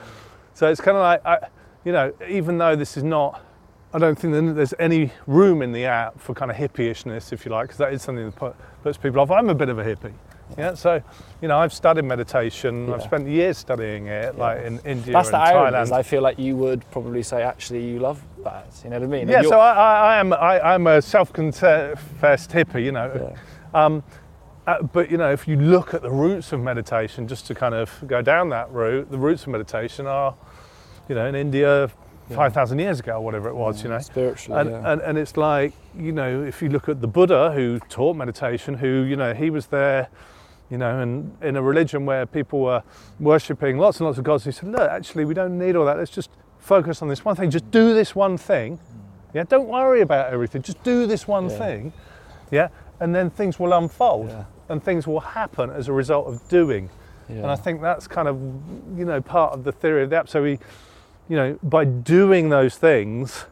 So 0.55 0.69
it's 0.69 0.81
kind 0.81 0.97
of 0.97 1.03
like, 1.03 1.27
I, 1.27 1.49
you 1.85 1.93
know, 1.93 2.13
even 2.29 2.59
though 2.59 2.77
this 2.77 2.97
is 2.97 3.03
not. 3.03 3.45
I 3.93 3.99
don't 3.99 4.19
think 4.19 4.55
there's 4.55 4.75
any 4.79 5.13
room 5.27 5.63
in 5.63 5.73
the 5.73 5.87
app 5.87 6.21
for 6.21 6.35
kind 6.35 6.51
of 6.51 6.57
hippie-ishness, 6.57 7.33
if 7.33 7.47
you 7.47 7.51
like, 7.51 7.69
because 7.69 7.79
that 7.79 7.93
is 7.93 8.03
something 8.03 8.31
that 8.31 8.55
puts 8.83 8.99
people 8.99 9.21
off. 9.21 9.31
I'm 9.31 9.49
a 9.49 9.55
bit 9.55 9.71
of 9.71 9.79
a 9.79 9.85
hippie. 9.85 10.13
Yeah, 10.57 10.75
so 10.75 11.03
you 11.43 11.49
know, 11.49 11.59
I've 11.59 11.73
studied 11.73 12.05
meditation. 12.05 12.93
I've 12.93 13.03
spent 13.03 13.29
years 13.29 13.59
studying 13.59 14.07
it, 14.07 14.39
like 14.39 14.65
in 14.65 14.79
India 14.81 15.13
That's 15.13 15.29
and 15.29 15.35
the 15.35 15.39
irony. 15.39 15.77
Thailand. 15.77 15.83
Is 15.83 15.93
I 15.93 16.03
feel 16.03 16.23
like 16.23 16.39
you 16.39 16.57
would 16.57 16.91
probably 16.91 17.23
say, 17.23 17.43
actually, 17.43 17.87
you 17.87 17.99
love 17.99 18.23
that. 18.45 18.67
You 18.83 18.91
know 18.91 18.99
what 18.99 19.05
I 19.05 19.09
mean? 19.09 19.29
Yeah, 19.29 19.43
so 19.43 19.59
I, 19.61 20.17
I, 20.17 20.21
am 20.21 20.33
I, 20.33 20.61
I'm 20.61 20.87
a 20.87 21.03
self-confessed 21.03 22.51
hippie, 22.51 22.85
you 22.85 22.93
know. 22.93 23.37
Um, 23.75 24.03
uh, 24.67 24.83
but 24.83 25.11
you 25.11 25.19
know, 25.19 25.31
if 25.31 25.47
you 25.47 25.57
look 25.57 25.93
at 25.93 26.03
the 26.03 26.11
roots 26.11 26.53
of 26.53 26.61
meditation, 26.61 27.29
just 27.29 27.47
to 27.47 27.55
kind 27.55 27.75
of 27.75 28.03
go 28.07 28.23
down 28.23 28.49
that 28.51 28.71
route, 28.71 29.11
the 29.11 29.19
roots 29.19 29.43
of 29.43 29.49
meditation 29.49 30.07
are, 30.07 30.35
you 31.09 31.15
know, 31.15 31.27
in 31.27 31.35
India, 31.35 31.91
five 32.31 32.53
thousand 32.53 32.79
years 32.79 33.01
ago, 33.01 33.15
or 33.15 33.21
whatever 33.21 33.49
it 33.49 33.55
was, 33.55 33.83
you 33.83 33.89
know. 33.89 33.99
spiritually, 33.99 34.61
and, 34.61 34.71
yeah. 34.71 34.93
and 34.93 35.01
and 35.03 35.19
it's 35.19 35.37
like 35.37 35.73
you 35.97 36.13
know, 36.13 36.43
if 36.43 36.63
you 36.63 36.69
look 36.69 36.89
at 36.89 37.01
the 37.01 37.09
Buddha 37.09 37.53
who 37.53 37.79
taught 37.89 38.17
meditation, 38.17 38.75
who 38.75 39.03
you 39.03 39.17
know, 39.17 39.35
he 39.35 39.51
was 39.51 39.67
there 39.67 40.09
You 40.71 40.77
know, 40.77 41.01
and 41.01 41.33
in 41.43 41.57
a 41.57 41.63
religion 41.63 42.05
where 42.05 42.27
people 42.27 42.61
were 42.61 42.83
worshipping 43.19 43.79
lots 43.79 44.01
and 44.01 44.07
lots 44.07 44.19
of 44.19 44.25
gods, 44.25 44.45
he 44.45 44.53
said, 44.53 44.69
look, 44.69 44.91
actually, 44.91 45.25
we 45.25 45.33
don't 45.33 45.57
need 45.59 45.77
all 45.77 45.87
that. 45.87 45.97
Let's 45.97 46.11
just 46.11 46.29
focus 46.59 47.01
on 47.01 47.09
this 47.09 47.25
one 47.25 47.37
thing. 47.37 47.51
Just 47.51 47.71
do 47.71 47.95
this 47.95 48.15
one 48.15 48.37
thing. 48.37 48.79
Yeah, 49.33 49.45
don't 49.49 49.67
worry 49.69 50.03
about 50.03 50.31
everything. 50.31 50.61
Just 50.61 50.83
do 50.83 51.07
this 51.07 51.27
one 51.27 51.49
Yeah. 51.49 51.59
thing. 51.59 51.93
Yeah, 52.51 52.69
and 53.01 53.15
then 53.15 53.31
things 53.31 53.59
will 53.59 53.73
unfold 53.73 54.29
Yeah. 54.29 54.45
and 54.69 54.83
things 54.85 55.07
will 55.07 55.21
happen 55.21 55.71
as 55.71 55.89
a 55.89 55.93
result 55.95 56.27
of 56.27 56.47
doing. 56.49 56.91
And 57.31 57.47
I 57.47 57.57
think 57.57 57.81
that's 57.81 58.07
kind 58.07 58.29
of, 58.29 58.37
you 58.99 59.05
know, 59.07 59.21
part 59.23 59.55
of 59.55 59.65
the 59.65 59.73
theory 59.73 60.03
of 60.03 60.11
the 60.11 60.17
app. 60.17 60.29
So 60.29 60.43
we, 60.43 60.59
you 61.29 61.37
know, 61.37 61.59
by 61.63 61.85
doing 61.85 62.49
those 62.49 62.77
things, 62.77 63.45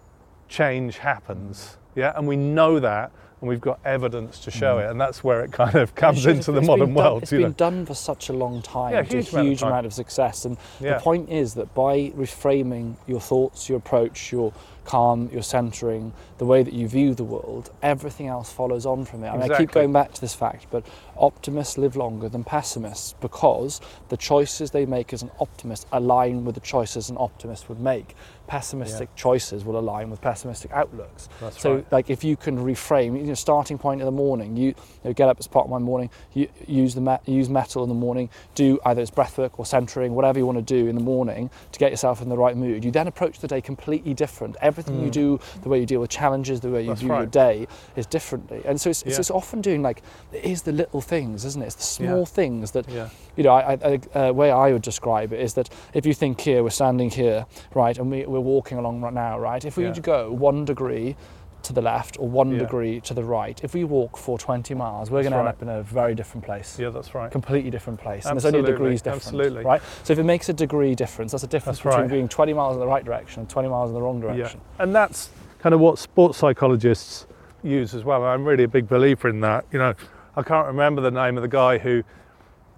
change 0.49 0.99
happens. 0.99 1.77
Yeah, 1.95 2.13
and 2.17 2.27
we 2.27 2.37
know 2.37 2.79
that, 2.81 3.11
and 3.41 3.49
we've 3.49 3.61
got 3.61 3.81
evidence 3.85 4.39
to 4.41 4.51
show 4.51 4.77
mm. 4.77 4.85
it, 4.85 4.91
and 4.91 5.01
that's 5.01 5.23
where 5.25 5.43
it 5.43 5.53
kind 5.53 5.75
of 5.75 5.95
comes 5.95 6.27
It's- 6.27 6.37
into 6.37 6.53
the 6.53 6.63
modern 6.67 6.89
done- 6.89 6.95
world. 6.95 7.23
It's 7.23 7.31
been 7.31 7.43
know. 7.43 7.51
done 7.51 7.87
for 7.87 7.95
such 7.95 8.29
a 8.29 8.33
long 8.33 8.63
time 8.63 8.93
Yeah, 8.93 9.03
to 9.03 9.17
huge 9.17 9.29
a 9.29 9.31
amount 9.33 9.41
of 9.41 9.47
huge 9.51 9.61
time. 9.61 9.69
amount 9.71 9.87
of 9.87 9.93
success. 9.93 10.45
And 10.45 10.57
Yeah. 10.81 10.95
the 10.95 11.01
point 11.01 11.31
is 11.31 11.55
that 11.55 11.75
by 11.75 12.13
reframing 12.17 12.97
your 13.07 13.21
thoughts, 13.21 13.69
your 13.69 13.79
approach, 13.79 14.33
your 14.33 14.53
calm, 14.85 15.29
your 15.33 15.43
centering, 15.43 16.13
the 16.39 16.47
way 16.47 16.63
that 16.63 16.73
you 16.73 16.87
view 16.89 17.15
the 17.15 17.25
world, 17.25 17.71
everything 17.83 18.29
else 18.29 18.53
follows 18.53 18.87
on 18.87 19.05
from 19.05 19.25
it. 19.25 19.29
And 19.29 19.43
I 19.43 19.59
keep 19.59 19.73
going 19.73 19.93
back 19.93 20.13
to 20.15 20.21
this 20.21 20.35
fact, 20.35 20.67
but 20.71 20.85
optimists 21.19 21.79
live 21.79 21.97
longer 21.97 22.29
than 22.29 22.45
pessimists 22.45 23.15
because 23.21 23.81
the 24.09 24.17
choices 24.17 24.71
they 24.71 24.87
make 24.87 25.13
as 25.13 25.23
an 25.23 25.31
optimist 25.41 25.87
align 25.93 26.45
with 26.45 26.55
the 26.55 26.61
choices 26.61 27.11
an 27.11 27.17
optimist 27.19 27.69
would 27.69 27.81
make. 27.81 28.15
Pessimistic 28.47 29.13
choices 29.17 29.65
will 29.65 29.77
align 29.79 30.09
with 30.09 30.21
pessimistic 30.21 30.71
outlooks. 30.71 31.29
That's 31.41 31.61
so, 31.61 31.77
right. 31.77 31.93
like, 31.93 32.11
if 32.11 32.23
you 32.23 32.37
can 32.37 32.59
reframe, 32.59 33.19
you 33.19 33.25
know, 33.25 33.35
starting 33.35 33.77
point 33.77 34.01
in 34.01 34.05
the 34.07 34.13
morning, 34.13 34.57
you, 34.57 34.67
you 34.69 34.75
know, 35.05 35.13
get 35.13 35.29
up 35.29 35.39
as 35.41 35.49
part 35.49 35.65
of 35.65 35.71
my 35.71 35.79
morning, 35.79 36.11
you 36.33 36.49
use 36.67 36.95
the 36.95 37.01
me- 37.01 37.19
use 37.27 37.49
Mettle 37.49 37.83
in 37.83 37.89
the 37.89 37.95
morning, 37.95 38.31
do 38.55 38.79
either 38.85 39.03
it's 39.03 39.11
breathwork 39.11 39.59
or 39.59 39.67
centering, 39.67 40.15
whatever 40.15 40.39
you 40.39 40.47
want 40.47 40.59
to 40.59 40.63
do 40.63 40.87
in 40.87 40.95
the 40.95 41.03
morning 41.03 41.51
to 41.73 41.79
get 41.79 41.91
yourself 41.91 42.23
in 42.23 42.29
the 42.29 42.37
right 42.37 42.57
mood. 42.57 42.85
You 42.85 42.93
then 42.93 43.09
approach 43.09 43.41
the 43.41 43.49
day 43.49 43.61
completely 43.61 44.15
different. 44.15 44.57
Everything 44.61 45.03
you 45.03 45.11
do, 45.11 45.41
the 45.63 45.69
way 45.69 45.81
you 45.81 45.87
deal 45.87 46.01
with 46.01 46.11
challenges, 46.11 46.61
the 46.61 46.71
way 46.71 46.83
you 46.83 46.87
Mm. 46.87 46.91
That's 46.91 47.01
view 47.01 47.15
your 47.15 47.27
day 47.27 47.67
is 47.97 48.07
differently. 48.07 48.63
And 48.65 48.81
so 48.81 48.91
it's, 48.91 49.03
it's 49.03 49.13
Yeah. 49.13 49.17
just 49.19 49.31
often 49.33 49.61
doing 49.61 49.83
like 49.83 50.03
it 50.33 50.45
is 50.45 50.63
the 50.63 50.73
little 50.73 51.01
things, 51.07 51.45
isn't 51.45 51.63
it? 51.63 51.67
It's 51.67 51.75
the 51.77 51.83
small 51.83 52.19
Yeah. 52.21 52.25
things 52.25 52.73
that 52.73 52.89
Yeah. 52.89 53.09
you 53.37 53.45
know. 53.45 53.51
I, 53.53 53.73
I, 53.73 54.01
I, 54.15 54.19
uh, 54.29 54.33
way 54.33 54.51
I 54.51 54.73
would 54.73 54.83
describe 54.83 55.33
it 55.33 55.41
is 55.41 55.55
that 55.55 55.71
if 55.95 56.05
you 56.05 56.13
think 56.15 56.41
here, 56.41 56.63
we're 56.63 56.71
standing 56.71 57.11
here, 57.11 57.47
right, 57.75 57.97
and 57.99 58.11
we, 58.11 58.27
we're 58.27 58.41
walking 58.41 58.79
along 58.79 59.01
right 59.01 59.13
now, 59.15 59.39
right. 59.39 59.65
If 59.65 59.77
we 59.77 59.85
Yeah. 59.85 59.93
go 60.01 60.31
one 60.33 60.65
degree 60.65 61.17
to 61.63 61.73
the 61.73 61.83
left 61.83 62.17
or 62.21 62.29
one 62.29 62.53
Yeah. 62.53 62.59
degree 62.61 63.01
to 63.01 63.15
the 63.15 63.25
right, 63.25 63.59
if 63.65 63.75
we 63.75 63.83
walk 63.85 64.17
for 64.17 64.39
20 64.39 64.75
miles, 64.75 65.11
we're 65.11 65.23
going 65.23 65.33
to 65.33 65.39
end 65.39 65.49
up 65.49 65.63
in 65.63 65.69
a 65.69 65.83
very 65.83 66.15
different 66.15 66.45
place. 66.45 66.79
Yeah, 66.79 66.91
that's 66.91 67.13
right. 67.15 67.31
Completely 67.31 67.71
different 67.71 67.99
place, 68.01 68.25
and 68.27 68.37
there's 68.37 68.45
only 68.45 68.63
degrees 68.63 69.03
difference, 69.03 69.27
absolutely. 69.27 69.65
right? 69.65 69.83
So 70.05 70.13
if 70.13 70.19
it 70.19 70.25
makes 70.25 70.49
a 70.49 70.53
degree 70.53 70.95
difference, 70.95 71.33
that's 71.33 71.43
a 71.45 71.49
difference 71.49 71.79
That's 71.79 71.89
between 71.95 72.03
right. 72.09 72.11
being 72.11 72.29
20 72.29 72.53
miles 72.53 72.75
in 72.75 72.81
the 72.81 72.87
right 72.87 73.05
direction 73.05 73.41
and 73.41 73.51
20 73.51 73.69
miles 73.69 73.91
in 73.91 73.95
the 73.95 74.03
wrong 74.03 74.21
direction. 74.21 74.61
Yeah, 74.77 74.83
and 74.85 74.95
that's 74.95 75.31
kind 75.59 75.75
of 75.75 75.81
what 75.81 75.99
sports 75.99 76.39
psychologists 76.39 77.27
use 77.65 77.95
as 77.95 78.05
well. 78.05 78.23
I'm 78.23 78.45
really 78.45 78.63
a 78.65 78.69
big 78.69 78.87
believer 78.89 79.29
in 79.29 79.41
that. 79.41 79.65
You 79.73 79.81
know, 79.81 79.95
I 80.37 80.43
can't 80.43 80.67
remember 80.67 81.01
the 81.01 81.11
name 81.11 81.37
of 81.37 81.43
the 81.43 81.49
guy 81.49 81.79
who 81.79 82.03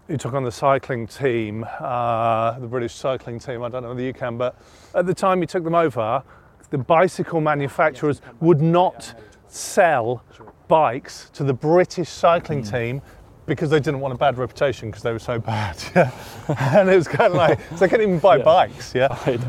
who 0.07 0.16
took 0.16 0.33
on 0.33 0.42
the 0.42 0.53
cycling 0.53 1.07
team, 1.07 1.66
uh, 1.81 2.59
the 2.59 2.66
British 2.66 2.94
cycling 2.94 3.38
team. 3.38 3.62
I 3.62 3.68
don't 3.68 3.83
know 3.83 3.90
whether 3.90 4.01
you 4.01 4.14
can, 4.14 4.38
but 4.38 4.57
at 4.94 5.05
the 5.05 5.12
time 5.12 5.40
he 5.42 5.47
took 5.47 5.64
them 5.64 5.75
over, 5.75 6.23
the 6.71 6.79
bicycle 6.79 7.42
manufacturers 7.42 8.23
would 8.40 8.62
not 8.62 9.12
sell 9.49 10.23
bikes 10.66 11.29
to 11.35 11.44
the 11.44 11.53
British 11.53 12.09
cycling 12.09 12.64
Hmm. 12.64 12.71
team 12.71 13.03
because 13.48 13.70
they 13.70 13.80
didn't 13.80 14.00
want 14.00 14.14
a 14.14 14.16
bad 14.16 14.38
reputation 14.38 14.88
because 14.90 15.02
they 15.02 15.12
were 15.12 15.18
so 15.18 15.38
bad. 15.38 15.76
Yeah. 15.96 16.11
and 16.78 16.88
it 16.88 16.94
was 16.96 17.08
kind 17.08 17.32
of 17.32 17.34
like, 17.37 17.58
so 17.70 17.76
they 17.76 17.88
couldn't 17.88 18.06
even 18.08 18.18
buy 18.20 18.37
Yeah. 18.38 18.42
bikes. 18.44 18.94
Yeah. 18.94 19.06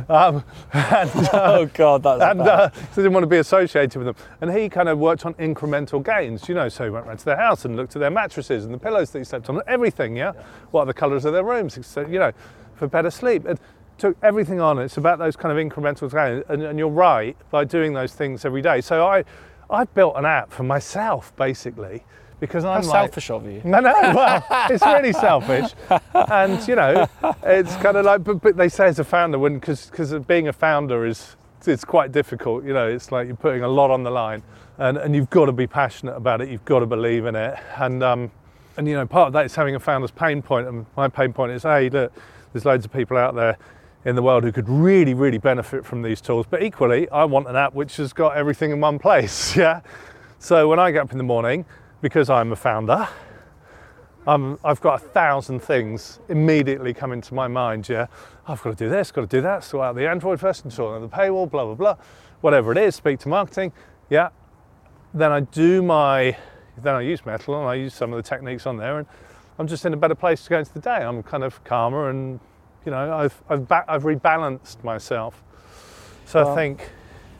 Um, 0.09 0.43
and, 0.73 1.09
uh, 1.15 1.29
Oh 1.33 1.65
God, 1.73 2.03
that's 2.03 2.21
and 2.23 2.39
bad. 2.39 2.47
uh, 2.47 2.69
so 2.71 2.79
they 2.95 3.01
didn't 3.03 3.13
want 3.13 3.23
to 3.23 3.27
be 3.27 3.37
associated 3.37 3.95
with 3.97 4.07
them. 4.07 4.25
And 4.41 4.51
he 4.51 4.67
kind 4.69 4.89
of 4.89 4.97
worked 4.97 5.25
on 5.25 5.33
incremental 5.35 6.03
gains, 6.03 6.49
you 6.49 6.55
know. 6.55 6.67
So 6.69 6.85
he 6.85 6.89
went 6.89 7.05
round 7.05 7.19
to 7.19 7.25
their 7.25 7.37
house 7.37 7.65
and 7.65 7.75
looked 7.75 7.95
at 7.95 7.99
their 7.99 8.09
mattresses 8.09 8.65
and 8.65 8.73
the 8.73 8.77
pillows 8.79 9.11
that 9.11 9.19
he 9.19 9.25
slept 9.25 9.49
on, 9.49 9.61
everything, 9.67 10.15
yeah. 10.15 10.31
What 10.71 10.81
are 10.81 10.85
the 10.87 10.93
colours 10.93 11.25
of 11.25 11.33
their 11.33 11.43
rooms, 11.43 11.85
so, 11.85 12.01
you 12.01 12.19
know, 12.19 12.31
for 12.75 12.87
better 12.87 13.11
sleep. 13.11 13.45
And 13.45 13.59
took 13.97 14.15
everything 14.23 14.61
on. 14.61 14.79
It's 14.79 14.95
about 14.97 15.19
those 15.19 15.35
kind 15.35 15.57
of 15.57 15.63
incremental 15.63 16.09
gains. 16.09 16.45
And, 16.47 16.63
and 16.63 16.79
you're 16.79 16.87
right 16.87 17.35
by 17.51 17.65
doing 17.65 17.93
those 17.93 18.13
things 18.13 18.45
every 18.45 18.61
day. 18.61 18.79
So 18.79 19.05
I, 19.05 19.25
I 19.69 19.83
built 19.83 20.15
an 20.15 20.23
app 20.25 20.51
for 20.51 20.63
myself 20.63 21.35
basically 21.35 22.05
because 22.39 22.65
I'm 22.65 22.83
How 22.83 22.89
like, 22.89 23.07
selfish 23.07 23.29
of 23.29 23.45
you. 23.45 23.61
no, 23.63 23.79
no, 23.79 23.91
well, 23.91 24.43
it's 24.69 24.85
really 24.85 25.13
selfish. 25.13 25.71
And, 26.13 26.65
you 26.67 26.75
know, 26.75 27.07
it's 27.43 27.75
kind 27.77 27.97
of 27.97 28.05
like, 28.05 28.23
but, 28.23 28.41
but 28.41 28.57
they 28.57 28.69
say 28.69 28.87
as 28.87 28.99
a 28.99 29.03
founder, 29.03 29.39
when, 29.39 29.59
because 29.59 30.13
being 30.27 30.47
a 30.47 30.53
founder 30.53 31.05
is, 31.05 31.35
it's 31.65 31.83
quite 31.83 32.11
difficult, 32.11 32.63
you 32.63 32.73
know, 32.73 32.87
it's 32.87 33.11
like 33.11 33.27
you're 33.27 33.35
putting 33.35 33.63
a 33.63 33.67
lot 33.67 33.91
on 33.91 34.03
the 34.03 34.11
line 34.11 34.41
and, 34.77 34.97
and 34.97 35.15
you've 35.15 35.29
got 35.29 35.45
to 35.45 35.51
be 35.51 35.67
passionate 35.67 36.15
about 36.15 36.41
it, 36.41 36.49
you've 36.49 36.65
got 36.65 36.79
to 36.79 36.85
believe 36.85 37.25
in 37.25 37.35
it. 37.35 37.59
And, 37.77 38.01
um, 38.01 38.31
and, 38.77 38.87
you 38.87 38.93
know, 38.93 39.05
part 39.05 39.27
of 39.27 39.33
that 39.33 39.45
is 39.45 39.55
having 39.55 39.75
a 39.75 39.79
founder's 39.79 40.11
pain 40.11 40.41
point. 40.41 40.67
And 40.67 40.85
my 40.95 41.09
pain 41.09 41.33
point 41.33 41.51
is, 41.51 41.63
hey, 41.63 41.89
look, 41.89 42.13
there's 42.53 42.63
loads 42.63 42.85
of 42.85 42.93
people 42.93 43.17
out 43.17 43.35
there 43.35 43.57
in 44.05 44.15
the 44.15 44.21
world 44.21 44.45
who 44.45 44.53
could 44.53 44.69
really, 44.69 45.13
really 45.13 45.37
benefit 45.37 45.85
from 45.85 46.01
these 46.01 46.21
tools. 46.21 46.45
But 46.49 46.63
equally, 46.63 47.09
I 47.09 47.25
want 47.25 47.49
an 47.49 47.57
app 47.57 47.73
which 47.73 47.97
has 47.97 48.13
got 48.13 48.37
everything 48.37 48.71
in 48.71 48.79
one 48.79 48.97
place, 48.97 49.55
yeah? 49.57 49.81
So 50.39 50.69
when 50.69 50.79
I 50.79 50.91
get 50.91 51.01
up 51.01 51.11
in 51.11 51.17
the 51.17 51.23
morning, 51.25 51.65
because 52.01 52.29
I'm 52.29 52.51
a 52.51 52.55
founder, 52.55 53.07
um, 54.27 54.59
I've 54.63 54.81
got 54.81 54.95
a 55.01 55.05
thousand 55.05 55.61
things 55.61 56.19
immediately 56.29 56.93
come 56.93 57.11
into 57.11 57.33
my 57.33 57.47
mind. 57.47 57.87
Yeah, 57.89 58.07
I've 58.47 58.61
got 58.61 58.77
to 58.77 58.83
do 58.85 58.89
this, 58.89 59.11
got 59.11 59.21
to 59.21 59.27
do 59.27 59.41
that, 59.41 59.63
sort 59.63 59.85
out 59.85 59.95
the 59.95 60.07
Android 60.07 60.39
first, 60.39 60.63
and 60.63 60.71
sort 60.73 61.01
out 61.01 61.09
the 61.09 61.15
paywall, 61.15 61.49
blah 61.49 61.65
blah 61.65 61.75
blah, 61.75 61.95
whatever 62.41 62.71
it 62.71 62.77
is. 62.77 62.95
Speak 62.95 63.19
to 63.19 63.29
marketing. 63.29 63.71
Yeah, 64.09 64.29
then 65.13 65.31
I 65.31 65.39
do 65.41 65.81
my, 65.81 66.35
then 66.81 66.95
I 66.95 67.01
use 67.01 67.25
Mettle 67.25 67.59
and 67.59 67.67
I 67.67 67.75
use 67.75 67.93
some 67.93 68.11
of 68.13 68.17
the 68.17 68.27
techniques 68.27 68.65
on 68.67 68.77
there, 68.77 68.99
and 68.99 69.07
I'm 69.57 69.67
just 69.67 69.85
in 69.85 69.93
a 69.93 69.97
better 69.97 70.15
place 70.15 70.43
to 70.43 70.49
go 70.49 70.59
into 70.59 70.73
the 70.73 70.79
day. 70.81 70.97
I'm 70.97 71.23
kind 71.23 71.43
of 71.43 71.63
calmer, 71.63 72.09
and 72.09 72.39
you 72.85 72.91
know, 72.91 73.13
I've 73.13 73.41
I've, 73.49 73.67
ba- 73.67 73.85
I've 73.87 74.03
rebalanced 74.03 74.83
myself. 74.83 75.43
So 76.25 76.41
I 76.51 76.55
think, 76.55 76.91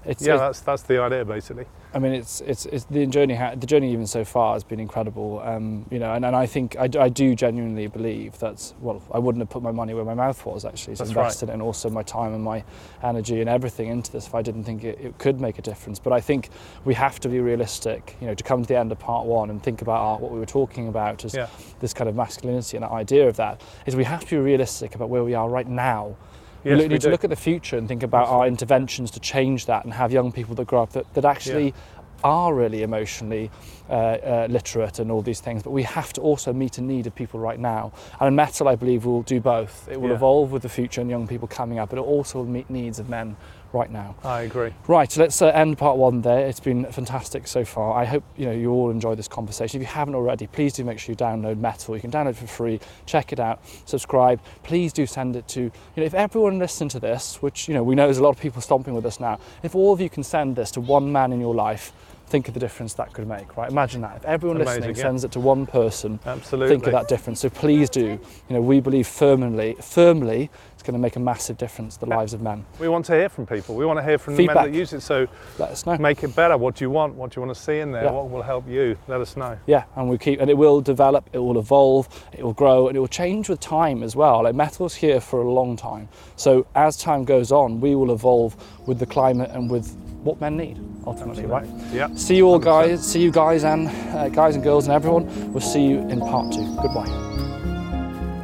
It's, 0.06 0.26
yeah, 0.26 0.36
it's- 0.36 0.48
that's 0.48 0.60
that's 0.62 0.82
the 0.84 1.00
idea 1.02 1.24
basically. 1.26 1.66
I 1.92 1.98
mean, 1.98 2.14
it's 2.14 2.40
it's, 2.42 2.68
it's 2.68 2.84
the 2.86 3.08
journey. 3.08 3.34
ha- 3.34 3.56
The 3.56 3.66
journey 3.66 3.92
even 3.94 4.06
so 4.06 4.24
far 4.24 4.54
has 4.54 4.64
been 4.64 4.80
incredible. 4.80 5.40
Um, 5.44 5.88
you 5.90 5.98
know, 5.98 6.14
and, 6.14 6.24
and 6.24 6.36
I 6.36 6.46
think 6.46 6.78
I, 6.78 6.88
d- 6.88 7.00
I 7.00 7.10
do 7.10 7.34
genuinely 7.34 7.88
believe 7.88 8.38
that. 8.40 8.74
Well, 8.80 9.02
I 9.12 9.18
wouldn't 9.18 9.42
have 9.42 9.50
put 9.50 9.64
my 9.64 9.72
money 9.72 9.96
where 9.96 10.06
my 10.06 10.14
mouth 10.14 10.46
was 10.46 10.66
actually. 10.66 10.96
To 10.96 11.00
That's 11.00 11.10
invest 11.10 11.42
right. 11.42 11.50
and 11.52 11.64
also 11.64 11.90
my 11.90 12.04
time 12.04 12.36
and 12.36 12.44
my 12.44 12.64
energy 13.02 13.42
and 13.42 13.50
everything 13.50 13.88
into 13.88 14.12
this 14.12 14.28
if 14.28 14.36
I 14.36 14.44
didn't 14.44 14.66
think 14.66 14.84
it, 14.84 15.00
it 15.02 15.18
could 15.18 15.42
make 15.42 15.58
a 15.58 15.64
difference. 15.64 15.98
But 15.98 16.14
I 16.14 16.22
think 16.22 16.50
we 16.86 16.94
have 16.94 17.20
to 17.22 17.28
be 17.30 17.40
realistic. 17.40 18.16
You 18.22 18.28
know, 18.28 18.36
to 18.36 18.44
come 18.44 18.62
to 18.62 18.68
the 18.68 18.78
end 18.78 18.92
of 18.92 19.00
part 19.00 19.26
one 19.26 19.50
and 19.50 19.62
think 19.64 19.82
about 19.82 20.00
our, 20.00 20.18
what 20.20 20.32
we 20.32 20.38
were 20.38 20.46
talking 20.46 20.88
about 20.90 21.26
as 21.26 21.34
Yeah. 21.34 21.48
this 21.80 21.94
kind 21.96 22.08
of 22.08 22.16
masculinity 22.16 22.78
and 22.78 22.84
the 22.84 22.92
idea 22.92 23.28
of 23.28 23.36
that 23.38 23.62
is 23.88 23.96
we 23.96 24.04
have 24.04 24.22
to 24.26 24.30
be 24.30 24.38
realistic 24.38 24.94
about 24.94 25.10
where 25.10 25.24
we 25.24 25.34
are 25.34 25.50
right 25.50 25.68
now. 25.68 26.16
Yes, 26.64 26.78
we 26.78 26.84
we 26.84 26.88
need 26.90 27.02
to 27.02 27.08
do. 27.08 27.12
look 27.12 27.24
at 27.24 27.30
the 27.30 27.36
future 27.36 27.78
and 27.78 27.88
think 27.88 28.04
about 28.04 28.28
our 28.28 28.46
interventions 28.48 29.12
to 29.12 29.20
change 29.20 29.66
that 29.68 29.86
and 29.86 29.94
have 29.94 30.12
young 30.12 30.32
people 30.32 30.56
that 30.56 30.68
grow 30.68 30.84
up 30.84 30.92
that, 30.94 31.12
that 31.14 31.26
actually 31.26 31.74
are 32.22 32.54
really 32.54 32.84
emotionally 32.84 33.50
uh, 33.90 33.94
uh, 33.94 34.48
literate 34.50 35.00
and 35.00 35.10
all 35.10 35.22
these 35.22 35.40
things, 35.40 35.64
but 35.64 35.72
we 35.72 35.84
have 35.84 36.12
to 36.12 36.20
also 36.20 36.52
meet 36.52 36.78
a 36.78 36.82
need 36.82 37.08
of 37.08 37.16
people 37.16 37.40
right 37.40 37.60
now. 37.60 37.94
And 38.20 38.36
Mettle, 38.36 38.68
I 38.68 38.76
believe, 38.76 39.06
will 39.06 39.22
do 39.22 39.40
both. 39.40 39.88
It 39.90 40.02
will 40.02 40.10
Yeah. 40.10 40.16
evolve 40.16 40.52
with 40.52 40.62
the 40.64 40.70
future 40.70 41.00
and 41.00 41.10
young 41.10 41.28
people 41.28 41.48
coming 41.48 41.80
up, 41.80 41.90
but 41.92 41.98
it 41.98 42.02
also 42.02 42.40
will 42.40 42.46
meet 42.46 42.70
needs 42.70 43.00
of 43.00 43.08
men 43.08 43.38
right 43.74 43.92
now. 43.92 44.16
I 44.24 44.42
agree. 44.42 44.74
Right, 44.88 45.12
so 45.12 45.22
let's 45.22 45.42
uh, 45.42 45.48
end 45.48 45.78
part 45.78 45.98
one 45.98 46.22
there. 46.22 46.48
It's 46.48 46.60
been 46.60 46.86
fantastic 46.92 47.48
so 47.48 47.64
far. 47.66 47.94
I 48.00 48.06
hope 48.06 48.24
you 48.38 48.46
know 48.46 48.52
you 48.52 48.72
all 48.72 48.90
enjoy 48.90 49.16
this 49.16 49.28
conversation. 49.28 49.82
If 49.82 49.88
you 49.88 49.94
haven't 49.94 50.16
already, 50.16 50.48
please 50.48 50.74
do 50.74 50.84
make 50.84 51.00
sure 51.00 51.14
you 51.14 51.18
download 51.18 51.58
Mettle. 51.58 51.96
You 51.96 52.02
can 52.02 52.12
download 52.12 52.32
it 52.32 52.38
for 52.38 52.48
free. 52.48 52.80
Check 53.06 53.32
it 53.32 53.40
out. 53.40 53.62
Subscribe. 53.86 54.40
Please 54.64 54.94
do 54.94 55.06
send 55.06 55.36
it 55.36 55.48
to 55.50 55.62
you 55.62 55.72
know 55.98 56.04
if 56.04 56.14
everyone 56.14 56.60
listening 56.60 56.90
to 56.90 57.00
this, 57.00 57.42
which 57.42 57.68
you 57.68 57.74
know 57.74 57.84
we 57.84 57.96
know 57.96 58.06
there's 58.06 58.18
a 58.18 58.24
lot 58.24 58.36
of 58.36 58.40
people 58.40 58.62
stomping 58.62 58.94
with 58.94 59.06
us 59.06 59.20
now. 59.20 59.40
If 59.64 59.76
all 59.76 59.94
of 59.94 60.02
you 60.02 60.10
can 60.10 60.24
send 60.24 60.56
this 60.56 60.72
to 60.72 60.82
one 60.82 61.12
man 61.12 61.32
in 61.32 61.40
your 61.40 61.56
life. 61.56 61.94
Think 62.28 62.48
of 62.48 62.54
the 62.54 62.60
difference 62.60 62.94
that 62.94 63.12
could 63.12 63.28
make, 63.28 63.58
right? 63.58 63.72
Imagine 63.72 64.02
that. 64.02 64.18
If 64.18 64.26
everyone 64.26 64.58
Amazing, 64.58 64.82
listening 64.82 64.96
yeah. 64.98 65.02
sends 65.02 65.24
it 65.24 65.32
to 65.32 65.40
one 65.40 65.66
person, 65.66 66.20
Absolutely. 66.28 66.76
think 66.76 66.86
of 66.86 66.92
that 66.92 67.08
difference. 67.08 67.40
So 67.40 67.50
please 67.50 67.90
do. 67.90 68.06
You 68.06 68.20
know, 68.52 68.62
we 68.62 68.80
believe 68.82 69.08
firmly, 69.08 69.76
firmly, 69.82 70.52
going 70.90 71.00
to 71.00 71.06
make 71.06 71.16
a 71.16 71.20
massive 71.20 71.58
difference 71.58 71.96
to 71.98 72.06
the 72.06 72.06
lives 72.08 72.34
of 72.34 72.42
men. 72.42 72.66
We 72.80 72.90
want 72.90 73.06
to 73.06 73.14
hear 73.14 73.30
from 73.30 73.46
people. 73.46 73.76
We 73.76 73.86
want 73.86 74.00
to 74.00 74.04
hear 74.04 74.18
from 74.18 74.36
the 74.36 74.48
men 74.48 74.56
that 74.56 74.74
use 74.74 74.94
it. 74.94 75.02
So 75.02 75.28
Let 75.58 75.70
us 75.70 75.86
know. 75.86 75.98
make 75.98 76.24
it 76.24 76.36
better. 76.36 76.58
What 76.58 76.76
do 76.76 76.84
you 76.86 76.90
want? 76.90 77.14
What 77.16 77.32
do 77.32 77.40
you 77.40 77.46
want 77.46 77.56
to 77.56 77.62
see 77.62 77.80
in 77.80 77.92
there? 77.92 78.06
Yeah. 78.06 78.12
What 78.12 78.30
will 78.30 78.42
help 78.42 78.68
you? 78.68 78.98
Let 79.08 79.22
us 79.22 79.38
know. 79.38 79.58
Yeah, 79.68 79.84
and 79.96 80.10
we 80.10 80.18
keep, 80.18 80.42
and 80.42 80.50
it 80.50 80.58
will 80.58 80.82
develop, 80.82 81.30
it 81.34 81.38
will 81.40 81.60
evolve, 81.60 82.08
it 82.38 82.44
will 82.44 82.54
grow, 82.54 82.88
and 82.88 82.98
it 82.98 83.00
will 83.00 83.08
change 83.08 83.50
with 83.50 83.60
time 83.60 84.02
as 84.04 84.16
well. 84.16 84.44
Like 84.44 84.56
Mettle's 84.56 84.96
here 84.96 85.22
for 85.22 85.42
a 85.42 85.52
long 85.52 85.76
time, 85.78 86.10
so 86.36 86.66
as 86.76 86.98
time 86.98 87.24
goes 87.26 87.52
on, 87.52 87.80
we 87.80 87.96
will 87.96 88.12
evolve 88.12 88.56
with 88.88 89.00
the 89.00 89.06
climate 89.06 89.52
and 89.54 89.70
with 89.70 89.96
what 90.24 90.42
men 90.42 90.58
need 90.58 90.80
ultimately, 91.06 91.46
right? 91.46 91.68
Yeah. 91.94 92.14
See 92.16 92.36
you 92.36 92.48
all, 92.48 92.60
100%. 92.60 92.64
guys. 92.64 93.08
See 93.12 93.22
you 93.22 93.32
guys 93.32 93.64
and 93.64 93.88
uh, 94.16 94.30
guys 94.30 94.56
and 94.56 94.64
girls 94.64 94.86
and 94.88 94.94
everyone. 94.94 95.54
We'll 95.54 95.62
see 95.62 95.86
you 95.86 96.00
in 96.10 96.20
part 96.20 96.52
two. 96.52 96.66
Goodbye. 96.82 97.29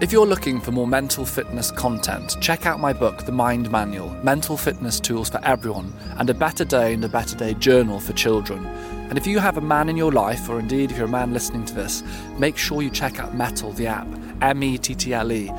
If 0.02 0.12
you're 0.12 0.28
looking 0.28 0.60
for 0.60 0.74
more 0.74 0.88
mental 0.88 1.26
fitness 1.26 1.72
content, 1.72 2.36
check 2.42 2.66
out 2.66 2.82
my 2.82 2.92
book, 2.92 3.26
The 3.26 3.32
Mind 3.32 3.72
Manual 3.72 4.10
Mental 4.24 4.58
Fitness 4.58 5.00
Tools 5.00 5.30
for 5.30 5.40
Everyone, 5.46 5.94
and 6.18 6.30
A 6.30 6.34
Better 6.34 6.66
Day 6.66 6.94
and 6.94 7.06
a 7.06 7.08
Better 7.08 7.38
Day 7.38 7.54
Journal 7.54 8.02
for 8.02 8.12
Children. 8.12 8.66
And 9.10 9.18
if 9.18 9.26
you 9.26 9.40
have 9.40 9.56
a 9.56 9.62
man 9.62 9.88
in 9.88 9.96
your 9.96 10.12
life, 10.12 10.50
or 10.50 10.60
indeed 10.60 10.92
if 10.92 10.98
you're 10.98 11.06
a 11.06 11.10
man 11.10 11.32
listening 11.32 11.64
to 11.68 11.74
this, 11.74 12.04
make 12.38 12.58
sure 12.58 12.82
you 12.82 12.90
check 12.90 13.20
out 13.20 13.36
Mettle, 13.36 13.72
the 13.72 13.88
app, 13.88 14.08
M 14.42 14.62
E 14.64 14.78
T 14.78 14.96
T 14.96 15.14
L 15.14 15.32
E, 15.32 15.50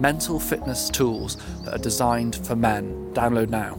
mental 0.00 0.40
fitness 0.40 0.90
tools 0.90 1.36
that 1.64 1.74
are 1.74 1.82
designed 1.82 2.44
for 2.44 2.56
men. 2.56 3.12
Download 3.14 3.48
now. 3.48 3.78